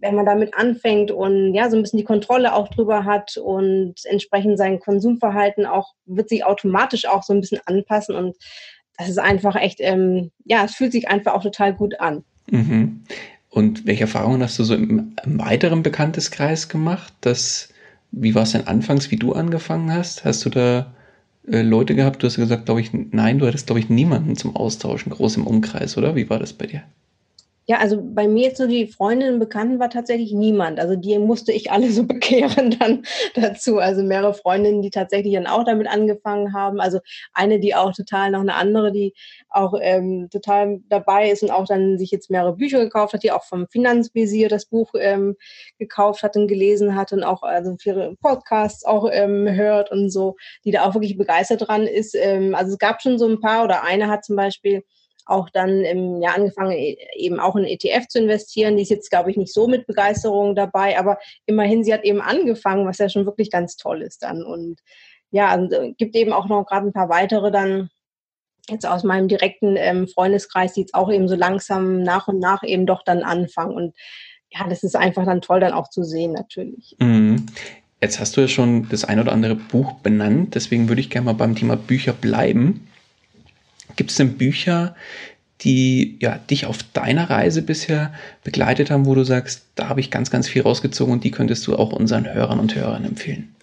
wenn 0.00 0.14
man 0.14 0.26
damit 0.26 0.54
anfängt 0.54 1.10
und 1.10 1.54
ja, 1.54 1.68
so 1.68 1.76
ein 1.76 1.82
bisschen 1.82 1.98
die 1.98 2.04
Kontrolle 2.04 2.54
auch 2.54 2.68
drüber 2.68 3.04
hat 3.04 3.36
und 3.36 3.94
entsprechend 4.04 4.56
sein 4.58 4.78
Konsumverhalten 4.78 5.66
auch, 5.66 5.94
wird 6.06 6.28
sich 6.28 6.44
automatisch 6.44 7.06
auch 7.06 7.22
so 7.22 7.32
ein 7.32 7.40
bisschen 7.40 7.60
anpassen 7.66 8.14
und 8.14 8.36
das 8.96 9.08
ist 9.08 9.18
einfach 9.18 9.56
echt, 9.56 9.78
ähm, 9.80 10.30
ja, 10.44 10.64
es 10.64 10.74
fühlt 10.74 10.92
sich 10.92 11.08
einfach 11.08 11.34
auch 11.34 11.42
total 11.42 11.72
gut 11.72 12.00
an. 12.00 12.24
Mhm. 12.50 13.04
Und 13.48 13.86
welche 13.86 14.02
Erfahrungen 14.02 14.42
hast 14.42 14.58
du 14.58 14.64
so 14.64 14.74
im, 14.74 15.14
im 15.24 15.38
weiteren 15.38 15.82
Bekannteskreis 15.82 16.68
gemacht? 16.68 17.12
Das, 17.20 17.70
wie 18.10 18.34
war 18.34 18.42
es 18.42 18.52
denn 18.52 18.66
anfangs, 18.66 19.10
wie 19.10 19.16
du 19.16 19.32
angefangen 19.32 19.92
hast? 19.92 20.24
Hast 20.24 20.44
du 20.44 20.50
da 20.50 20.92
äh, 21.50 21.62
Leute 21.62 21.94
gehabt? 21.94 22.22
Du 22.22 22.26
hast 22.26 22.36
gesagt, 22.36 22.66
glaube 22.66 22.80
ich, 22.80 22.90
nein, 22.92 23.38
du 23.38 23.46
hattest, 23.46 23.66
glaube 23.66 23.80
ich, 23.80 23.88
niemanden 23.88 24.36
zum 24.36 24.56
Austauschen, 24.56 25.10
groß 25.12 25.36
im 25.36 25.46
Umkreis, 25.46 25.96
oder? 25.96 26.16
Wie 26.16 26.28
war 26.30 26.38
das 26.38 26.52
bei 26.52 26.66
dir? 26.66 26.82
Ja, 27.70 27.80
also 27.80 27.98
bei 28.02 28.26
mir 28.28 28.44
jetzt 28.44 28.56
so 28.56 28.66
die 28.66 28.86
Freundinnen 28.86 29.34
und 29.34 29.40
Bekannten 29.40 29.78
war 29.78 29.90
tatsächlich 29.90 30.32
niemand. 30.32 30.80
Also 30.80 30.96
die 30.96 31.18
musste 31.18 31.52
ich 31.52 31.70
alle 31.70 31.90
so 31.92 32.04
bekehren 32.04 32.70
dann 32.78 33.02
dazu. 33.34 33.76
Also 33.78 34.02
mehrere 34.02 34.32
Freundinnen, 34.32 34.80
die 34.80 34.88
tatsächlich 34.88 35.34
dann 35.34 35.46
auch 35.46 35.64
damit 35.64 35.86
angefangen 35.86 36.54
haben. 36.54 36.80
Also 36.80 37.00
eine, 37.34 37.60
die 37.60 37.74
auch 37.74 37.92
total, 37.92 38.30
noch 38.30 38.40
eine 38.40 38.54
andere, 38.54 38.90
die 38.90 39.12
auch 39.50 39.74
ähm, 39.78 40.28
total 40.30 40.80
dabei 40.88 41.30
ist 41.30 41.42
und 41.42 41.50
auch 41.50 41.66
dann 41.66 41.98
sich 41.98 42.10
jetzt 42.10 42.30
mehrere 42.30 42.56
Bücher 42.56 42.78
gekauft 42.78 43.12
hat, 43.12 43.22
die 43.22 43.32
auch 43.32 43.44
vom 43.44 43.66
Finanzvisier 43.68 44.48
das 44.48 44.64
Buch 44.64 44.92
ähm, 44.98 45.36
gekauft 45.78 46.22
hat 46.22 46.36
und 46.36 46.48
gelesen 46.48 46.94
hat 46.94 47.12
und 47.12 47.22
auch 47.22 47.42
also 47.42 47.76
ihre 47.84 48.16
Podcasts 48.16 48.84
auch 48.86 49.08
ähm, 49.12 49.46
hört 49.46 49.90
und 49.92 50.08
so, 50.10 50.36
die 50.64 50.70
da 50.70 50.84
auch 50.86 50.94
wirklich 50.94 51.18
begeistert 51.18 51.68
dran 51.68 51.82
ist. 51.86 52.14
Ähm, 52.14 52.54
also 52.54 52.72
es 52.72 52.78
gab 52.78 53.02
schon 53.02 53.18
so 53.18 53.26
ein 53.28 53.40
paar 53.40 53.64
oder 53.64 53.84
eine 53.84 54.08
hat 54.08 54.24
zum 54.24 54.36
Beispiel 54.36 54.84
auch 55.28 55.50
dann 55.50 55.84
im 55.84 56.20
Jahr 56.20 56.36
angefangen, 56.36 56.72
e, 56.72 56.96
eben 57.14 57.38
auch 57.38 57.56
in 57.56 57.64
ETF 57.64 58.08
zu 58.08 58.18
investieren. 58.18 58.76
Die 58.76 58.82
ist 58.82 58.90
jetzt, 58.90 59.10
glaube 59.10 59.30
ich, 59.30 59.36
nicht 59.36 59.52
so 59.52 59.68
mit 59.68 59.86
Begeisterung 59.86 60.54
dabei, 60.54 60.98
aber 60.98 61.18
immerhin, 61.46 61.84
sie 61.84 61.92
hat 61.92 62.04
eben 62.04 62.20
angefangen, 62.20 62.86
was 62.86 62.98
ja 62.98 63.08
schon 63.08 63.26
wirklich 63.26 63.50
ganz 63.50 63.76
toll 63.76 64.02
ist 64.02 64.22
dann. 64.22 64.42
Und 64.42 64.80
ja, 65.30 65.54
äh, 65.56 65.92
gibt 65.98 66.16
eben 66.16 66.32
auch 66.32 66.48
noch 66.48 66.64
gerade 66.64 66.86
ein 66.86 66.92
paar 66.92 67.08
weitere 67.08 67.50
dann 67.50 67.90
jetzt 68.68 68.86
aus 68.86 69.04
meinem 69.04 69.28
direkten 69.28 69.76
ähm, 69.76 70.08
Freundeskreis, 70.08 70.74
die 70.74 70.80
jetzt 70.80 70.94
auch 70.94 71.10
eben 71.10 71.28
so 71.28 71.36
langsam 71.36 72.02
nach 72.02 72.28
und 72.28 72.38
nach 72.38 72.62
eben 72.62 72.86
doch 72.86 73.02
dann 73.02 73.22
anfangen. 73.22 73.74
Und 73.74 73.94
ja, 74.50 74.66
das 74.68 74.82
ist 74.82 74.96
einfach 74.96 75.24
dann 75.24 75.42
toll 75.42 75.60
dann 75.60 75.72
auch 75.72 75.88
zu 75.88 76.04
sehen 76.04 76.32
natürlich. 76.32 76.96
Mhm. 76.98 77.46
Jetzt 78.00 78.20
hast 78.20 78.36
du 78.36 78.42
ja 78.42 78.48
schon 78.48 78.88
das 78.88 79.04
ein 79.04 79.18
oder 79.18 79.32
andere 79.32 79.56
Buch 79.56 79.94
benannt, 79.94 80.54
deswegen 80.54 80.88
würde 80.88 81.00
ich 81.00 81.10
gerne 81.10 81.26
mal 81.26 81.32
beim 81.32 81.56
Thema 81.56 81.76
Bücher 81.76 82.12
bleiben. 82.12 82.87
Gibt 83.96 84.10
es 84.10 84.16
denn 84.16 84.38
Bücher, 84.38 84.94
die 85.62 86.18
ja, 86.20 86.38
dich 86.38 86.66
auf 86.66 86.78
deiner 86.92 87.30
Reise 87.30 87.62
bisher 87.62 88.12
begleitet 88.44 88.90
haben, 88.90 89.06
wo 89.06 89.14
du 89.14 89.24
sagst, 89.24 89.66
da 89.74 89.88
habe 89.88 90.00
ich 90.00 90.10
ganz, 90.10 90.30
ganz 90.30 90.48
viel 90.48 90.62
rausgezogen 90.62 91.12
und 91.12 91.24
die 91.24 91.30
könntest 91.30 91.66
du 91.66 91.76
auch 91.76 91.92
unseren 91.92 92.32
Hörern 92.32 92.60
und 92.60 92.74
Hörern 92.74 93.04
empfehlen? 93.04 93.54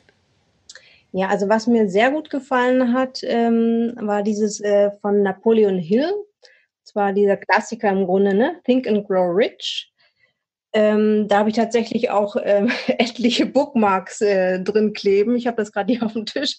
Ja, 1.14 1.30
also 1.30 1.48
was 1.48 1.68
mir 1.68 1.88
sehr 1.90 2.12
gut 2.12 2.30
gefallen 2.30 2.94
hat, 2.94 3.22
ähm, 3.24 3.94
war 4.02 4.22
dieses 4.22 4.60
äh, 4.60 4.92
von 5.02 5.24
Napoleon 5.24 5.78
Hill. 5.78 6.12
Zwar 6.84 7.14
dieser 7.14 7.38
Klassiker 7.38 7.90
im 7.90 8.06
Grunde, 8.06 8.34
ne? 8.34 8.58
Think 8.66 8.86
and 8.88 9.08
Grow 9.08 9.34
Rich. 9.34 9.94
Ähm, 10.78 11.30
da 11.30 11.38
habe 11.38 11.50
ich 11.50 11.56
tatsächlich 11.56 12.10
auch 12.10 12.36
ähm, 12.44 12.70
etliche 12.88 13.46
Bookmarks 13.46 14.20
äh, 14.20 14.60
drin 14.60 14.92
kleben. 14.92 15.38
Ich 15.38 15.48
habe 15.48 15.56
das 15.56 15.72
gerade 15.72 15.94
hier 15.94 16.04
auf 16.04 16.12
dem 16.12 16.26
Tisch. 16.26 16.58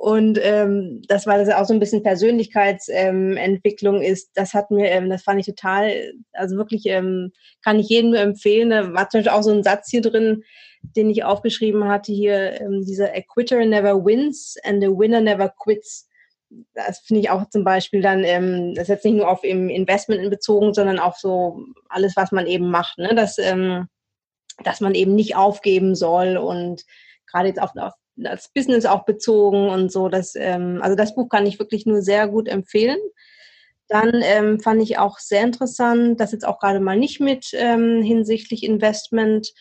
Und 0.00 0.38
ähm, 0.40 1.02
das, 1.08 1.26
weil 1.26 1.44
das 1.44 1.52
auch 1.52 1.64
so 1.64 1.74
ein 1.74 1.80
bisschen 1.80 2.04
Persönlichkeitsentwicklung 2.04 3.96
ähm, 3.96 4.02
ist, 4.02 4.30
das 4.34 4.54
hat 4.54 4.70
mir, 4.70 4.88
ähm, 4.90 5.10
das 5.10 5.24
fand 5.24 5.40
ich 5.40 5.46
total, 5.46 6.12
also 6.32 6.56
wirklich 6.56 6.86
ähm, 6.86 7.32
kann 7.64 7.80
ich 7.80 7.88
jedem 7.88 8.10
nur 8.10 8.20
empfehlen. 8.20 8.70
Da 8.70 8.94
war 8.94 9.10
zum 9.10 9.18
Beispiel 9.18 9.36
auch 9.36 9.42
so 9.42 9.50
ein 9.50 9.64
Satz 9.64 9.90
hier 9.90 10.02
drin, 10.02 10.44
den 10.96 11.10
ich 11.10 11.24
aufgeschrieben 11.24 11.88
hatte 11.88 12.12
hier, 12.12 12.60
dieser 12.86 13.12
A 13.12 13.20
quitter 13.20 13.66
never 13.66 14.04
wins 14.04 14.54
and 14.62 14.84
a 14.84 14.86
winner 14.86 15.20
never 15.20 15.52
quits 15.58 16.07
das 16.74 17.00
finde 17.00 17.20
ich 17.20 17.30
auch 17.30 17.48
zum 17.50 17.64
Beispiel 17.64 18.00
dann, 18.00 18.24
ähm, 18.24 18.74
das 18.74 18.84
ist 18.84 18.88
jetzt 18.88 19.04
nicht 19.04 19.16
nur 19.16 19.28
auf 19.28 19.44
im 19.44 19.68
Investment 19.68 20.30
bezogen, 20.30 20.72
sondern 20.72 20.98
auch 20.98 21.16
so 21.16 21.64
alles, 21.88 22.16
was 22.16 22.32
man 22.32 22.46
eben 22.46 22.70
macht, 22.70 22.98
ne? 22.98 23.14
dass, 23.14 23.38
ähm, 23.38 23.88
dass 24.64 24.80
man 24.80 24.94
eben 24.94 25.14
nicht 25.14 25.36
aufgeben 25.36 25.94
soll 25.94 26.36
und 26.36 26.84
gerade 27.26 27.48
jetzt 27.48 27.60
auf, 27.60 27.70
auf 27.76 27.92
das 28.16 28.50
Business 28.52 28.86
auch 28.86 29.04
bezogen 29.04 29.68
und 29.68 29.92
so. 29.92 30.08
Das, 30.08 30.34
ähm, 30.34 30.80
also 30.82 30.96
das 30.96 31.14
Buch 31.14 31.28
kann 31.28 31.46
ich 31.46 31.58
wirklich 31.58 31.86
nur 31.86 32.02
sehr 32.02 32.28
gut 32.28 32.48
empfehlen. 32.48 32.98
Dann 33.88 34.20
ähm, 34.22 34.60
fand 34.60 34.82
ich 34.82 34.98
auch 34.98 35.18
sehr 35.18 35.42
interessant, 35.42 36.20
das 36.20 36.32
jetzt 36.32 36.46
auch 36.46 36.58
gerade 36.58 36.80
mal 36.80 36.96
nicht 36.96 37.20
mit 37.20 37.50
ähm, 37.52 38.02
hinsichtlich 38.02 38.64
Investment, 38.64 39.52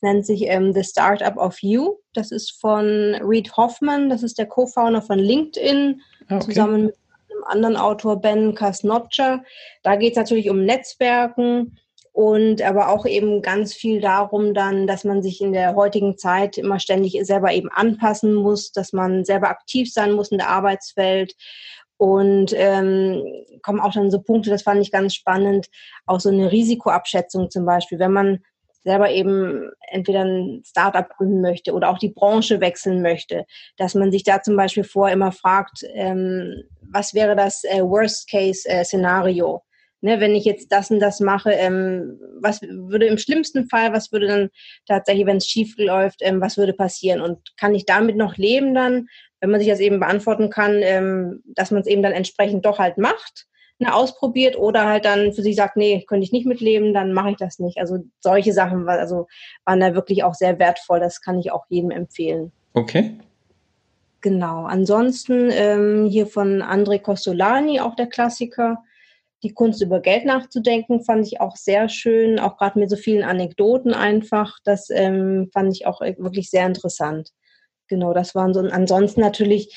nennt 0.00 0.26
sich 0.26 0.42
ähm, 0.46 0.72
The 0.72 0.84
Startup 0.84 1.36
of 1.36 1.62
You. 1.62 1.96
Das 2.12 2.30
ist 2.30 2.60
von 2.60 3.14
Reed 3.22 3.56
Hoffman, 3.56 4.08
das 4.08 4.22
ist 4.22 4.38
der 4.38 4.46
Co-Founder 4.46 5.02
von 5.02 5.18
LinkedIn. 5.18 6.00
Ah, 6.28 6.36
okay. 6.36 6.46
zusammen 6.46 6.86
mit 6.86 6.96
einem 7.30 7.44
anderen 7.44 7.76
Autor, 7.76 8.20
Ben 8.20 8.54
Kasnotcher. 8.54 9.42
Da 9.82 9.96
geht 9.96 10.12
es 10.12 10.16
natürlich 10.16 10.50
um 10.50 10.64
Netzwerken 10.64 11.78
und 12.16 12.62
aber 12.62 12.88
auch 12.88 13.04
eben 13.04 13.42
ganz 13.42 13.74
viel 13.74 14.00
darum 14.00 14.54
dann, 14.54 14.86
dass 14.86 15.04
man 15.04 15.22
sich 15.22 15.42
in 15.42 15.52
der 15.52 15.74
heutigen 15.74 16.16
Zeit 16.16 16.56
immer 16.56 16.80
ständig 16.80 17.18
selber 17.26 17.52
eben 17.52 17.68
anpassen 17.70 18.32
muss, 18.32 18.72
dass 18.72 18.94
man 18.94 19.26
selber 19.26 19.50
aktiv 19.50 19.92
sein 19.92 20.12
muss 20.12 20.30
in 20.30 20.38
der 20.38 20.48
Arbeitswelt. 20.48 21.34
Und 21.98 22.52
ähm, 22.54 23.22
kommen 23.62 23.80
auch 23.80 23.92
dann 23.92 24.10
so 24.10 24.20
Punkte, 24.20 24.48
das 24.48 24.62
fand 24.62 24.80
ich 24.80 24.90
ganz 24.90 25.14
spannend, 25.14 25.68
auch 26.06 26.20
so 26.20 26.30
eine 26.30 26.50
Risikoabschätzung 26.52 27.50
zum 27.50 27.66
Beispiel. 27.66 27.98
Wenn 27.98 28.12
man 28.12 28.44
selber 28.86 29.10
eben 29.10 29.68
entweder 29.90 30.24
ein 30.24 30.62
Startup 30.64 31.08
gründen 31.08 31.40
möchte 31.40 31.72
oder 31.72 31.90
auch 31.90 31.98
die 31.98 32.12
Branche 32.12 32.60
wechseln 32.60 33.02
möchte, 33.02 33.44
dass 33.76 33.94
man 33.94 34.12
sich 34.12 34.22
da 34.22 34.40
zum 34.42 34.56
Beispiel 34.56 34.84
vor 34.84 35.10
immer 35.10 35.32
fragt, 35.32 35.84
ähm, 35.94 36.62
was 36.92 37.12
wäre 37.12 37.34
das 37.34 37.64
äh, 37.64 37.82
Worst-Case-Szenario? 37.82 39.62
Ne, 40.02 40.20
wenn 40.20 40.36
ich 40.36 40.44
jetzt 40.44 40.70
das 40.70 40.90
und 40.90 41.00
das 41.00 41.20
mache, 41.20 41.50
ähm, 41.52 42.20
was 42.40 42.62
würde 42.62 43.06
im 43.06 43.18
schlimmsten 43.18 43.68
Fall, 43.68 43.92
was 43.92 44.12
würde 44.12 44.28
dann 44.28 44.50
tatsächlich, 44.86 45.26
wenn 45.26 45.38
es 45.38 45.48
schief 45.48 45.74
läuft, 45.78 46.20
ähm, 46.20 46.40
was 46.40 46.56
würde 46.56 46.74
passieren? 46.74 47.20
Und 47.20 47.38
kann 47.58 47.74
ich 47.74 47.86
damit 47.86 48.14
noch 48.16 48.36
leben 48.36 48.72
dann, 48.72 49.08
wenn 49.40 49.50
man 49.50 49.58
sich 49.58 49.68
das 49.68 49.80
eben 49.80 49.98
beantworten 49.98 50.48
kann, 50.48 50.80
ähm, 50.82 51.42
dass 51.46 51.72
man 51.72 51.80
es 51.80 51.88
eben 51.88 52.02
dann 52.02 52.12
entsprechend 52.12 52.64
doch 52.64 52.78
halt 52.78 52.98
macht? 52.98 53.46
Ne, 53.78 53.94
ausprobiert 53.94 54.56
oder 54.58 54.86
halt 54.86 55.04
dann 55.04 55.32
für 55.32 55.42
sich 55.42 55.56
sagt, 55.56 55.76
nee, 55.76 56.04
könnte 56.06 56.24
ich 56.24 56.32
nicht 56.32 56.46
mitleben, 56.46 56.94
dann 56.94 57.12
mache 57.12 57.30
ich 57.30 57.36
das 57.36 57.58
nicht. 57.58 57.78
Also 57.78 57.98
solche 58.20 58.52
Sachen 58.52 58.86
war, 58.86 58.98
also, 58.98 59.26
waren 59.64 59.80
da 59.80 59.94
wirklich 59.94 60.24
auch 60.24 60.34
sehr 60.34 60.58
wertvoll. 60.58 61.00
Das 61.00 61.20
kann 61.20 61.38
ich 61.38 61.52
auch 61.52 61.64
jedem 61.68 61.90
empfehlen. 61.90 62.52
Okay. 62.74 63.18
Genau. 64.20 64.64
Ansonsten 64.64 65.50
ähm, 65.52 66.06
hier 66.06 66.26
von 66.26 66.62
André 66.62 67.00
Costolani, 67.00 67.80
auch 67.80 67.94
der 67.94 68.08
Klassiker. 68.08 68.82
Die 69.42 69.52
Kunst 69.52 69.82
über 69.82 70.00
Geld 70.00 70.24
nachzudenken, 70.24 71.04
fand 71.04 71.26
ich 71.26 71.40
auch 71.40 71.56
sehr 71.56 71.88
schön, 71.88 72.40
auch 72.40 72.56
gerade 72.56 72.78
mit 72.78 72.88
so 72.90 72.96
vielen 72.96 73.22
Anekdoten 73.22 73.92
einfach. 73.92 74.58
Das 74.64 74.88
ähm, 74.90 75.50
fand 75.52 75.72
ich 75.74 75.86
auch 75.86 76.00
wirklich 76.00 76.50
sehr 76.50 76.66
interessant. 76.66 77.30
Genau, 77.86 78.14
das 78.14 78.34
waren 78.34 78.54
so. 78.54 78.60
Ansonsten 78.60 79.20
natürlich 79.20 79.76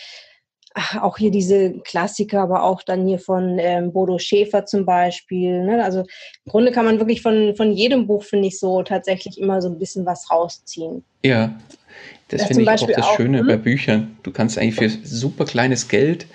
auch 1.02 1.18
hier 1.18 1.32
diese 1.32 1.74
Klassiker, 1.84 2.42
aber 2.42 2.64
auch 2.64 2.84
dann 2.84 3.08
hier 3.08 3.20
von 3.20 3.58
ähm, 3.60 3.92
Bodo 3.92 4.18
Schäfer 4.18 4.66
zum 4.66 4.86
Beispiel. 4.86 5.64
Ne? 5.64 5.84
Also 5.84 6.00
im 6.00 6.52
Grunde 6.52 6.72
kann 6.72 6.86
man 6.86 7.00
wirklich 7.00 7.22
von, 7.22 7.56
von 7.56 7.72
jedem 7.72 8.08
Buch, 8.08 8.24
finde 8.24 8.48
ich, 8.48 8.60
so 8.60 8.84
tatsächlich 8.84 9.40
immer 9.40 9.62
so 9.62 9.70
ein 9.70 9.80
bisschen 9.80 10.06
was 10.06 10.30
rausziehen. 10.32 11.04
Ja, 11.24 11.58
das, 12.30 12.42
das 12.42 12.48
finde 12.48 12.62
ich 12.64 12.70
auch 12.70 12.88
das 12.88 13.06
auch, 13.06 13.16
Schöne 13.16 13.40
hm? 13.40 13.48
bei 13.48 13.58
Büchern. 13.58 14.18
Du 14.24 14.32
kannst 14.32 14.58
eigentlich 14.58 14.76
für 14.76 14.90
super 14.90 15.46
kleines 15.46 15.88
Geld 15.88 16.28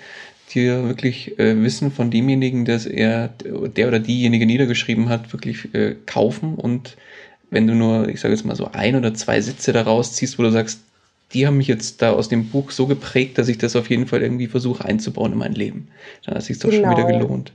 dir 0.53 0.87
wirklich 0.87 1.39
äh, 1.39 1.61
Wissen 1.63 1.91
von 1.91 2.11
demjenigen, 2.11 2.65
dass 2.65 2.85
er 2.85 3.29
der 3.43 3.87
oder 3.87 3.99
diejenige 3.99 4.45
niedergeschrieben 4.45 5.09
hat, 5.09 5.33
wirklich 5.33 5.73
äh, 5.73 5.95
kaufen 6.05 6.55
und 6.55 6.97
wenn 7.49 7.67
du 7.67 7.75
nur, 7.75 8.09
ich 8.09 8.19
sage 8.19 8.33
jetzt 8.33 8.43
mal 8.43 8.55
so 8.55 8.69
ein 8.73 8.95
oder 8.95 9.13
zwei 9.13 9.39
Sätze 9.39 9.71
daraus 9.71 10.13
ziehst, 10.13 10.37
wo 10.37 10.43
du 10.43 10.51
sagst, 10.51 10.81
die 11.33 11.47
haben 11.47 11.57
mich 11.57 11.67
jetzt 11.67 12.01
da 12.01 12.11
aus 12.11 12.29
dem 12.29 12.49
Buch 12.49 12.71
so 12.71 12.87
geprägt, 12.87 13.37
dass 13.37 13.47
ich 13.47 13.57
das 13.57 13.75
auf 13.75 13.89
jeden 13.89 14.07
Fall 14.07 14.21
irgendwie 14.21 14.47
versuche 14.47 14.85
einzubauen 14.85 15.33
in 15.33 15.37
mein 15.37 15.53
Leben. 15.53 15.89
Dann 16.23 16.35
hat 16.35 16.41
es 16.41 16.47
sich 16.47 16.59
doch 16.59 16.69
genau. 16.69 16.89
schon 16.89 16.97
wieder 16.97 17.07
genau. 17.07 17.25
gelohnt. 17.25 17.53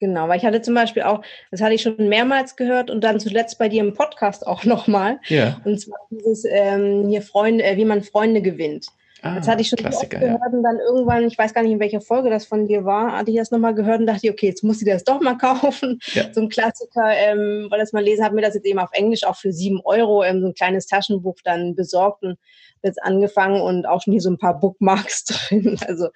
Genau, 0.00 0.28
weil 0.28 0.38
ich 0.38 0.44
hatte 0.44 0.62
zum 0.62 0.74
Beispiel 0.74 1.02
auch, 1.02 1.22
das 1.50 1.60
hatte 1.60 1.74
ich 1.74 1.82
schon 1.82 2.08
mehrmals 2.08 2.54
gehört 2.54 2.88
und 2.88 3.02
dann 3.02 3.18
zuletzt 3.18 3.58
bei 3.58 3.68
dir 3.68 3.82
im 3.82 3.94
Podcast 3.94 4.46
auch 4.46 4.64
nochmal. 4.64 5.18
Ja. 5.28 5.60
Und 5.64 5.80
zwar 5.80 5.98
dieses 6.10 6.44
ähm, 6.48 7.08
hier 7.08 7.22
Freunde, 7.22 7.64
äh, 7.64 7.76
wie 7.76 7.84
man 7.84 8.02
Freunde 8.02 8.40
gewinnt. 8.40 8.88
Ah, 9.22 9.36
das 9.36 9.48
hatte 9.48 9.62
ich 9.62 9.68
schon 9.68 9.78
Klassiker, 9.78 10.20
gehört 10.20 10.40
ja. 10.40 10.56
und 10.56 10.62
dann 10.62 10.78
irgendwann, 10.78 11.24
ich 11.26 11.36
weiß 11.36 11.52
gar 11.52 11.62
nicht, 11.62 11.72
in 11.72 11.80
welcher 11.80 12.00
Folge 12.00 12.30
das 12.30 12.46
von 12.46 12.66
dir 12.66 12.84
war, 12.84 13.16
hatte 13.16 13.30
ich 13.30 13.36
das 13.36 13.50
nochmal 13.50 13.74
gehört 13.74 14.00
und 14.00 14.06
dachte, 14.06 14.30
okay, 14.30 14.46
jetzt 14.46 14.62
muss 14.62 14.80
ich 14.80 14.88
das 14.88 15.04
doch 15.04 15.20
mal 15.20 15.34
kaufen. 15.38 15.98
Ja. 16.14 16.32
So 16.32 16.40
ein 16.40 16.48
Klassiker, 16.48 17.10
ähm, 17.10 17.66
weil 17.70 17.80
das 17.80 17.92
mal 17.92 18.02
lesen, 18.02 18.24
habe 18.24 18.36
mir 18.36 18.42
das 18.42 18.54
jetzt 18.54 18.66
eben 18.66 18.78
auf 18.78 18.90
Englisch 18.92 19.24
auch 19.24 19.36
für 19.36 19.52
sieben 19.52 19.80
Euro, 19.84 20.22
ähm, 20.22 20.40
so 20.40 20.46
ein 20.46 20.54
kleines 20.54 20.86
Taschenbuch 20.86 21.36
dann 21.42 21.74
besorgt 21.74 22.22
und 22.22 22.38
jetzt 22.82 23.02
angefangen 23.02 23.60
und 23.60 23.86
auch 23.86 24.02
schon 24.02 24.12
hier 24.12 24.20
so 24.20 24.30
ein 24.30 24.38
paar 24.38 24.58
Bookmarks 24.58 25.24
drin. 25.48 25.76
Also 25.86 26.08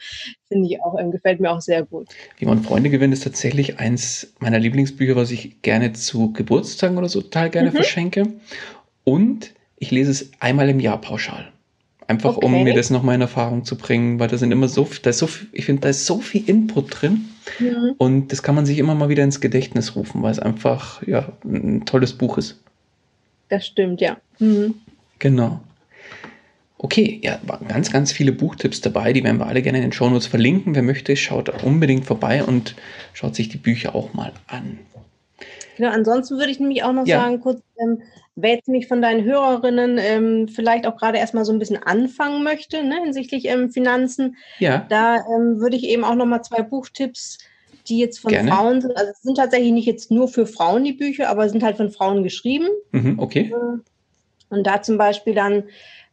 finde 0.48 0.68
ich 0.68 0.80
auch, 0.80 0.98
ähm, 0.98 1.10
gefällt 1.10 1.40
mir 1.40 1.50
auch 1.50 1.60
sehr 1.60 1.84
gut. 1.84 2.08
Wie 2.38 2.46
man 2.46 2.62
Freunde 2.62 2.90
gewinnt, 2.90 3.12
ist 3.12 3.24
tatsächlich 3.24 3.78
eins 3.78 4.32
meiner 4.38 4.58
Lieblingsbücher, 4.58 5.16
was 5.16 5.30
ich 5.30 5.62
gerne 5.62 5.92
zu 5.92 6.32
Geburtstagen 6.32 6.98
oder 6.98 7.08
so 7.08 7.20
total 7.20 7.50
gerne 7.50 7.70
mhm. 7.70 7.74
verschenke. 7.74 8.26
Und 9.04 9.54
ich 9.76 9.90
lese 9.90 10.12
es 10.12 10.30
einmal 10.38 10.68
im 10.68 10.78
Jahr 10.78 11.00
pauschal. 11.00 11.52
Einfach 12.06 12.36
okay. 12.36 12.46
um 12.46 12.64
mir 12.64 12.74
das 12.74 12.90
nochmal 12.90 13.14
in 13.14 13.20
Erfahrung 13.20 13.64
zu 13.64 13.76
bringen, 13.76 14.18
weil 14.18 14.28
da 14.28 14.36
sind 14.36 14.52
immer 14.52 14.68
so, 14.68 14.88
da 15.02 15.10
ist 15.10 15.18
so 15.18 15.26
viel, 15.26 15.48
ich 15.52 15.64
finde, 15.64 15.82
da 15.82 15.88
ist 15.88 16.06
so 16.06 16.20
viel 16.20 16.48
Input 16.48 17.00
drin. 17.00 17.28
Mhm. 17.58 17.94
Und 17.98 18.32
das 18.32 18.42
kann 18.42 18.54
man 18.54 18.66
sich 18.66 18.78
immer 18.78 18.94
mal 18.94 19.08
wieder 19.08 19.24
ins 19.24 19.40
Gedächtnis 19.40 19.96
rufen, 19.96 20.22
weil 20.22 20.32
es 20.32 20.38
einfach 20.38 21.06
ja, 21.06 21.32
ein 21.44 21.84
tolles 21.86 22.12
Buch 22.12 22.38
ist. 22.38 22.60
Das 23.48 23.66
stimmt, 23.66 24.00
ja. 24.00 24.16
Mhm. 24.38 24.74
Genau. 25.18 25.60
Okay, 26.78 27.20
ja, 27.22 27.38
waren 27.42 27.68
ganz, 27.68 27.92
ganz 27.92 28.10
viele 28.10 28.32
Buchtipps 28.32 28.80
dabei, 28.80 29.12
die 29.12 29.22
werden 29.22 29.38
wir 29.38 29.46
alle 29.46 29.62
gerne 29.62 29.78
in 29.78 29.82
den 29.82 29.92
Shownotes 29.92 30.26
verlinken. 30.26 30.74
Wer 30.74 30.82
möchte, 30.82 31.14
schaut 31.16 31.62
unbedingt 31.62 32.06
vorbei 32.06 32.42
und 32.42 32.74
schaut 33.12 33.36
sich 33.36 33.48
die 33.48 33.58
Bücher 33.58 33.94
auch 33.94 34.14
mal 34.14 34.32
an. 34.48 34.80
Genau, 35.76 35.90
ansonsten 35.90 36.38
würde 36.38 36.50
ich 36.50 36.60
nämlich 36.60 36.82
auch 36.84 36.92
noch 36.92 37.06
ja. 37.06 37.20
sagen, 37.20 37.40
kurz, 37.40 37.62
ähm, 37.78 38.02
wer 38.34 38.54
jetzt 38.54 38.68
mich 38.68 38.88
von 38.88 39.02
deinen 39.02 39.24
Hörerinnen 39.24 39.98
ähm, 39.98 40.48
vielleicht 40.48 40.86
auch 40.86 40.96
gerade 40.96 41.18
erstmal 41.18 41.44
so 41.44 41.52
ein 41.52 41.58
bisschen 41.58 41.82
anfangen 41.82 42.42
möchte, 42.42 42.82
ne, 42.84 43.00
hinsichtlich 43.02 43.46
ähm, 43.46 43.70
Finanzen, 43.70 44.36
ja. 44.58 44.86
da 44.88 45.16
ähm, 45.16 45.60
würde 45.60 45.76
ich 45.76 45.84
eben 45.84 46.04
auch 46.04 46.14
nochmal 46.14 46.42
zwei 46.42 46.62
Buchtipps, 46.62 47.38
die 47.88 47.98
jetzt 47.98 48.20
von 48.20 48.30
Gerne. 48.30 48.50
Frauen 48.50 48.80
sind, 48.80 48.96
also 48.96 49.10
es 49.10 49.22
sind 49.22 49.36
tatsächlich 49.36 49.72
nicht 49.72 49.86
jetzt 49.86 50.10
nur 50.10 50.28
für 50.28 50.46
Frauen 50.46 50.84
die 50.84 50.92
Bücher, 50.92 51.28
aber 51.28 51.48
sind 51.48 51.62
halt 51.62 51.76
von 51.76 51.90
Frauen 51.90 52.22
geschrieben. 52.22 52.68
Mhm, 52.92 53.18
okay. 53.18 53.52
Äh, 53.52 53.80
und 54.50 54.66
da 54.66 54.82
zum 54.82 54.98
Beispiel 54.98 55.34
dann 55.34 55.64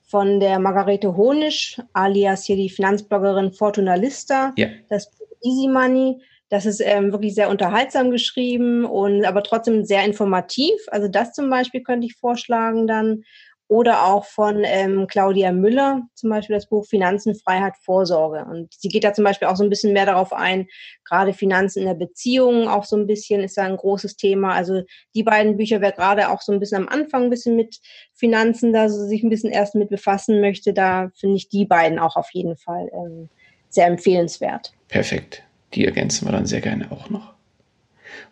von 0.07 0.39
der 0.39 0.57
Margarete 0.59 1.15
Honisch, 1.15 1.79
alias 1.93 2.45
hier 2.45 2.55
die 2.55 2.69
Finanzbloggerin 2.69 3.51
Fortuna 3.51 3.95
Lista, 3.95 4.53
ja. 4.57 4.67
das 4.89 5.11
Easy 5.43 5.67
Money. 5.67 6.19
Das 6.49 6.65
ist 6.65 6.81
ähm, 6.83 7.11
wirklich 7.11 7.35
sehr 7.35 7.49
unterhaltsam 7.49 8.09
geschrieben 8.11 8.85
und 8.85 9.23
aber 9.25 9.43
trotzdem 9.43 9.85
sehr 9.85 10.03
informativ. 10.03 10.73
Also 10.87 11.07
das 11.07 11.33
zum 11.33 11.49
Beispiel 11.49 11.83
könnte 11.83 12.07
ich 12.07 12.15
vorschlagen 12.15 12.87
dann. 12.87 13.23
Oder 13.71 14.07
auch 14.07 14.25
von 14.25 14.63
ähm, 14.65 15.05
Claudia 15.05 15.51
Müller, 15.51 16.01
zum 16.15 16.31
Beispiel 16.31 16.55
das 16.55 16.67
Buch 16.67 16.87
Finanzen, 16.87 17.35
Freiheit, 17.35 17.75
Vorsorge. 17.83 18.43
Und 18.49 18.73
sie 18.73 18.87
geht 18.87 19.03
da 19.03 19.13
zum 19.13 19.23
Beispiel 19.23 19.47
auch 19.47 19.57
so 19.57 19.63
ein 19.63 19.69
bisschen 19.69 19.93
mehr 19.93 20.07
darauf 20.07 20.33
ein, 20.33 20.65
gerade 21.05 21.33
Finanzen 21.33 21.81
in 21.81 21.85
der 21.85 21.93
Beziehung 21.93 22.67
auch 22.67 22.83
so 22.83 22.97
ein 22.97 23.05
bisschen 23.05 23.43
ist 23.43 23.57
da 23.57 23.65
ein 23.65 23.77
großes 23.77 24.17
Thema. 24.17 24.55
Also 24.55 24.81
die 25.13 25.21
beiden 25.21 25.55
Bücher, 25.57 25.81
wer 25.81 25.91
gerade 25.91 26.29
auch 26.29 26.41
so 26.41 26.51
ein 26.51 26.59
bisschen 26.59 26.79
am 26.79 26.89
Anfang 26.89 27.25
ein 27.25 27.29
bisschen 27.29 27.55
mit 27.55 27.77
Finanzen 28.15 28.73
da 28.73 28.89
so 28.89 29.05
sich 29.05 29.21
ein 29.21 29.29
bisschen 29.29 29.51
erst 29.51 29.75
mit 29.75 29.89
befassen 29.89 30.41
möchte, 30.41 30.73
da 30.73 31.11
finde 31.13 31.35
ich 31.35 31.47
die 31.47 31.65
beiden 31.65 31.99
auch 31.99 32.15
auf 32.15 32.29
jeden 32.33 32.57
Fall 32.57 32.89
ähm, 32.91 33.29
sehr 33.69 33.85
empfehlenswert. 33.85 34.73
Perfekt. 34.87 35.43
Die 35.73 35.85
ergänzen 35.85 36.27
wir 36.27 36.31
dann 36.31 36.45
sehr 36.45 36.61
gerne 36.61 36.91
auch 36.91 37.09
noch. 37.09 37.33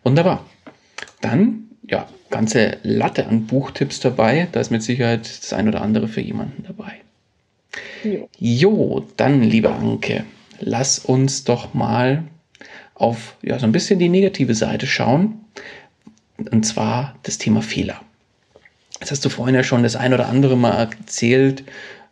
Wunderbar. 0.02 0.44
Dann 1.20 1.68
ja, 1.88 2.06
ganze 2.30 2.78
Latte 2.82 3.26
an 3.26 3.46
Buchtipps 3.46 4.00
dabei. 4.00 4.48
Da 4.52 4.60
ist 4.60 4.70
mit 4.70 4.82
Sicherheit 4.82 5.28
das 5.28 5.52
ein 5.52 5.68
oder 5.68 5.80
andere 5.80 6.08
für 6.08 6.20
jemanden 6.20 6.64
dabei. 6.64 7.00
Jo, 8.04 8.28
jo 8.38 9.06
dann, 9.16 9.42
liebe 9.42 9.72
Anke, 9.72 10.24
lass 10.60 10.98
uns 10.98 11.44
doch 11.44 11.74
mal 11.74 12.24
auf 12.94 13.36
ja, 13.42 13.58
so 13.58 13.66
ein 13.66 13.72
bisschen 13.72 13.98
die 13.98 14.08
negative 14.08 14.54
Seite 14.54 14.86
schauen. 14.86 15.44
Und 16.50 16.64
zwar 16.64 17.16
das 17.24 17.38
Thema 17.38 17.62
Fehler. 17.62 18.00
Jetzt 19.00 19.10
hast 19.10 19.24
du 19.24 19.28
vorhin 19.28 19.54
ja 19.54 19.62
schon 19.62 19.82
das 19.82 19.96
ein 19.96 20.12
oder 20.12 20.28
andere 20.28 20.56
Mal 20.56 20.72
erzählt, 20.72 21.64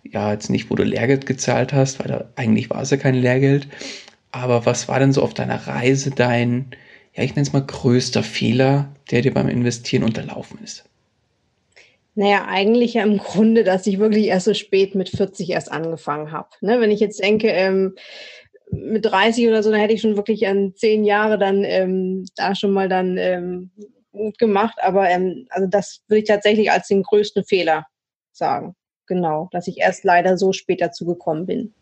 ja, 0.04 0.32
jetzt 0.32 0.50
nicht, 0.50 0.70
wo 0.70 0.76
du 0.76 0.84
Lehrgeld 0.84 1.26
gezahlt 1.26 1.72
hast, 1.72 1.98
weil 1.98 2.06
da 2.06 2.24
eigentlich 2.36 2.70
war 2.70 2.82
es 2.82 2.90
ja 2.90 2.96
kein 2.96 3.14
Lehrgeld. 3.14 3.66
Aber 4.32 4.66
was 4.66 4.88
war 4.88 4.98
denn 4.98 5.12
so 5.12 5.22
auf 5.22 5.34
deiner 5.34 5.66
Reise 5.66 6.10
dein, 6.10 6.70
ja, 7.14 7.22
ich 7.22 7.34
nenne 7.34 7.46
es 7.46 7.52
mal 7.52 7.64
größter 7.64 8.22
Fehler, 8.22 8.88
der 9.10 9.22
dir 9.22 9.32
beim 9.32 9.48
Investieren 9.48 10.02
unterlaufen 10.02 10.58
ist? 10.62 10.84
Naja, 12.14 12.46
eigentlich 12.48 12.94
ja 12.94 13.02
im 13.02 13.18
Grunde, 13.18 13.62
dass 13.62 13.86
ich 13.86 13.98
wirklich 13.98 14.26
erst 14.26 14.46
so 14.46 14.54
spät 14.54 14.94
mit 14.94 15.10
40 15.10 15.50
erst 15.50 15.70
angefangen 15.70 16.32
habe. 16.32 16.48
Ne, 16.62 16.80
wenn 16.80 16.90
ich 16.90 17.00
jetzt 17.00 17.22
denke, 17.22 17.48
ähm, 17.48 17.94
mit 18.70 19.04
30 19.04 19.46
oder 19.48 19.62
so, 19.62 19.70
dann 19.70 19.80
hätte 19.80 19.92
ich 19.92 20.00
schon 20.00 20.16
wirklich 20.16 20.46
an 20.46 20.74
zehn 20.74 21.04
Jahre 21.04 21.38
dann 21.38 21.62
ähm, 21.64 22.24
da 22.34 22.54
schon 22.54 22.72
mal 22.72 22.88
dann 22.88 23.18
ähm, 23.18 23.70
gut 24.12 24.38
gemacht. 24.38 24.76
Aber 24.80 25.08
ähm, 25.08 25.46
also 25.50 25.68
das 25.68 26.00
würde 26.08 26.20
ich 26.20 26.28
tatsächlich 26.28 26.70
als 26.70 26.88
den 26.88 27.02
größten 27.02 27.44
Fehler 27.44 27.86
sagen. 28.32 28.74
Genau, 29.06 29.48
dass 29.52 29.68
ich 29.68 29.78
erst 29.78 30.04
leider 30.04 30.36
so 30.36 30.52
spät 30.52 30.80
dazu 30.80 31.04
gekommen 31.06 31.46
bin. 31.46 31.74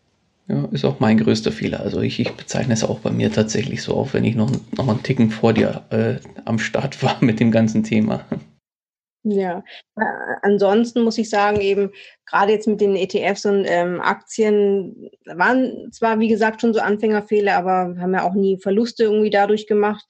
Ja, 0.47 0.65
ist 0.71 0.85
auch 0.85 0.99
mein 0.99 1.17
größter 1.17 1.51
Fehler. 1.51 1.79
Also 1.79 2.01
ich, 2.01 2.19
ich 2.19 2.31
bezeichne 2.33 2.73
es 2.73 2.83
auch 2.83 2.99
bei 2.99 3.09
mir 3.09 3.31
tatsächlich 3.31 3.81
so 3.81 3.95
auf, 3.95 4.13
wenn 4.13 4.23
ich 4.23 4.35
noch, 4.35 4.51
noch 4.77 4.85
mal 4.85 4.93
einen 4.93 5.03
Ticken 5.03 5.31
vor 5.31 5.53
dir 5.53 5.85
äh, 5.89 6.17
am 6.45 6.59
Start 6.59 7.01
war 7.03 7.17
mit 7.23 7.39
dem 7.39 7.51
ganzen 7.51 7.83
Thema. 7.83 8.25
Ja, 9.27 9.63
äh, 9.97 10.35
ansonsten 10.43 11.01
muss 11.01 11.17
ich 11.17 11.31
sagen, 11.31 11.59
eben 11.59 11.89
gerade 12.27 12.51
jetzt 12.51 12.67
mit 12.67 12.79
den 12.79 12.95
ETFs 12.95 13.47
und 13.47 13.65
ähm, 13.67 13.99
Aktien 13.99 15.09
waren 15.25 15.91
zwar, 15.91 16.19
wie 16.19 16.27
gesagt, 16.27 16.61
schon 16.61 16.75
so 16.75 16.79
Anfängerfehler, 16.79 17.57
aber 17.57 17.95
haben 17.99 18.13
ja 18.13 18.21
auch 18.21 18.35
nie 18.35 18.59
Verluste 18.59 19.05
irgendwie 19.05 19.31
dadurch 19.31 19.65
gemacht. 19.65 20.05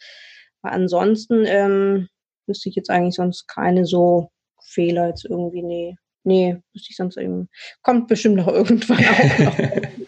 Aber 0.62 0.74
ansonsten 0.74 1.46
ähm, 1.48 2.10
wüsste 2.46 2.68
ich 2.68 2.76
jetzt 2.76 2.90
eigentlich 2.90 3.16
sonst 3.16 3.48
keine 3.48 3.86
so 3.86 4.32
Fehler 4.62 5.08
jetzt 5.08 5.24
irgendwie, 5.24 5.62
nee. 5.62 5.96
Nee, 6.28 6.58
wüsste 6.74 6.90
ich 6.90 6.98
sonst 6.98 7.18
eben. 7.18 7.50
Kommt 7.84 8.08
bestimmt 8.08 8.36
noch 8.36 8.48
irgendwann 8.54 8.98
auch 8.98 9.40
noch. 9.40 9.58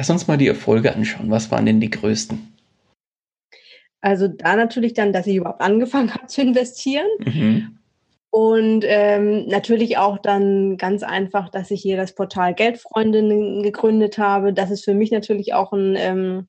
Lass 0.00 0.08
uns 0.08 0.26
mal 0.26 0.38
die 0.38 0.48
Erfolge 0.48 0.94
anschauen. 0.94 1.30
Was 1.30 1.50
waren 1.50 1.66
denn 1.66 1.78
die 1.78 1.90
größten? 1.90 2.56
Also 4.00 4.28
da 4.28 4.56
natürlich 4.56 4.94
dann, 4.94 5.12
dass 5.12 5.26
ich 5.26 5.36
überhaupt 5.36 5.60
angefangen 5.60 6.14
habe 6.14 6.26
zu 6.26 6.40
investieren. 6.40 7.06
Mhm. 7.18 7.76
Und 8.30 8.82
ähm, 8.86 9.44
natürlich 9.46 9.98
auch 9.98 10.16
dann 10.16 10.78
ganz 10.78 11.02
einfach, 11.02 11.50
dass 11.50 11.70
ich 11.70 11.82
hier 11.82 11.98
das 11.98 12.14
Portal 12.14 12.54
Geldfreundinnen 12.54 13.62
gegründet 13.62 14.16
habe. 14.16 14.54
Das 14.54 14.70
ist 14.70 14.86
für 14.86 14.94
mich 14.94 15.10
natürlich 15.10 15.52
auch 15.52 15.74
ein 15.74 15.96
ähm, 15.98 16.48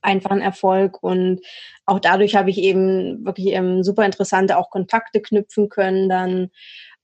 einfach 0.00 0.30
ein 0.30 0.40
Erfolg. 0.40 1.02
Und 1.02 1.40
auch 1.84 1.98
dadurch 1.98 2.36
habe 2.36 2.50
ich 2.50 2.58
eben 2.58 3.24
wirklich 3.24 3.54
ähm, 3.54 3.82
super 3.82 4.04
interessante 4.04 4.56
auch 4.56 4.70
Kontakte 4.70 5.20
knüpfen 5.20 5.68
können. 5.68 6.08
Dann 6.08 6.50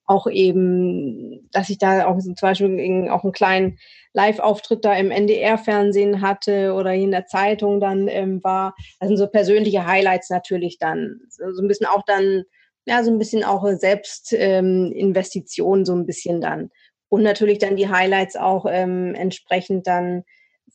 auch 0.07 0.27
eben, 0.27 1.49
dass 1.53 1.71
ich 1.71 1.79
da 1.79 2.07
auch 2.07 2.19
zum 2.19 2.35
Beispiel 2.41 3.09
auch 3.09 3.25
einen 3.25 3.33
kleinen 3.33 3.79
Live-Auftritt 4.13 4.85
da 4.85 4.95
im 4.95 5.11
NDR-Fernsehen 5.11 6.21
hatte 6.21 6.75
oder 6.75 6.95
in 6.95 7.11
der 7.11 7.27
Zeitung 7.27 7.81
dann 7.81 8.07
ähm, 8.09 8.45
war. 8.45 8.75
Das 9.01 9.09
sind 9.09 9.17
so 9.17 9.27
persönliche 9.27 9.87
Highlights 9.87 10.31
natürlich 10.31 10.79
dann. 10.79 11.21
So, 11.29 11.53
so 11.53 11.63
ein 11.63 11.69
bisschen 11.69 11.87
auch 11.87 12.05
dann, 12.07 12.45
ja, 12.87 13.03
so 13.03 13.11
ein 13.11 13.19
bisschen 13.19 13.45
auch 13.45 13.67
Selbstinvestition, 13.67 15.79
ähm, 15.81 15.85
so 15.85 15.95
ein 15.95 16.07
bisschen 16.07 16.41
dann. 16.41 16.71
Und 17.09 17.23
natürlich 17.23 17.59
dann 17.59 17.77
die 17.77 17.89
Highlights 17.89 18.37
auch 18.37 18.67
ähm, 18.69 19.15
entsprechend 19.15 19.87
dann 19.87 20.25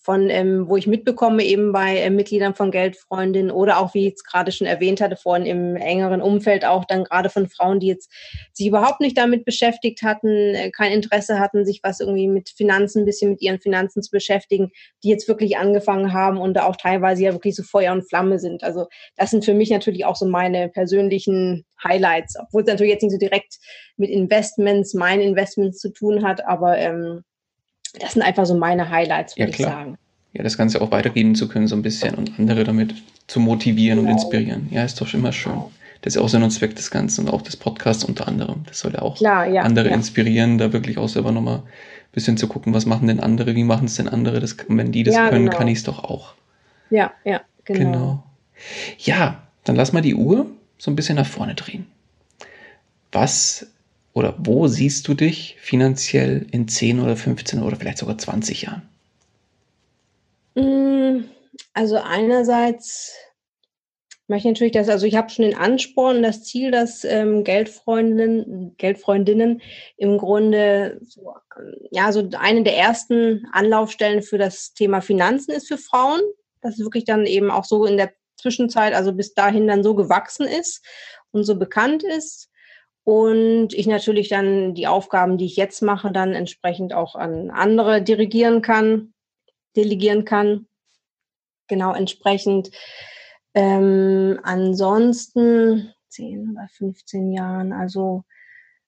von, 0.02 0.30
ähm, 0.30 0.70
wo 0.70 0.78
ich 0.78 0.88
mitbekomme, 0.88 1.44
eben 1.44 1.74
bei 1.74 1.98
äh, 1.98 2.10
Mitgliedern 2.10 2.56
von 2.56 2.72
Geldfreundinnen 2.72 3.52
oder 3.52 3.80
auch, 3.80 3.94
wie 3.94 4.08
ich 4.08 4.14
es 4.16 4.24
gerade 4.24 4.52
schon 4.54 4.66
erwähnt 4.66 5.02
hatte, 5.02 5.18
vorhin 5.18 5.46
im 5.46 5.76
engeren 5.76 6.22
Umfeld 6.22 6.64
auch 6.64 6.86
dann 6.86 7.04
gerade 7.04 7.30
von 7.30 7.50
Frauen, 7.50 7.82
die 7.82 7.88
jetzt 7.88 8.10
sich 8.54 8.68
überhaupt 8.68 9.02
nicht 9.02 9.18
damit 9.18 9.44
beschäftigt 9.44 10.02
hatten, 10.02 10.56
äh, 10.56 10.72
kein 10.72 10.94
Interesse 10.94 11.38
hatten, 11.38 11.66
sich 11.66 11.82
was 11.84 12.00
irgendwie 12.00 12.30
mit 12.30 12.50
Finanzen, 12.50 13.02
ein 13.02 13.06
bisschen 13.06 13.32
mit 13.32 13.42
ihren 13.42 13.60
Finanzen 13.60 14.02
zu 14.02 14.10
beschäftigen, 14.12 14.72
die 15.04 15.10
jetzt 15.10 15.28
wirklich 15.28 15.58
angefangen 15.58 16.14
haben 16.14 16.38
und 16.38 16.58
auch 16.60 16.78
teilweise 16.78 17.24
ja 17.24 17.34
wirklich 17.34 17.56
so 17.56 17.64
Feuer 17.64 17.92
und 17.92 18.08
Flamme 18.08 18.40
sind. 18.40 18.64
Also 18.64 18.88
das 19.18 19.32
sind 19.32 19.44
für 19.44 19.54
mich 19.54 19.70
natürlich 19.70 20.06
auch 20.06 20.16
so 20.16 20.26
meine 20.26 20.70
persönlichen 20.70 21.66
Highlights, 21.84 22.36
obwohl 22.40 22.62
es 22.62 22.68
natürlich 22.68 22.94
jetzt 22.94 23.04
nicht 23.04 23.12
so 23.12 23.18
direkt 23.18 23.58
mit 23.98 24.10
Investments, 24.10 24.94
meinen 24.94 25.22
Investments 25.22 25.80
zu 25.80 25.92
tun 25.92 26.24
hat, 26.24 26.46
aber 26.46 26.78
ähm, 26.78 27.24
das 27.94 28.14
sind 28.14 28.22
einfach 28.22 28.46
so 28.46 28.56
meine 28.56 28.90
Highlights, 28.90 29.38
würde 29.38 29.52
ja, 29.52 29.58
ich 29.58 29.66
sagen. 29.66 29.98
Ja, 30.34 30.44
das 30.44 30.58
Ganze 30.58 30.82
auch 30.82 30.92
weitergeben 30.92 31.36
zu 31.36 31.48
können, 31.48 31.68
so 31.68 31.76
ein 31.76 31.82
bisschen 31.82 32.16
und 32.16 32.38
andere 32.38 32.64
damit 32.64 32.94
zu 33.28 33.40
motivieren 33.40 34.00
genau. 34.00 34.12
und 34.12 34.18
inspirieren. 34.18 34.68
Ja, 34.72 34.84
ist 34.84 35.02
doch 35.02 35.12
immer 35.14 35.32
schön. 35.32 35.60
Das 36.02 36.16
ist 36.16 36.22
auch 36.22 36.30
Sinn 36.30 36.44
und 36.44 36.52
Zweck 36.52 36.76
des 36.76 36.92
Ganzen 36.92 37.28
und 37.28 37.34
auch 37.34 37.42
des 37.42 37.58
Podcasts 37.58 38.04
unter 38.04 38.28
anderem. 38.28 38.64
Das 38.68 38.80
soll 38.80 38.94
ja 38.94 39.02
auch 39.02 39.18
Klar, 39.18 39.48
ja, 39.48 39.64
andere 39.64 39.90
ja. 39.90 39.96
inspirieren, 39.96 40.58
da 40.58 40.72
wirklich 40.72 40.98
auch 40.98 41.10
selber 41.10 41.32
nochmal 41.32 41.58
ein 41.58 41.64
bisschen 42.12 42.38
zu 42.38 42.48
gucken, 42.48 42.74
was 42.74 42.86
machen 42.86 43.08
denn 43.08 43.20
andere, 43.20 43.56
wie 43.56 43.64
machen 43.64 43.86
es 43.86 43.96
denn 43.96 44.08
andere. 44.08 44.40
Das, 44.40 44.56
wenn 44.68 44.92
die 44.92 45.04
das 45.04 45.16
ja, 45.16 45.30
können, 45.30 45.46
genau. 45.48 45.58
kann 45.58 45.68
ich 45.68 45.80
es 45.80 45.84
doch 45.84 46.04
auch. 46.04 46.36
Ja, 46.90 47.12
ja, 47.26 47.42
genau. 47.66 47.80
genau. 47.80 48.24
Ja, 49.00 49.44
dann 49.64 49.76
lass 49.76 49.94
mal 49.94 50.02
die 50.02 50.16
Uhr 50.16 50.46
so 50.78 50.90
ein 50.90 50.96
bisschen 50.96 51.16
nach 51.16 51.28
vorne 51.28 51.56
drehen. 51.56 51.88
Was 53.12 53.68
oder 54.20 54.36
wo 54.38 54.68
siehst 54.68 55.08
du 55.08 55.14
dich 55.14 55.56
finanziell 55.60 56.46
in 56.52 56.68
10 56.68 57.00
oder 57.00 57.16
15 57.16 57.64
oder 57.64 57.78
vielleicht 57.78 57.98
sogar 57.98 58.18
20 58.18 58.64
Jahren? 58.64 58.82
Mm, 60.56 61.24
also 61.74 61.98
einerseits 61.98 63.14
möchte 64.28 64.48
ich 64.48 64.54
natürlich 64.54 64.74
das, 64.74 64.90
also 64.90 65.08
ich 65.08 65.16
habe 65.16 65.30
schon 65.30 65.46
den 65.46 65.58
Ansporn 65.58 66.22
das 66.22 66.44
Ziel, 66.44 66.70
dass 66.70 67.04
ähm, 67.04 67.44
Geldfreundinnen, 67.44 68.76
Geldfreundinnen 68.78 69.62
im 69.98 70.18
Grunde 70.18 71.00
so, 71.02 71.34
ja, 71.90 72.12
so 72.12 72.30
eine 72.38 72.64
der 72.64 72.78
ersten 72.78 73.48
Anlaufstellen 73.54 74.22
für 74.22 74.38
das 74.38 74.74
Thema 74.74 75.02
Finanzen 75.02 75.52
ist 75.52 75.68
für 75.68 75.78
Frauen. 75.78 76.22
Das 76.62 76.74
ist 76.74 76.86
wirklich 76.86 77.06
dann 77.06 77.26
eben 77.26 77.50
auch 77.50 77.66
so 77.66 77.86
in 77.86 77.98
der 77.98 78.12
Zwischenzeit, 78.36 78.94
also 78.94 79.14
bis 79.14 79.34
dahin 79.34 79.68
dann 79.68 79.84
so 79.84 79.96
gewachsen 79.96 80.46
ist 80.46 80.86
und 81.32 81.44
so 81.46 81.56
bekannt 81.56 82.04
ist. 82.04 82.50
Und 83.04 83.74
ich 83.74 83.88
natürlich 83.88 84.30
dann 84.30 84.74
die 84.76 84.88
Aufgaben, 84.88 85.38
die 85.38 85.46
ich 85.46 85.56
jetzt 85.56 85.82
mache, 85.82 86.12
dann 86.12 86.34
entsprechend 86.34 86.94
auch 86.94 87.16
an 87.16 87.50
andere 87.50 88.02
dirigieren 88.02 88.62
kann, 88.62 89.14
delegieren 89.76 90.26
kann. 90.26 90.68
Genau 91.68 91.94
entsprechend. 91.94 92.72
Ähm, 93.54 94.40
ansonsten 94.44 95.94
10 96.10 96.52
oder 96.52 96.68
15 96.72 97.32
Jahren, 97.32 97.74
also 97.74 98.24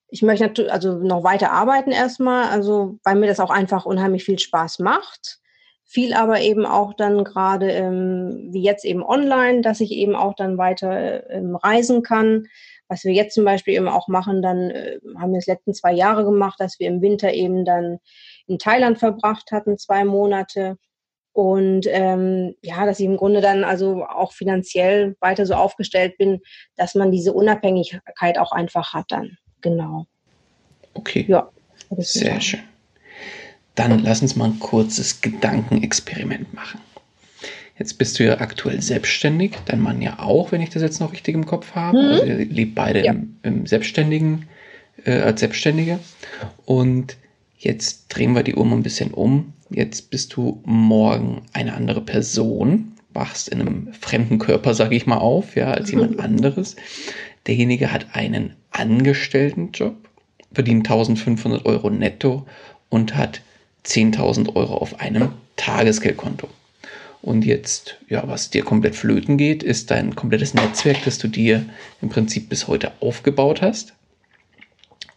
ich 0.08 0.22
möchte 0.22 0.70
also 0.70 0.98
noch 0.98 1.24
weiter 1.24 1.52
arbeiten 1.52 1.90
erstmal, 1.90 2.44
also 2.50 2.98
weil 3.02 3.16
mir 3.16 3.26
das 3.26 3.40
auch 3.40 3.50
einfach 3.50 3.86
unheimlich 3.86 4.24
viel 4.24 4.38
Spaß 4.38 4.80
macht. 4.80 5.38
Viel 5.84 6.14
aber 6.14 6.40
eben 6.40 6.64
auch 6.64 6.94
dann 6.94 7.24
gerade 7.24 7.70
ähm, 7.70 8.48
wie 8.50 8.62
jetzt 8.62 8.84
eben 8.84 9.02
online, 9.02 9.62
dass 9.62 9.80
ich 9.80 9.90
eben 9.90 10.14
auch 10.14 10.34
dann 10.34 10.58
weiter 10.58 11.28
ähm, 11.30 11.56
reisen 11.56 12.02
kann 12.02 12.46
was 12.88 13.04
wir 13.04 13.12
jetzt 13.12 13.34
zum 13.34 13.44
Beispiel 13.44 13.74
eben 13.74 13.88
auch 13.88 14.08
machen, 14.08 14.42
dann 14.42 14.70
äh, 14.70 14.98
haben 15.18 15.32
wir 15.32 15.38
es 15.38 15.46
letzten 15.46 15.74
zwei 15.74 15.92
Jahre 15.92 16.24
gemacht, 16.24 16.60
dass 16.60 16.78
wir 16.78 16.88
im 16.88 17.00
Winter 17.00 17.32
eben 17.32 17.64
dann 17.64 17.98
in 18.46 18.58
Thailand 18.58 18.98
verbracht 18.98 19.50
hatten, 19.52 19.78
zwei 19.78 20.04
Monate. 20.04 20.76
Und 21.32 21.86
ähm, 21.88 22.54
ja, 22.60 22.84
dass 22.84 23.00
ich 23.00 23.06
im 23.06 23.16
Grunde 23.16 23.40
dann 23.40 23.64
also 23.64 24.04
auch 24.04 24.32
finanziell 24.34 25.16
weiter 25.20 25.46
so 25.46 25.54
aufgestellt 25.54 26.18
bin, 26.18 26.40
dass 26.76 26.94
man 26.94 27.10
diese 27.10 27.32
Unabhängigkeit 27.32 28.38
auch 28.38 28.52
einfach 28.52 28.92
hat 28.92 29.06
dann. 29.08 29.38
Genau. 29.62 30.06
Okay. 30.94 31.24
Ja. 31.28 31.48
Sehr 31.98 32.40
schön. 32.40 32.60
Dann 33.74 34.00
lass 34.00 34.20
uns 34.20 34.36
mal 34.36 34.46
ein 34.46 34.58
kurzes 34.58 35.22
Gedankenexperiment 35.22 36.52
machen. 36.52 36.80
Jetzt 37.78 37.94
bist 37.94 38.18
du 38.18 38.24
ja 38.24 38.40
aktuell 38.40 38.82
selbstständig, 38.82 39.52
dein 39.64 39.80
Mann 39.80 40.02
ja 40.02 40.18
auch, 40.18 40.52
wenn 40.52 40.60
ich 40.60 40.70
das 40.70 40.82
jetzt 40.82 41.00
noch 41.00 41.12
richtig 41.12 41.34
im 41.34 41.46
Kopf 41.46 41.74
habe. 41.74 42.02
Mhm. 42.02 42.08
Also 42.10 42.24
ihr 42.26 42.44
lebt 42.44 42.74
beide 42.74 43.04
ja. 43.04 43.12
im, 43.12 43.36
im, 43.42 43.66
Selbstständigen, 43.66 44.46
äh, 45.04 45.18
als 45.18 45.40
Selbstständige. 45.40 45.98
Und 46.66 47.16
jetzt 47.58 48.08
drehen 48.08 48.34
wir 48.34 48.42
die 48.42 48.54
Uhr 48.54 48.64
mal 48.64 48.76
ein 48.76 48.82
bisschen 48.82 49.12
um. 49.12 49.54
Jetzt 49.70 50.10
bist 50.10 50.36
du 50.36 50.60
morgen 50.64 51.42
eine 51.54 51.74
andere 51.74 52.02
Person, 52.02 52.92
wachst 53.14 53.48
in 53.48 53.60
einem 53.60 53.92
fremden 53.98 54.38
Körper, 54.38 54.74
sage 54.74 54.94
ich 54.94 55.06
mal, 55.06 55.18
auf, 55.18 55.56
ja, 55.56 55.70
als 55.72 55.90
jemand 55.90 56.20
anderes. 56.20 56.76
Derjenige 57.46 57.92
hat 57.92 58.14
einen 58.14 58.54
Angestelltenjob, 58.70 59.96
verdient 60.52 60.88
1500 60.88 61.64
Euro 61.64 61.90
netto 61.90 62.46
und 62.90 63.16
hat 63.16 63.40
10.000 63.86 64.54
Euro 64.54 64.76
auf 64.76 65.00
einem 65.00 65.30
Tagesgeldkonto. 65.56 66.48
Und 67.22 67.44
jetzt, 67.44 67.98
ja, 68.08 68.26
was 68.26 68.50
dir 68.50 68.64
komplett 68.64 68.96
flöten 68.96 69.38
geht, 69.38 69.62
ist 69.62 69.92
dein 69.92 70.16
komplettes 70.16 70.54
Netzwerk, 70.54 71.04
das 71.04 71.18
du 71.18 71.28
dir 71.28 71.64
im 72.02 72.08
Prinzip 72.08 72.48
bis 72.48 72.66
heute 72.66 72.90
aufgebaut 73.00 73.62
hast. 73.62 73.94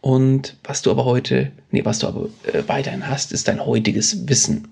Und 0.00 0.56
was 0.62 0.82
du 0.82 0.92
aber 0.92 1.04
heute, 1.04 1.50
nee, 1.72 1.84
was 1.84 1.98
du 1.98 2.06
aber 2.06 2.28
äh, 2.52 2.62
weiterhin 2.68 3.08
hast, 3.08 3.32
ist 3.32 3.48
dein 3.48 3.66
heutiges 3.66 4.28
Wissen. 4.28 4.68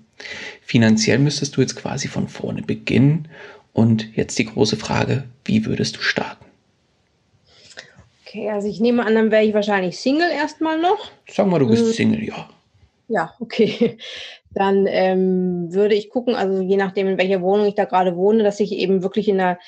Finanziell 0.61 1.19
müsstest 1.19 1.57
du 1.57 1.61
jetzt 1.61 1.75
quasi 1.75 2.07
von 2.07 2.29
vorne 2.29 2.61
beginnen. 2.61 3.27
Und 3.73 4.15
jetzt 4.15 4.39
die 4.39 4.45
große 4.45 4.77
Frage, 4.77 5.25
wie 5.43 5.65
würdest 5.65 5.97
du 5.97 6.01
starten? 6.01 6.45
Okay, 8.25 8.49
also 8.49 8.69
ich 8.69 8.79
nehme 8.79 9.05
an, 9.05 9.15
dann 9.15 9.31
wäre 9.31 9.43
ich 9.43 9.53
wahrscheinlich 9.53 9.99
Single 9.99 10.31
erstmal 10.31 10.79
noch. 10.79 11.11
Sag 11.29 11.47
mal, 11.47 11.59
du 11.59 11.67
bist 11.67 11.85
hm. 11.85 11.91
Single, 11.91 12.23
ja. 12.23 12.49
Ja, 13.09 13.33
okay. 13.41 13.97
Dann 14.55 14.87
ähm, 14.87 15.73
würde 15.73 15.95
ich 15.95 16.09
gucken, 16.09 16.33
also 16.33 16.61
je 16.61 16.77
nachdem, 16.77 17.07
in 17.07 17.17
welcher 17.17 17.41
Wohnung 17.41 17.67
ich 17.67 17.75
da 17.75 17.85
gerade 17.85 18.15
wohne, 18.15 18.43
dass 18.43 18.61
ich 18.61 18.71
eben 18.71 19.03
wirklich 19.03 19.27
in 19.27 19.39
einer 19.39 19.59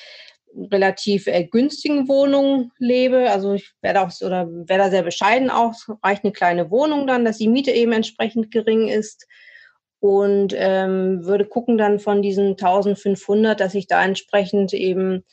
relativ 0.72 1.26
äh, 1.26 1.44
günstigen 1.44 2.08
Wohnung 2.08 2.72
lebe. 2.78 3.30
Also 3.30 3.54
ich 3.54 3.72
werde 3.82 4.00
auch 4.00 4.10
oder 4.22 4.48
werde 4.48 4.84
da 4.84 4.90
sehr 4.90 5.02
bescheiden 5.02 5.50
auch. 5.50 5.74
Reicht 6.02 6.24
eine 6.24 6.32
kleine 6.32 6.70
Wohnung 6.70 7.06
dann, 7.06 7.24
dass 7.24 7.38
die 7.38 7.48
Miete 7.48 7.70
eben 7.70 7.92
entsprechend 7.92 8.50
gering 8.50 8.88
ist. 8.88 9.26
Und 10.00 10.54
ähm, 10.56 11.24
würde 11.24 11.44
gucken 11.44 11.76
dann 11.76 11.98
von 11.98 12.22
diesen 12.22 12.50
1500, 12.50 13.58
dass 13.58 13.74
ich 13.74 13.88
da 13.88 14.04
entsprechend 14.04 14.72
eben, 14.72 15.24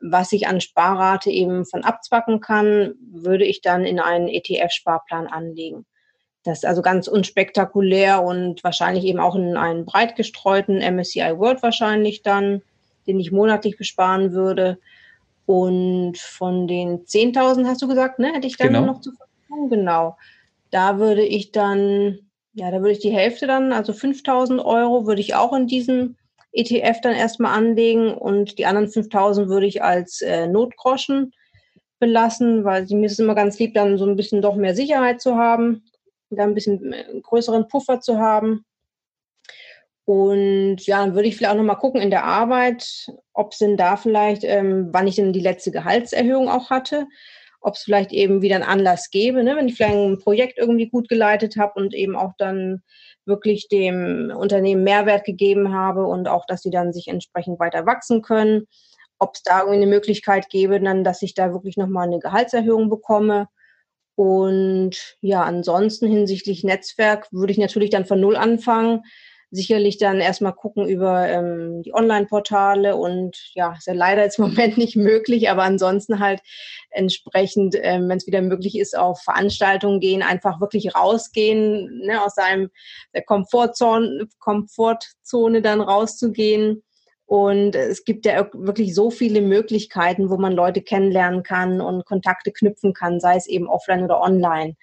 was 0.00 0.32
ich 0.32 0.46
an 0.46 0.60
Sparrate 0.60 1.30
eben 1.30 1.64
von 1.64 1.84
abzwacken 1.84 2.40
kann, 2.40 2.94
würde 3.10 3.44
ich 3.44 3.62
dann 3.62 3.84
in 3.84 3.98
einen 3.98 4.28
ETF-Sparplan 4.28 5.26
anlegen. 5.26 5.86
Das 6.42 6.58
ist 6.58 6.64
also 6.64 6.80
ganz 6.80 7.06
unspektakulär 7.06 8.22
und 8.22 8.64
wahrscheinlich 8.64 9.04
eben 9.04 9.20
auch 9.20 9.34
in 9.34 9.56
einen 9.56 9.84
breit 9.84 10.16
gestreuten 10.16 10.78
MSCI 10.78 11.38
World 11.38 11.62
wahrscheinlich 11.62 12.22
dann, 12.22 12.62
den 13.06 13.20
ich 13.20 13.30
monatlich 13.30 13.76
besparen 13.76 14.32
würde. 14.32 14.78
Und 15.44 16.16
von 16.16 16.66
den 16.66 17.04
10.000 17.04 17.66
hast 17.66 17.82
du 17.82 17.88
gesagt, 17.88 18.18
ne, 18.18 18.32
hätte 18.32 18.46
ich 18.46 18.56
dann 18.56 18.68
genau. 18.68 18.86
noch 18.86 19.00
zur 19.00 19.12
Verfügung. 19.14 19.68
Genau. 19.68 20.16
Da 20.70 20.98
würde 20.98 21.22
ich 21.22 21.52
dann, 21.52 22.20
ja, 22.54 22.70
da 22.70 22.78
würde 22.78 22.92
ich 22.92 23.00
die 23.00 23.10
Hälfte 23.10 23.46
dann, 23.46 23.72
also 23.72 23.92
5.000 23.92 24.64
Euro 24.64 25.06
würde 25.06 25.20
ich 25.20 25.34
auch 25.34 25.52
in 25.52 25.66
diesen 25.66 26.16
ETF 26.52 27.00
dann 27.02 27.14
erstmal 27.14 27.56
anlegen 27.56 28.14
und 28.14 28.58
die 28.58 28.66
anderen 28.66 28.88
5.000 28.88 29.48
würde 29.48 29.66
ich 29.66 29.82
als 29.82 30.22
äh, 30.22 30.46
Notgroschen 30.46 31.32
belassen, 31.98 32.64
weil 32.64 32.86
mir 32.86 33.06
ist 33.06 33.12
es 33.12 33.18
immer 33.18 33.34
ganz 33.34 33.58
lieb, 33.58 33.74
dann 33.74 33.98
so 33.98 34.06
ein 34.06 34.16
bisschen 34.16 34.40
doch 34.40 34.54
mehr 34.54 34.74
Sicherheit 34.74 35.20
zu 35.20 35.36
haben 35.36 35.82
da 36.36 36.44
ein 36.44 36.54
bisschen 36.54 36.92
äh, 36.92 37.20
größeren 37.22 37.68
Puffer 37.68 38.00
zu 38.00 38.18
haben. 38.18 38.64
Und 40.04 40.78
ja, 40.86 40.98
dann 40.98 41.14
würde 41.14 41.28
ich 41.28 41.36
vielleicht 41.36 41.52
auch 41.52 41.58
nochmal 41.58 41.78
gucken 41.78 42.00
in 42.00 42.10
der 42.10 42.24
Arbeit, 42.24 43.06
ob 43.32 43.52
es 43.52 43.58
denn 43.58 43.76
da 43.76 43.96
vielleicht, 43.96 44.42
ähm, 44.44 44.88
wann 44.92 45.06
ich 45.06 45.16
denn 45.16 45.32
die 45.32 45.40
letzte 45.40 45.70
Gehaltserhöhung 45.70 46.48
auch 46.48 46.70
hatte, 46.70 47.06
ob 47.60 47.74
es 47.74 47.82
vielleicht 47.82 48.12
eben 48.12 48.42
wieder 48.42 48.56
einen 48.56 48.64
Anlass 48.64 49.10
gäbe, 49.10 49.44
ne? 49.44 49.54
wenn 49.54 49.68
ich 49.68 49.76
vielleicht 49.76 49.94
ein 49.94 50.18
Projekt 50.18 50.58
irgendwie 50.58 50.88
gut 50.88 51.08
geleitet 51.08 51.56
habe 51.56 51.74
und 51.78 51.94
eben 51.94 52.16
auch 52.16 52.32
dann 52.38 52.82
wirklich 53.26 53.68
dem 53.68 54.32
Unternehmen 54.34 54.82
Mehrwert 54.82 55.24
gegeben 55.24 55.72
habe 55.72 56.06
und 56.06 56.26
auch, 56.26 56.46
dass 56.46 56.62
sie 56.62 56.70
dann 56.70 56.92
sich 56.92 57.08
entsprechend 57.08 57.60
weiter 57.60 57.86
wachsen 57.86 58.22
können, 58.22 58.66
ob 59.18 59.34
es 59.34 59.42
da 59.42 59.60
irgendwie 59.60 59.82
eine 59.82 59.86
Möglichkeit 59.86 60.48
gäbe, 60.48 60.80
dann, 60.80 61.04
dass 61.04 61.22
ich 61.22 61.34
da 61.34 61.52
wirklich 61.52 61.76
nochmal 61.76 62.06
eine 62.06 62.18
Gehaltserhöhung 62.18 62.88
bekomme 62.88 63.48
und 64.20 65.16
ja, 65.22 65.44
ansonsten 65.44 66.06
hinsichtlich 66.06 66.62
Netzwerk 66.62 67.28
würde 67.32 67.52
ich 67.52 67.58
natürlich 67.58 67.88
dann 67.88 68.04
von 68.04 68.20
Null 68.20 68.36
anfangen. 68.36 69.02
sicherlich 69.50 69.96
dann 69.96 70.20
erstmal 70.20 70.52
gucken 70.52 70.86
über 70.86 71.26
ähm, 71.26 71.82
die 71.82 71.94
Online-Portale 71.94 72.96
und 72.96 73.50
ja, 73.54 73.72
ist 73.72 73.86
ja 73.86 73.94
leider 73.94 74.22
jetzt 74.22 74.38
im 74.38 74.44
Moment 74.50 74.76
nicht 74.76 74.94
möglich, 74.94 75.48
aber 75.48 75.62
ansonsten 75.62 76.20
halt 76.20 76.42
entsprechend, 76.90 77.74
ähm, 77.80 78.10
wenn 78.10 78.18
es 78.18 78.26
wieder 78.26 78.42
möglich 78.42 78.78
ist, 78.78 78.94
auf 78.94 79.22
Veranstaltungen 79.22 80.00
gehen, 80.00 80.22
einfach 80.22 80.60
wirklich 80.60 80.94
rausgehen, 80.94 82.02
ne, 82.04 82.22
aus 82.22 82.34
seinem 82.34 82.68
der 83.14 83.22
Komfortzone, 83.22 84.28
Komfortzone 84.38 85.62
dann 85.62 85.80
rauszugehen. 85.80 86.82
Und 87.30 87.76
es 87.76 88.04
gibt 88.04 88.26
ja 88.26 88.50
wirklich 88.54 88.92
so 88.92 89.08
viele 89.08 89.40
Möglichkeiten, 89.40 90.30
wo 90.30 90.36
man 90.36 90.52
Leute 90.52 90.82
kennenlernen 90.82 91.44
kann 91.44 91.80
und 91.80 92.04
Kontakte 92.04 92.50
knüpfen 92.50 92.92
kann, 92.92 93.20
sei 93.20 93.36
es 93.36 93.46
eben 93.46 93.68
offline 93.68 94.02
oder 94.02 94.20
online. 94.20 94.74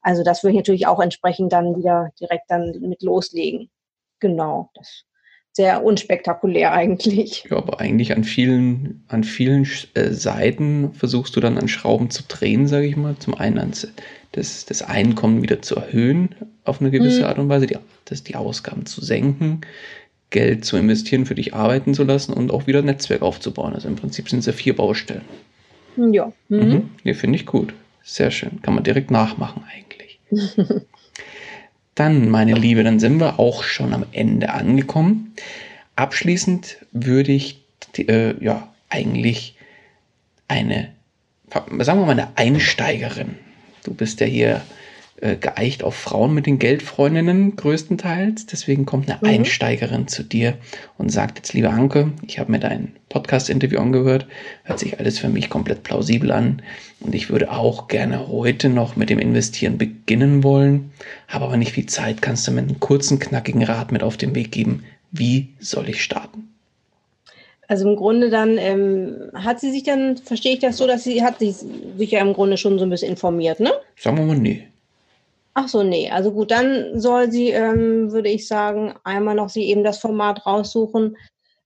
Also 0.00 0.22
das 0.22 0.44
würde 0.44 0.52
ich 0.52 0.58
natürlich 0.58 0.86
auch 0.86 1.00
entsprechend 1.00 1.52
dann 1.52 1.76
wieder 1.76 2.10
direkt 2.20 2.44
dann 2.52 2.70
mit 2.82 3.02
loslegen. 3.02 3.68
Genau, 4.20 4.70
das 4.74 5.06
sehr 5.50 5.82
unspektakulär 5.82 6.72
eigentlich. 6.72 7.44
Ja, 7.50 7.56
aber 7.56 7.80
eigentlich 7.80 8.14
an 8.14 8.22
vielen, 8.22 9.02
an 9.08 9.24
vielen 9.24 9.68
äh, 9.94 10.12
Seiten 10.12 10.94
versuchst 10.94 11.34
du 11.34 11.40
dann 11.40 11.58
an 11.58 11.66
Schrauben 11.66 12.10
zu 12.10 12.22
drehen, 12.28 12.68
sage 12.68 12.86
ich 12.86 12.96
mal. 12.96 13.16
Zum 13.18 13.34
einen 13.34 13.58
ans, 13.58 13.88
das, 14.30 14.66
das 14.66 14.82
Einkommen 14.82 15.42
wieder 15.42 15.62
zu 15.62 15.74
erhöhen 15.74 16.36
auf 16.62 16.80
eine 16.80 16.92
gewisse 16.92 17.22
mhm. 17.22 17.26
Art 17.26 17.38
und 17.40 17.48
Weise, 17.48 17.66
die, 17.66 17.76
das, 18.04 18.22
die 18.22 18.36
Ausgaben 18.36 18.86
zu 18.86 19.04
senken, 19.04 19.62
Geld 20.30 20.64
zu 20.64 20.76
investieren, 20.76 21.26
für 21.26 21.34
dich 21.34 21.54
arbeiten 21.54 21.94
zu 21.94 22.04
lassen 22.04 22.32
und 22.32 22.50
auch 22.50 22.66
wieder 22.66 22.80
ein 22.80 22.84
Netzwerk 22.84 23.22
aufzubauen. 23.22 23.74
Also 23.74 23.88
im 23.88 23.96
Prinzip 23.96 24.28
sind 24.28 24.40
es 24.40 24.46
ja 24.46 24.52
vier 24.52 24.76
Baustellen. 24.76 25.24
Ja. 25.96 26.32
Mhm. 26.48 26.58
Mhm. 26.58 26.90
Nee, 27.04 27.14
finde 27.14 27.36
ich 27.36 27.46
gut. 27.46 27.74
Sehr 28.02 28.30
schön. 28.30 28.62
Kann 28.62 28.74
man 28.74 28.84
direkt 28.84 29.10
nachmachen 29.10 29.64
eigentlich. 29.72 30.20
Dann, 31.94 32.28
meine 32.28 32.54
Liebe, 32.54 32.84
dann 32.84 33.00
sind 33.00 33.18
wir 33.18 33.40
auch 33.40 33.64
schon 33.64 33.92
am 33.92 34.06
Ende 34.12 34.50
angekommen. 34.50 35.34
Abschließend 35.96 36.76
würde 36.92 37.32
ich 37.32 37.64
äh, 37.96 38.40
ja 38.40 38.72
eigentlich 38.88 39.56
eine, 40.46 40.90
sagen 41.50 41.98
wir 41.98 42.06
mal, 42.06 42.12
eine 42.12 42.28
Einsteigerin. 42.36 43.34
Du 43.82 43.94
bist 43.94 44.20
ja 44.20 44.26
hier 44.26 44.62
äh, 45.20 45.36
geeicht 45.36 45.82
auf 45.82 45.94
Frauen 45.94 46.32
mit 46.32 46.46
den 46.46 46.58
Geldfreundinnen 46.58 47.56
größtenteils. 47.56 48.46
Deswegen 48.46 48.86
kommt 48.86 49.10
eine 49.10 49.18
mhm. 49.20 49.40
Einsteigerin 49.40 50.06
zu 50.06 50.22
dir 50.22 50.54
und 50.96 51.10
sagt 51.10 51.38
jetzt, 51.38 51.52
liebe 51.54 51.70
Anke, 51.70 52.12
ich 52.26 52.38
habe 52.38 52.52
mir 52.52 52.60
dein 52.60 52.92
Podcast-Interview 53.08 53.80
angehört, 53.80 54.26
hört 54.64 54.78
sich 54.78 55.00
alles 55.00 55.18
für 55.18 55.28
mich 55.28 55.50
komplett 55.50 55.82
plausibel 55.82 56.30
an 56.30 56.62
und 57.00 57.14
ich 57.14 57.30
würde 57.30 57.50
auch 57.50 57.88
gerne 57.88 58.28
heute 58.28 58.68
noch 58.68 58.96
mit 58.96 59.10
dem 59.10 59.18
Investieren 59.18 59.76
beginnen 59.76 60.44
wollen, 60.44 60.92
habe 61.26 61.46
aber 61.46 61.56
nicht 61.56 61.72
viel 61.72 61.86
Zeit. 61.86 62.22
Kannst 62.22 62.46
du 62.46 62.52
mir 62.52 62.60
einen 62.60 62.80
kurzen, 62.80 63.18
knackigen 63.18 63.64
Rat 63.64 63.90
mit 63.90 64.02
auf 64.02 64.16
den 64.16 64.34
Weg 64.34 64.52
geben? 64.52 64.84
Wie 65.10 65.48
soll 65.58 65.88
ich 65.88 66.02
starten? 66.02 66.48
Also 67.66 67.88
im 67.88 67.96
Grunde 67.96 68.30
dann 68.30 68.56
ähm, 68.56 69.30
hat 69.34 69.60
sie 69.60 69.70
sich 69.70 69.82
dann, 69.82 70.16
verstehe 70.16 70.54
ich 70.54 70.60
das 70.60 70.76
so, 70.76 70.86
dass 70.86 71.04
sie 71.04 71.22
hat 71.22 71.38
sich, 71.38 71.56
sich 71.96 72.10
ja 72.10 72.20
im 72.20 72.32
Grunde 72.32 72.56
schon 72.56 72.78
so 72.78 72.84
ein 72.84 72.90
bisschen 72.90 73.10
informiert, 73.10 73.60
ne? 73.60 73.72
Sagen 73.96 74.16
wir 74.16 74.24
mal, 74.24 74.38
nee. 74.38 74.68
Ach 75.60 75.66
so, 75.66 75.82
nee. 75.82 76.08
Also 76.08 76.30
gut, 76.30 76.52
dann 76.52 77.00
soll 77.00 77.32
sie, 77.32 77.48
ähm, 77.48 78.12
würde 78.12 78.28
ich 78.28 78.46
sagen, 78.46 78.94
einmal 79.02 79.34
noch 79.34 79.48
sie 79.48 79.64
eben 79.64 79.82
das 79.82 79.98
Format 79.98 80.46
raussuchen, 80.46 81.16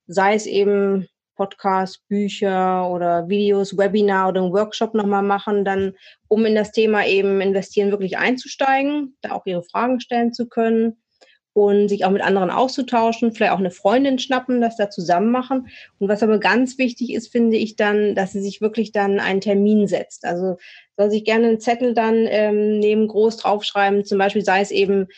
sei 0.06 0.34
es 0.34 0.46
eben 0.46 1.08
Podcast, 1.36 2.00
Bücher 2.08 2.88
oder 2.90 3.28
Videos, 3.28 3.76
Webinar 3.76 4.30
oder 4.30 4.40
einen 4.40 4.54
Workshop 4.54 4.94
nochmal 4.94 5.22
machen, 5.22 5.66
dann 5.66 5.92
um 6.26 6.46
in 6.46 6.54
das 6.54 6.72
Thema 6.72 7.06
eben 7.06 7.42
investieren 7.42 7.90
wirklich 7.90 8.16
einzusteigen, 8.16 9.14
da 9.20 9.32
auch 9.32 9.44
ihre 9.44 9.62
Fragen 9.62 10.00
stellen 10.00 10.32
zu 10.32 10.48
können 10.48 10.96
und 11.52 11.88
sich 11.88 12.06
auch 12.06 12.10
mit 12.10 12.22
anderen 12.22 12.50
auszutauschen, 12.50 13.32
vielleicht 13.32 13.52
auch 13.52 13.58
eine 13.58 13.70
Freundin 13.70 14.18
schnappen, 14.18 14.62
das 14.62 14.76
da 14.76 14.88
zusammen 14.88 15.30
machen. 15.30 15.68
Und 15.98 16.08
was 16.08 16.22
aber 16.22 16.38
ganz 16.38 16.78
wichtig 16.78 17.12
ist, 17.12 17.30
finde 17.30 17.58
ich 17.58 17.76
dann, 17.76 18.14
dass 18.14 18.32
sie 18.32 18.40
sich 18.40 18.62
wirklich 18.62 18.92
dann 18.92 19.20
einen 19.20 19.42
Termin 19.42 19.86
setzt. 19.86 20.24
Also 20.24 20.56
soll 20.96 21.10
sich 21.10 21.24
gerne 21.24 21.48
einen 21.48 21.60
Zettel 21.60 21.94
dann 21.94 22.26
ähm, 22.28 22.78
neben 22.78 23.08
groß 23.08 23.38
draufschreiben, 23.38 24.04
zum 24.04 24.18
Beispiel 24.18 24.44
sei 24.44 24.60
es 24.60 24.70
eben, 24.70 25.08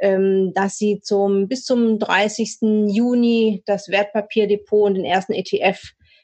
ähm, 0.00 0.52
dass 0.54 0.78
sie 0.78 1.00
zum 1.00 1.46
bis 1.48 1.64
zum 1.64 1.98
30. 1.98 2.88
Juni 2.88 3.62
das 3.66 3.88
Wertpapierdepot 3.88 4.88
und 4.88 4.94
den 4.94 5.04
ersten 5.04 5.32
ETF 5.32 5.80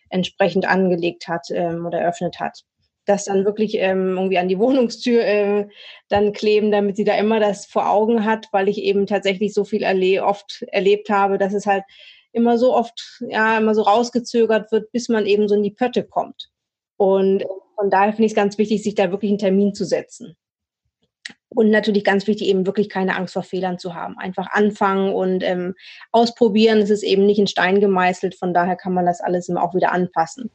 entsprechend 0.08 0.66
angelegt 0.66 1.28
hat 1.28 1.48
ähm, 1.50 1.86
oder 1.86 2.00
eröffnet 2.00 2.40
hat. 2.40 2.60
Das 3.04 3.26
dann 3.26 3.44
wirklich 3.44 3.74
ähm, 3.78 4.16
irgendwie 4.16 4.38
an 4.38 4.48
die 4.48 4.58
Wohnungstür 4.58 5.24
äh, 5.24 5.68
dann 6.08 6.32
kleben, 6.32 6.70
damit 6.70 6.96
sie 6.96 7.04
da 7.04 7.16
immer 7.16 7.38
das 7.38 7.66
vor 7.66 7.90
Augen 7.90 8.24
hat, 8.24 8.48
weil 8.52 8.68
ich 8.68 8.78
eben 8.78 9.06
tatsächlich 9.06 9.54
so 9.54 9.64
viel 9.64 9.82
erle 9.82 10.24
oft 10.24 10.64
erlebt 10.72 11.10
habe, 11.10 11.38
dass 11.38 11.52
es 11.52 11.66
halt 11.66 11.84
immer 12.32 12.58
so 12.58 12.74
oft, 12.74 13.22
ja, 13.28 13.58
immer 13.58 13.74
so 13.74 13.82
rausgezögert 13.82 14.70
wird, 14.72 14.92
bis 14.92 15.08
man 15.08 15.26
eben 15.26 15.48
so 15.48 15.54
in 15.54 15.62
die 15.62 15.70
Pötte 15.70 16.04
kommt. 16.04 16.50
Und 16.98 17.44
von 17.76 17.90
daher 17.90 18.12
finde 18.12 18.24
ich 18.24 18.32
es 18.32 18.36
ganz 18.36 18.58
wichtig, 18.58 18.82
sich 18.82 18.94
da 18.94 19.10
wirklich 19.10 19.30
einen 19.30 19.38
Termin 19.38 19.74
zu 19.74 19.84
setzen. 19.84 20.36
Und 21.48 21.70
natürlich 21.70 22.04
ganz 22.04 22.26
wichtig, 22.26 22.48
eben 22.48 22.66
wirklich 22.66 22.88
keine 22.88 23.16
Angst 23.16 23.34
vor 23.34 23.42
Fehlern 23.42 23.78
zu 23.78 23.94
haben. 23.94 24.18
Einfach 24.18 24.48
anfangen 24.50 25.14
und 25.14 25.42
ähm, 25.42 25.74
ausprobieren. 26.12 26.78
Es 26.78 26.90
ist 26.90 27.02
eben 27.02 27.24
nicht 27.24 27.38
in 27.38 27.46
Stein 27.46 27.80
gemeißelt. 27.80 28.34
Von 28.34 28.52
daher 28.52 28.76
kann 28.76 28.92
man 28.92 29.06
das 29.06 29.20
alles 29.20 29.48
immer 29.48 29.62
auch 29.62 29.74
wieder 29.74 29.92
anpassen. 29.92 30.50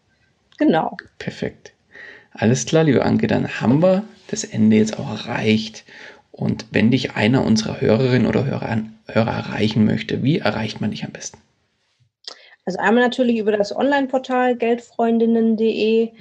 Genau. 0.57 0.97
Perfekt. 1.17 1.73
Alles 2.33 2.65
klar, 2.65 2.83
liebe 2.83 3.03
Anke, 3.03 3.27
dann 3.27 3.61
haben 3.61 3.81
wir 3.81 4.03
das 4.27 4.43
Ende 4.43 4.77
jetzt 4.77 4.99
auch 4.99 5.09
erreicht. 5.09 5.85
Und 6.31 6.65
wenn 6.71 6.91
dich 6.91 7.15
einer 7.15 7.45
unserer 7.45 7.81
Hörerinnen 7.81 8.27
oder 8.27 8.45
Hörer, 8.45 8.83
Hörer 9.07 9.31
erreichen 9.31 9.85
möchte, 9.85 10.23
wie 10.23 10.39
erreicht 10.39 10.81
man 10.81 10.91
dich 10.91 11.03
am 11.03 11.11
besten? 11.11 11.39
Also 12.65 12.79
einmal 12.79 13.03
natürlich 13.03 13.37
über 13.37 13.51
das 13.51 13.75
Online-Portal 13.75 14.55
geldfreundinnen.de, 14.55 16.11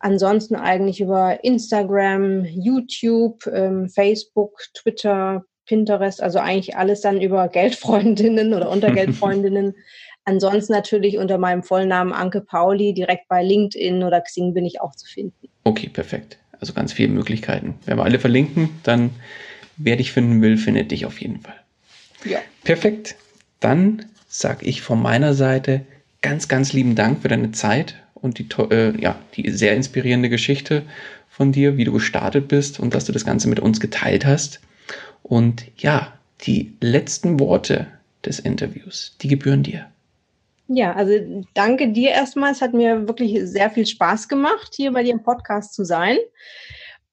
ansonsten 0.00 0.56
eigentlich 0.56 1.00
über 1.00 1.44
Instagram, 1.44 2.44
YouTube, 2.44 3.46
ähm, 3.46 3.88
Facebook, 3.88 4.62
Twitter, 4.74 5.44
Pinterest, 5.66 6.20
also 6.22 6.40
eigentlich 6.40 6.76
alles 6.76 7.00
dann 7.00 7.20
über 7.20 7.48
Geldfreundinnen 7.48 8.52
oder 8.54 8.68
unter 8.68 8.90
Geldfreundinnen. 8.94 9.74
Ansonsten 10.24 10.72
natürlich 10.72 11.18
unter 11.18 11.38
meinem 11.38 11.62
Vollnamen 11.62 12.12
Anke 12.12 12.40
Pauli, 12.40 12.92
direkt 12.92 13.28
bei 13.28 13.42
LinkedIn 13.42 14.02
oder 14.02 14.20
Xing 14.20 14.52
bin 14.52 14.66
ich 14.66 14.80
auch 14.80 14.94
zu 14.94 15.06
finden. 15.06 15.48
Okay, 15.64 15.88
perfekt. 15.88 16.38
Also 16.58 16.72
ganz 16.72 16.92
viele 16.92 17.08
Möglichkeiten. 17.08 17.74
Wenn 17.86 17.96
wir 17.96 18.04
alle 18.04 18.18
verlinken, 18.18 18.68
dann 18.82 19.10
wer 19.76 19.96
dich 19.96 20.12
finden 20.12 20.42
will, 20.42 20.56
findet 20.56 20.90
dich 20.90 21.06
auf 21.06 21.20
jeden 21.20 21.40
Fall. 21.40 21.56
Ja. 22.24 22.38
Perfekt. 22.64 23.16
Dann 23.60 24.06
sage 24.28 24.66
ich 24.66 24.82
von 24.82 25.00
meiner 25.00 25.34
Seite 25.34 25.82
ganz, 26.20 26.48
ganz 26.48 26.72
lieben 26.72 26.94
Dank 26.94 27.22
für 27.22 27.28
deine 27.28 27.52
Zeit 27.52 27.96
und 28.22 28.38
die, 28.38 28.46
äh, 28.70 29.00
ja, 29.00 29.18
die 29.34 29.50
sehr 29.50 29.74
inspirierende 29.74 30.28
Geschichte 30.28 30.82
von 31.28 31.52
dir, 31.52 31.76
wie 31.76 31.84
du 31.84 31.92
gestartet 31.92 32.48
bist 32.48 32.80
und 32.80 32.94
dass 32.94 33.04
du 33.04 33.12
das 33.12 33.24
Ganze 33.24 33.48
mit 33.48 33.60
uns 33.60 33.80
geteilt 33.80 34.26
hast. 34.26 34.60
Und 35.22 35.64
ja, 35.76 36.12
die 36.42 36.74
letzten 36.80 37.38
Worte 37.40 37.86
des 38.24 38.38
Interviews, 38.38 39.16
die 39.20 39.28
gebühren 39.28 39.62
dir. 39.62 39.86
Ja, 40.68 40.92
also 40.92 41.44
danke 41.54 41.88
dir 41.88 42.10
erstmal. 42.10 42.52
Es 42.52 42.62
hat 42.62 42.74
mir 42.74 43.08
wirklich 43.08 43.40
sehr 43.42 43.70
viel 43.70 43.86
Spaß 43.86 44.28
gemacht, 44.28 44.72
hier 44.76 44.92
bei 44.92 45.02
dir 45.02 45.12
im 45.12 45.22
Podcast 45.22 45.74
zu 45.74 45.84
sein. 45.84 46.16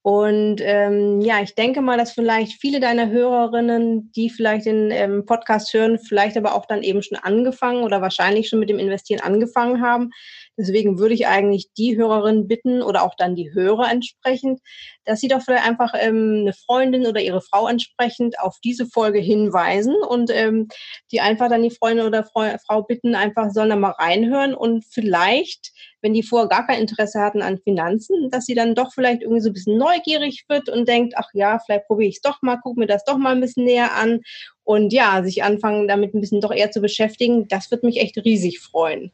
Und 0.03 0.61
ähm, 0.61 1.19
ja, 1.19 1.41
ich 1.41 1.53
denke 1.55 1.81
mal, 1.81 1.97
dass 1.97 2.13
vielleicht 2.13 2.61
viele 2.61 2.79
deiner 2.79 3.09
Hörerinnen, 3.09 4.11
die 4.15 4.29
vielleicht 4.29 4.65
den 4.65 4.89
ähm, 4.89 5.25
Podcast 5.25 5.73
hören, 5.73 5.99
vielleicht 5.99 6.37
aber 6.37 6.55
auch 6.55 6.65
dann 6.65 6.81
eben 6.81 7.01
schon 7.01 7.17
angefangen 7.17 7.83
oder 7.83 8.01
wahrscheinlich 8.01 8.47
schon 8.47 8.59
mit 8.59 8.69
dem 8.69 8.79
Investieren 8.79 9.19
angefangen 9.19 9.81
haben, 9.81 10.11
Deswegen 10.57 10.97
würde 10.97 11.13
ich 11.13 11.27
eigentlich 11.27 11.71
die 11.77 11.97
Hörerin 11.97 12.47
bitten 12.47 12.81
oder 12.81 13.03
auch 13.03 13.13
dann 13.15 13.35
die 13.35 13.53
Hörer 13.53 13.91
entsprechend, 13.91 14.59
dass 15.05 15.19
sie 15.19 15.27
doch 15.27 15.41
vielleicht 15.41 15.67
einfach 15.67 15.93
ähm, 15.95 16.39
eine 16.41 16.53
Freundin 16.53 17.05
oder 17.05 17.21
ihre 17.21 17.41
Frau 17.41 17.67
entsprechend 17.67 18.39
auf 18.39 18.57
diese 18.63 18.87
Folge 18.87 19.19
hinweisen 19.19 19.95
und 19.95 20.31
ähm, 20.33 20.67
die 21.11 21.21
einfach 21.21 21.47
dann 21.47 21.61
die 21.61 21.69
Freundin 21.69 22.07
oder 22.07 22.25
Frau 22.25 22.81
bitten, 22.81 23.13
einfach 23.13 23.51
sollen 23.51 23.69
da 23.69 23.75
mal 23.75 23.91
reinhören 23.91 24.55
und 24.55 24.83
vielleicht, 24.83 25.71
wenn 26.01 26.15
die 26.15 26.23
vorher 26.23 26.49
gar 26.49 26.65
kein 26.65 26.81
Interesse 26.81 27.21
hatten 27.21 27.43
an 27.43 27.59
Finanzen, 27.59 28.31
dass 28.31 28.45
sie 28.45 28.55
dann 28.55 28.73
doch 28.73 28.93
vielleicht 28.93 29.21
irgendwie 29.21 29.41
so 29.41 29.49
ein 29.49 29.53
bisschen 29.53 29.77
neugierig 29.77 30.45
wird 30.47 30.69
und 30.69 30.87
denkt, 30.87 31.13
ach 31.17 31.29
ja, 31.33 31.59
vielleicht 31.63 31.85
probiere 31.85 32.09
ich 32.09 32.15
es 32.15 32.21
doch 32.21 32.41
mal, 32.41 32.57
guck 32.63 32.77
mir 32.77 32.87
das 32.87 33.05
doch 33.05 33.17
mal 33.17 33.35
ein 33.35 33.41
bisschen 33.41 33.65
näher 33.65 33.95
an 33.95 34.21
und 34.63 34.91
ja, 34.91 35.21
sich 35.23 35.43
anfangen 35.43 35.87
damit 35.87 36.15
ein 36.15 36.21
bisschen 36.21 36.41
doch 36.41 36.51
eher 36.51 36.71
zu 36.71 36.81
beschäftigen, 36.81 37.47
das 37.47 37.69
wird 37.69 37.83
mich 37.83 38.01
echt 38.01 38.17
riesig 38.17 38.59
freuen. 38.59 39.11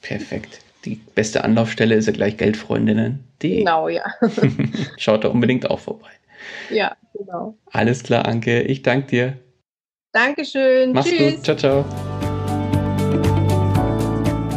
Perfekt 0.00 0.58
die 0.84 0.96
beste 1.14 1.44
Anlaufstelle 1.44 1.94
ist 1.94 2.06
ja 2.06 2.12
gleich 2.12 2.36
Geldfreundinnen.de. 2.36 3.58
Genau, 3.58 3.88
ja. 3.88 4.04
Schaut 4.96 5.24
da 5.24 5.28
unbedingt 5.28 5.70
auch 5.70 5.78
vorbei. 5.78 6.10
Ja, 6.70 6.96
genau. 7.14 7.56
Alles 7.70 8.02
klar, 8.02 8.26
Anke. 8.26 8.62
Ich 8.62 8.82
danke 8.82 9.06
dir. 9.06 9.38
Dankeschön. 10.12 10.92
Mach's 10.92 11.08
Tschüss. 11.08 11.36
gut. 11.36 11.44
Ciao, 11.44 11.56
ciao. 11.56 11.84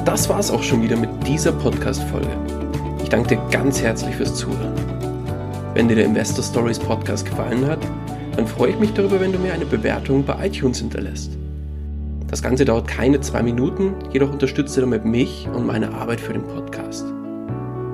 Das 0.05 0.30
war's 0.30 0.51
auch 0.51 0.63
schon 0.63 0.82
wieder 0.82 0.97
mit 0.97 1.09
dieser 1.28 1.51
Podcast-Folge. 1.51 2.30
Ich 3.03 3.09
danke 3.09 3.36
dir 3.36 3.41
ganz 3.51 3.82
herzlich 3.82 4.15
fürs 4.15 4.36
Zuhören. 4.36 4.73
Wenn 5.73 5.88
dir 5.88 5.95
der 5.95 6.05
Investor 6.05 6.43
Stories 6.43 6.80
Podcast 6.80 7.26
gefallen 7.26 7.65
hat, 7.67 7.80
dann 8.36 8.47
freue 8.47 8.71
ich 8.71 8.80
mich 8.80 8.93
darüber, 8.93 9.19
wenn 9.19 9.32
du 9.32 9.39
mir 9.39 9.53
eine 9.53 9.65
Bewertung 9.65 10.26
bei 10.26 10.47
iTunes 10.47 10.80
hinterlässt. 10.80 11.38
Das 12.28 12.41
Ganze 12.41 12.65
dauert 12.65 12.88
keine 12.88 13.21
zwei 13.21 13.43
Minuten, 13.43 13.93
jedoch 14.11 14.32
unterstützt 14.32 14.76
du 14.76 14.82
damit 14.82 15.05
mich 15.05 15.47
und 15.53 15.65
meine 15.65 15.93
Arbeit 15.93 16.19
für 16.19 16.34
den 16.34 16.43
Podcast. 16.43 17.05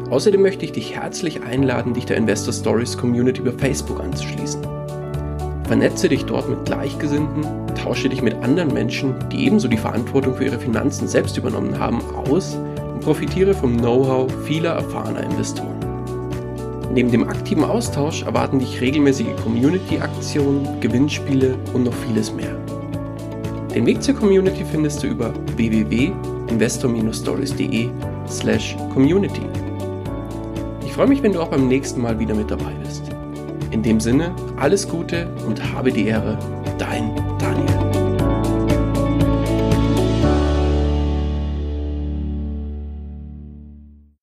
Außerdem 0.10 0.42
möchte 0.42 0.66
ich 0.66 0.72
dich 0.72 0.96
herzlich 0.96 1.44
einladen, 1.44 1.94
dich 1.94 2.06
der 2.06 2.18
Investor 2.18 2.54
Stories 2.54 2.98
Community 2.98 3.42
über 3.42 3.52
Facebook 3.52 4.00
anzuschließen. 4.00 4.62
Vernetze 5.66 6.10
dich 6.10 6.26
dort 6.26 6.50
mit 6.50 6.66
Gleichgesinnten, 6.66 7.46
tausche 7.76 8.10
dich 8.10 8.22
mit 8.22 8.36
anderen 8.36 8.74
Menschen, 8.74 9.16
die 9.30 9.46
ebenso 9.46 9.68
die 9.68 9.78
Verantwortung 9.78 10.36
für 10.36 10.46
ihre 10.46 10.60
Finanzen 10.60 11.08
selbst 11.08 11.38
übernommen 11.38 11.78
haben, 11.78 12.02
aus 12.30 12.56
und 12.56 13.02
profitiere 13.02 13.54
vom 13.54 13.78
Know-how 13.78 14.32
vieler 14.46 14.72
erfahrener 14.72 15.24
Investoren. 15.24 15.80
Neben 16.94 17.12
dem 17.12 17.28
aktiven 17.28 17.64
Austausch 17.64 18.24
erwarten 18.24 18.60
dich 18.60 18.82
regelmäßige 18.82 19.36
Community-Aktionen, 19.44 20.82
Gewinnspiele 20.82 21.56
und 21.74 21.84
noch 21.84 21.94
vieles 21.94 22.34
mehr. 22.34 22.58
Den 23.74 23.86
Weg 23.86 24.04
zur 24.04 24.16
Community 24.16 24.66
findest 24.66 25.02
du 25.02 25.08
über 25.08 25.34
www.investor-stories.de 25.56 27.90
slash 28.28 28.76
community. 28.94 29.44
Ich 30.86 30.92
freue 30.92 31.08
mich, 31.08 31.24
wenn 31.24 31.32
du 31.32 31.42
auch 31.42 31.48
beim 31.48 31.70
nächsten 31.70 32.02
Mal 32.02 32.20
wieder 32.20 32.36
mit 32.36 32.52
dabei 32.52 32.74
bist. 32.84 33.04
In 33.72 33.82
dem 33.82 34.02
Sinne, 34.02 34.36
alles 34.58 34.90
Gute 34.90 35.30
und 35.48 35.64
habe 35.74 35.90
die 35.90 36.08
Ehre, 36.08 36.38
dein. 36.78 37.16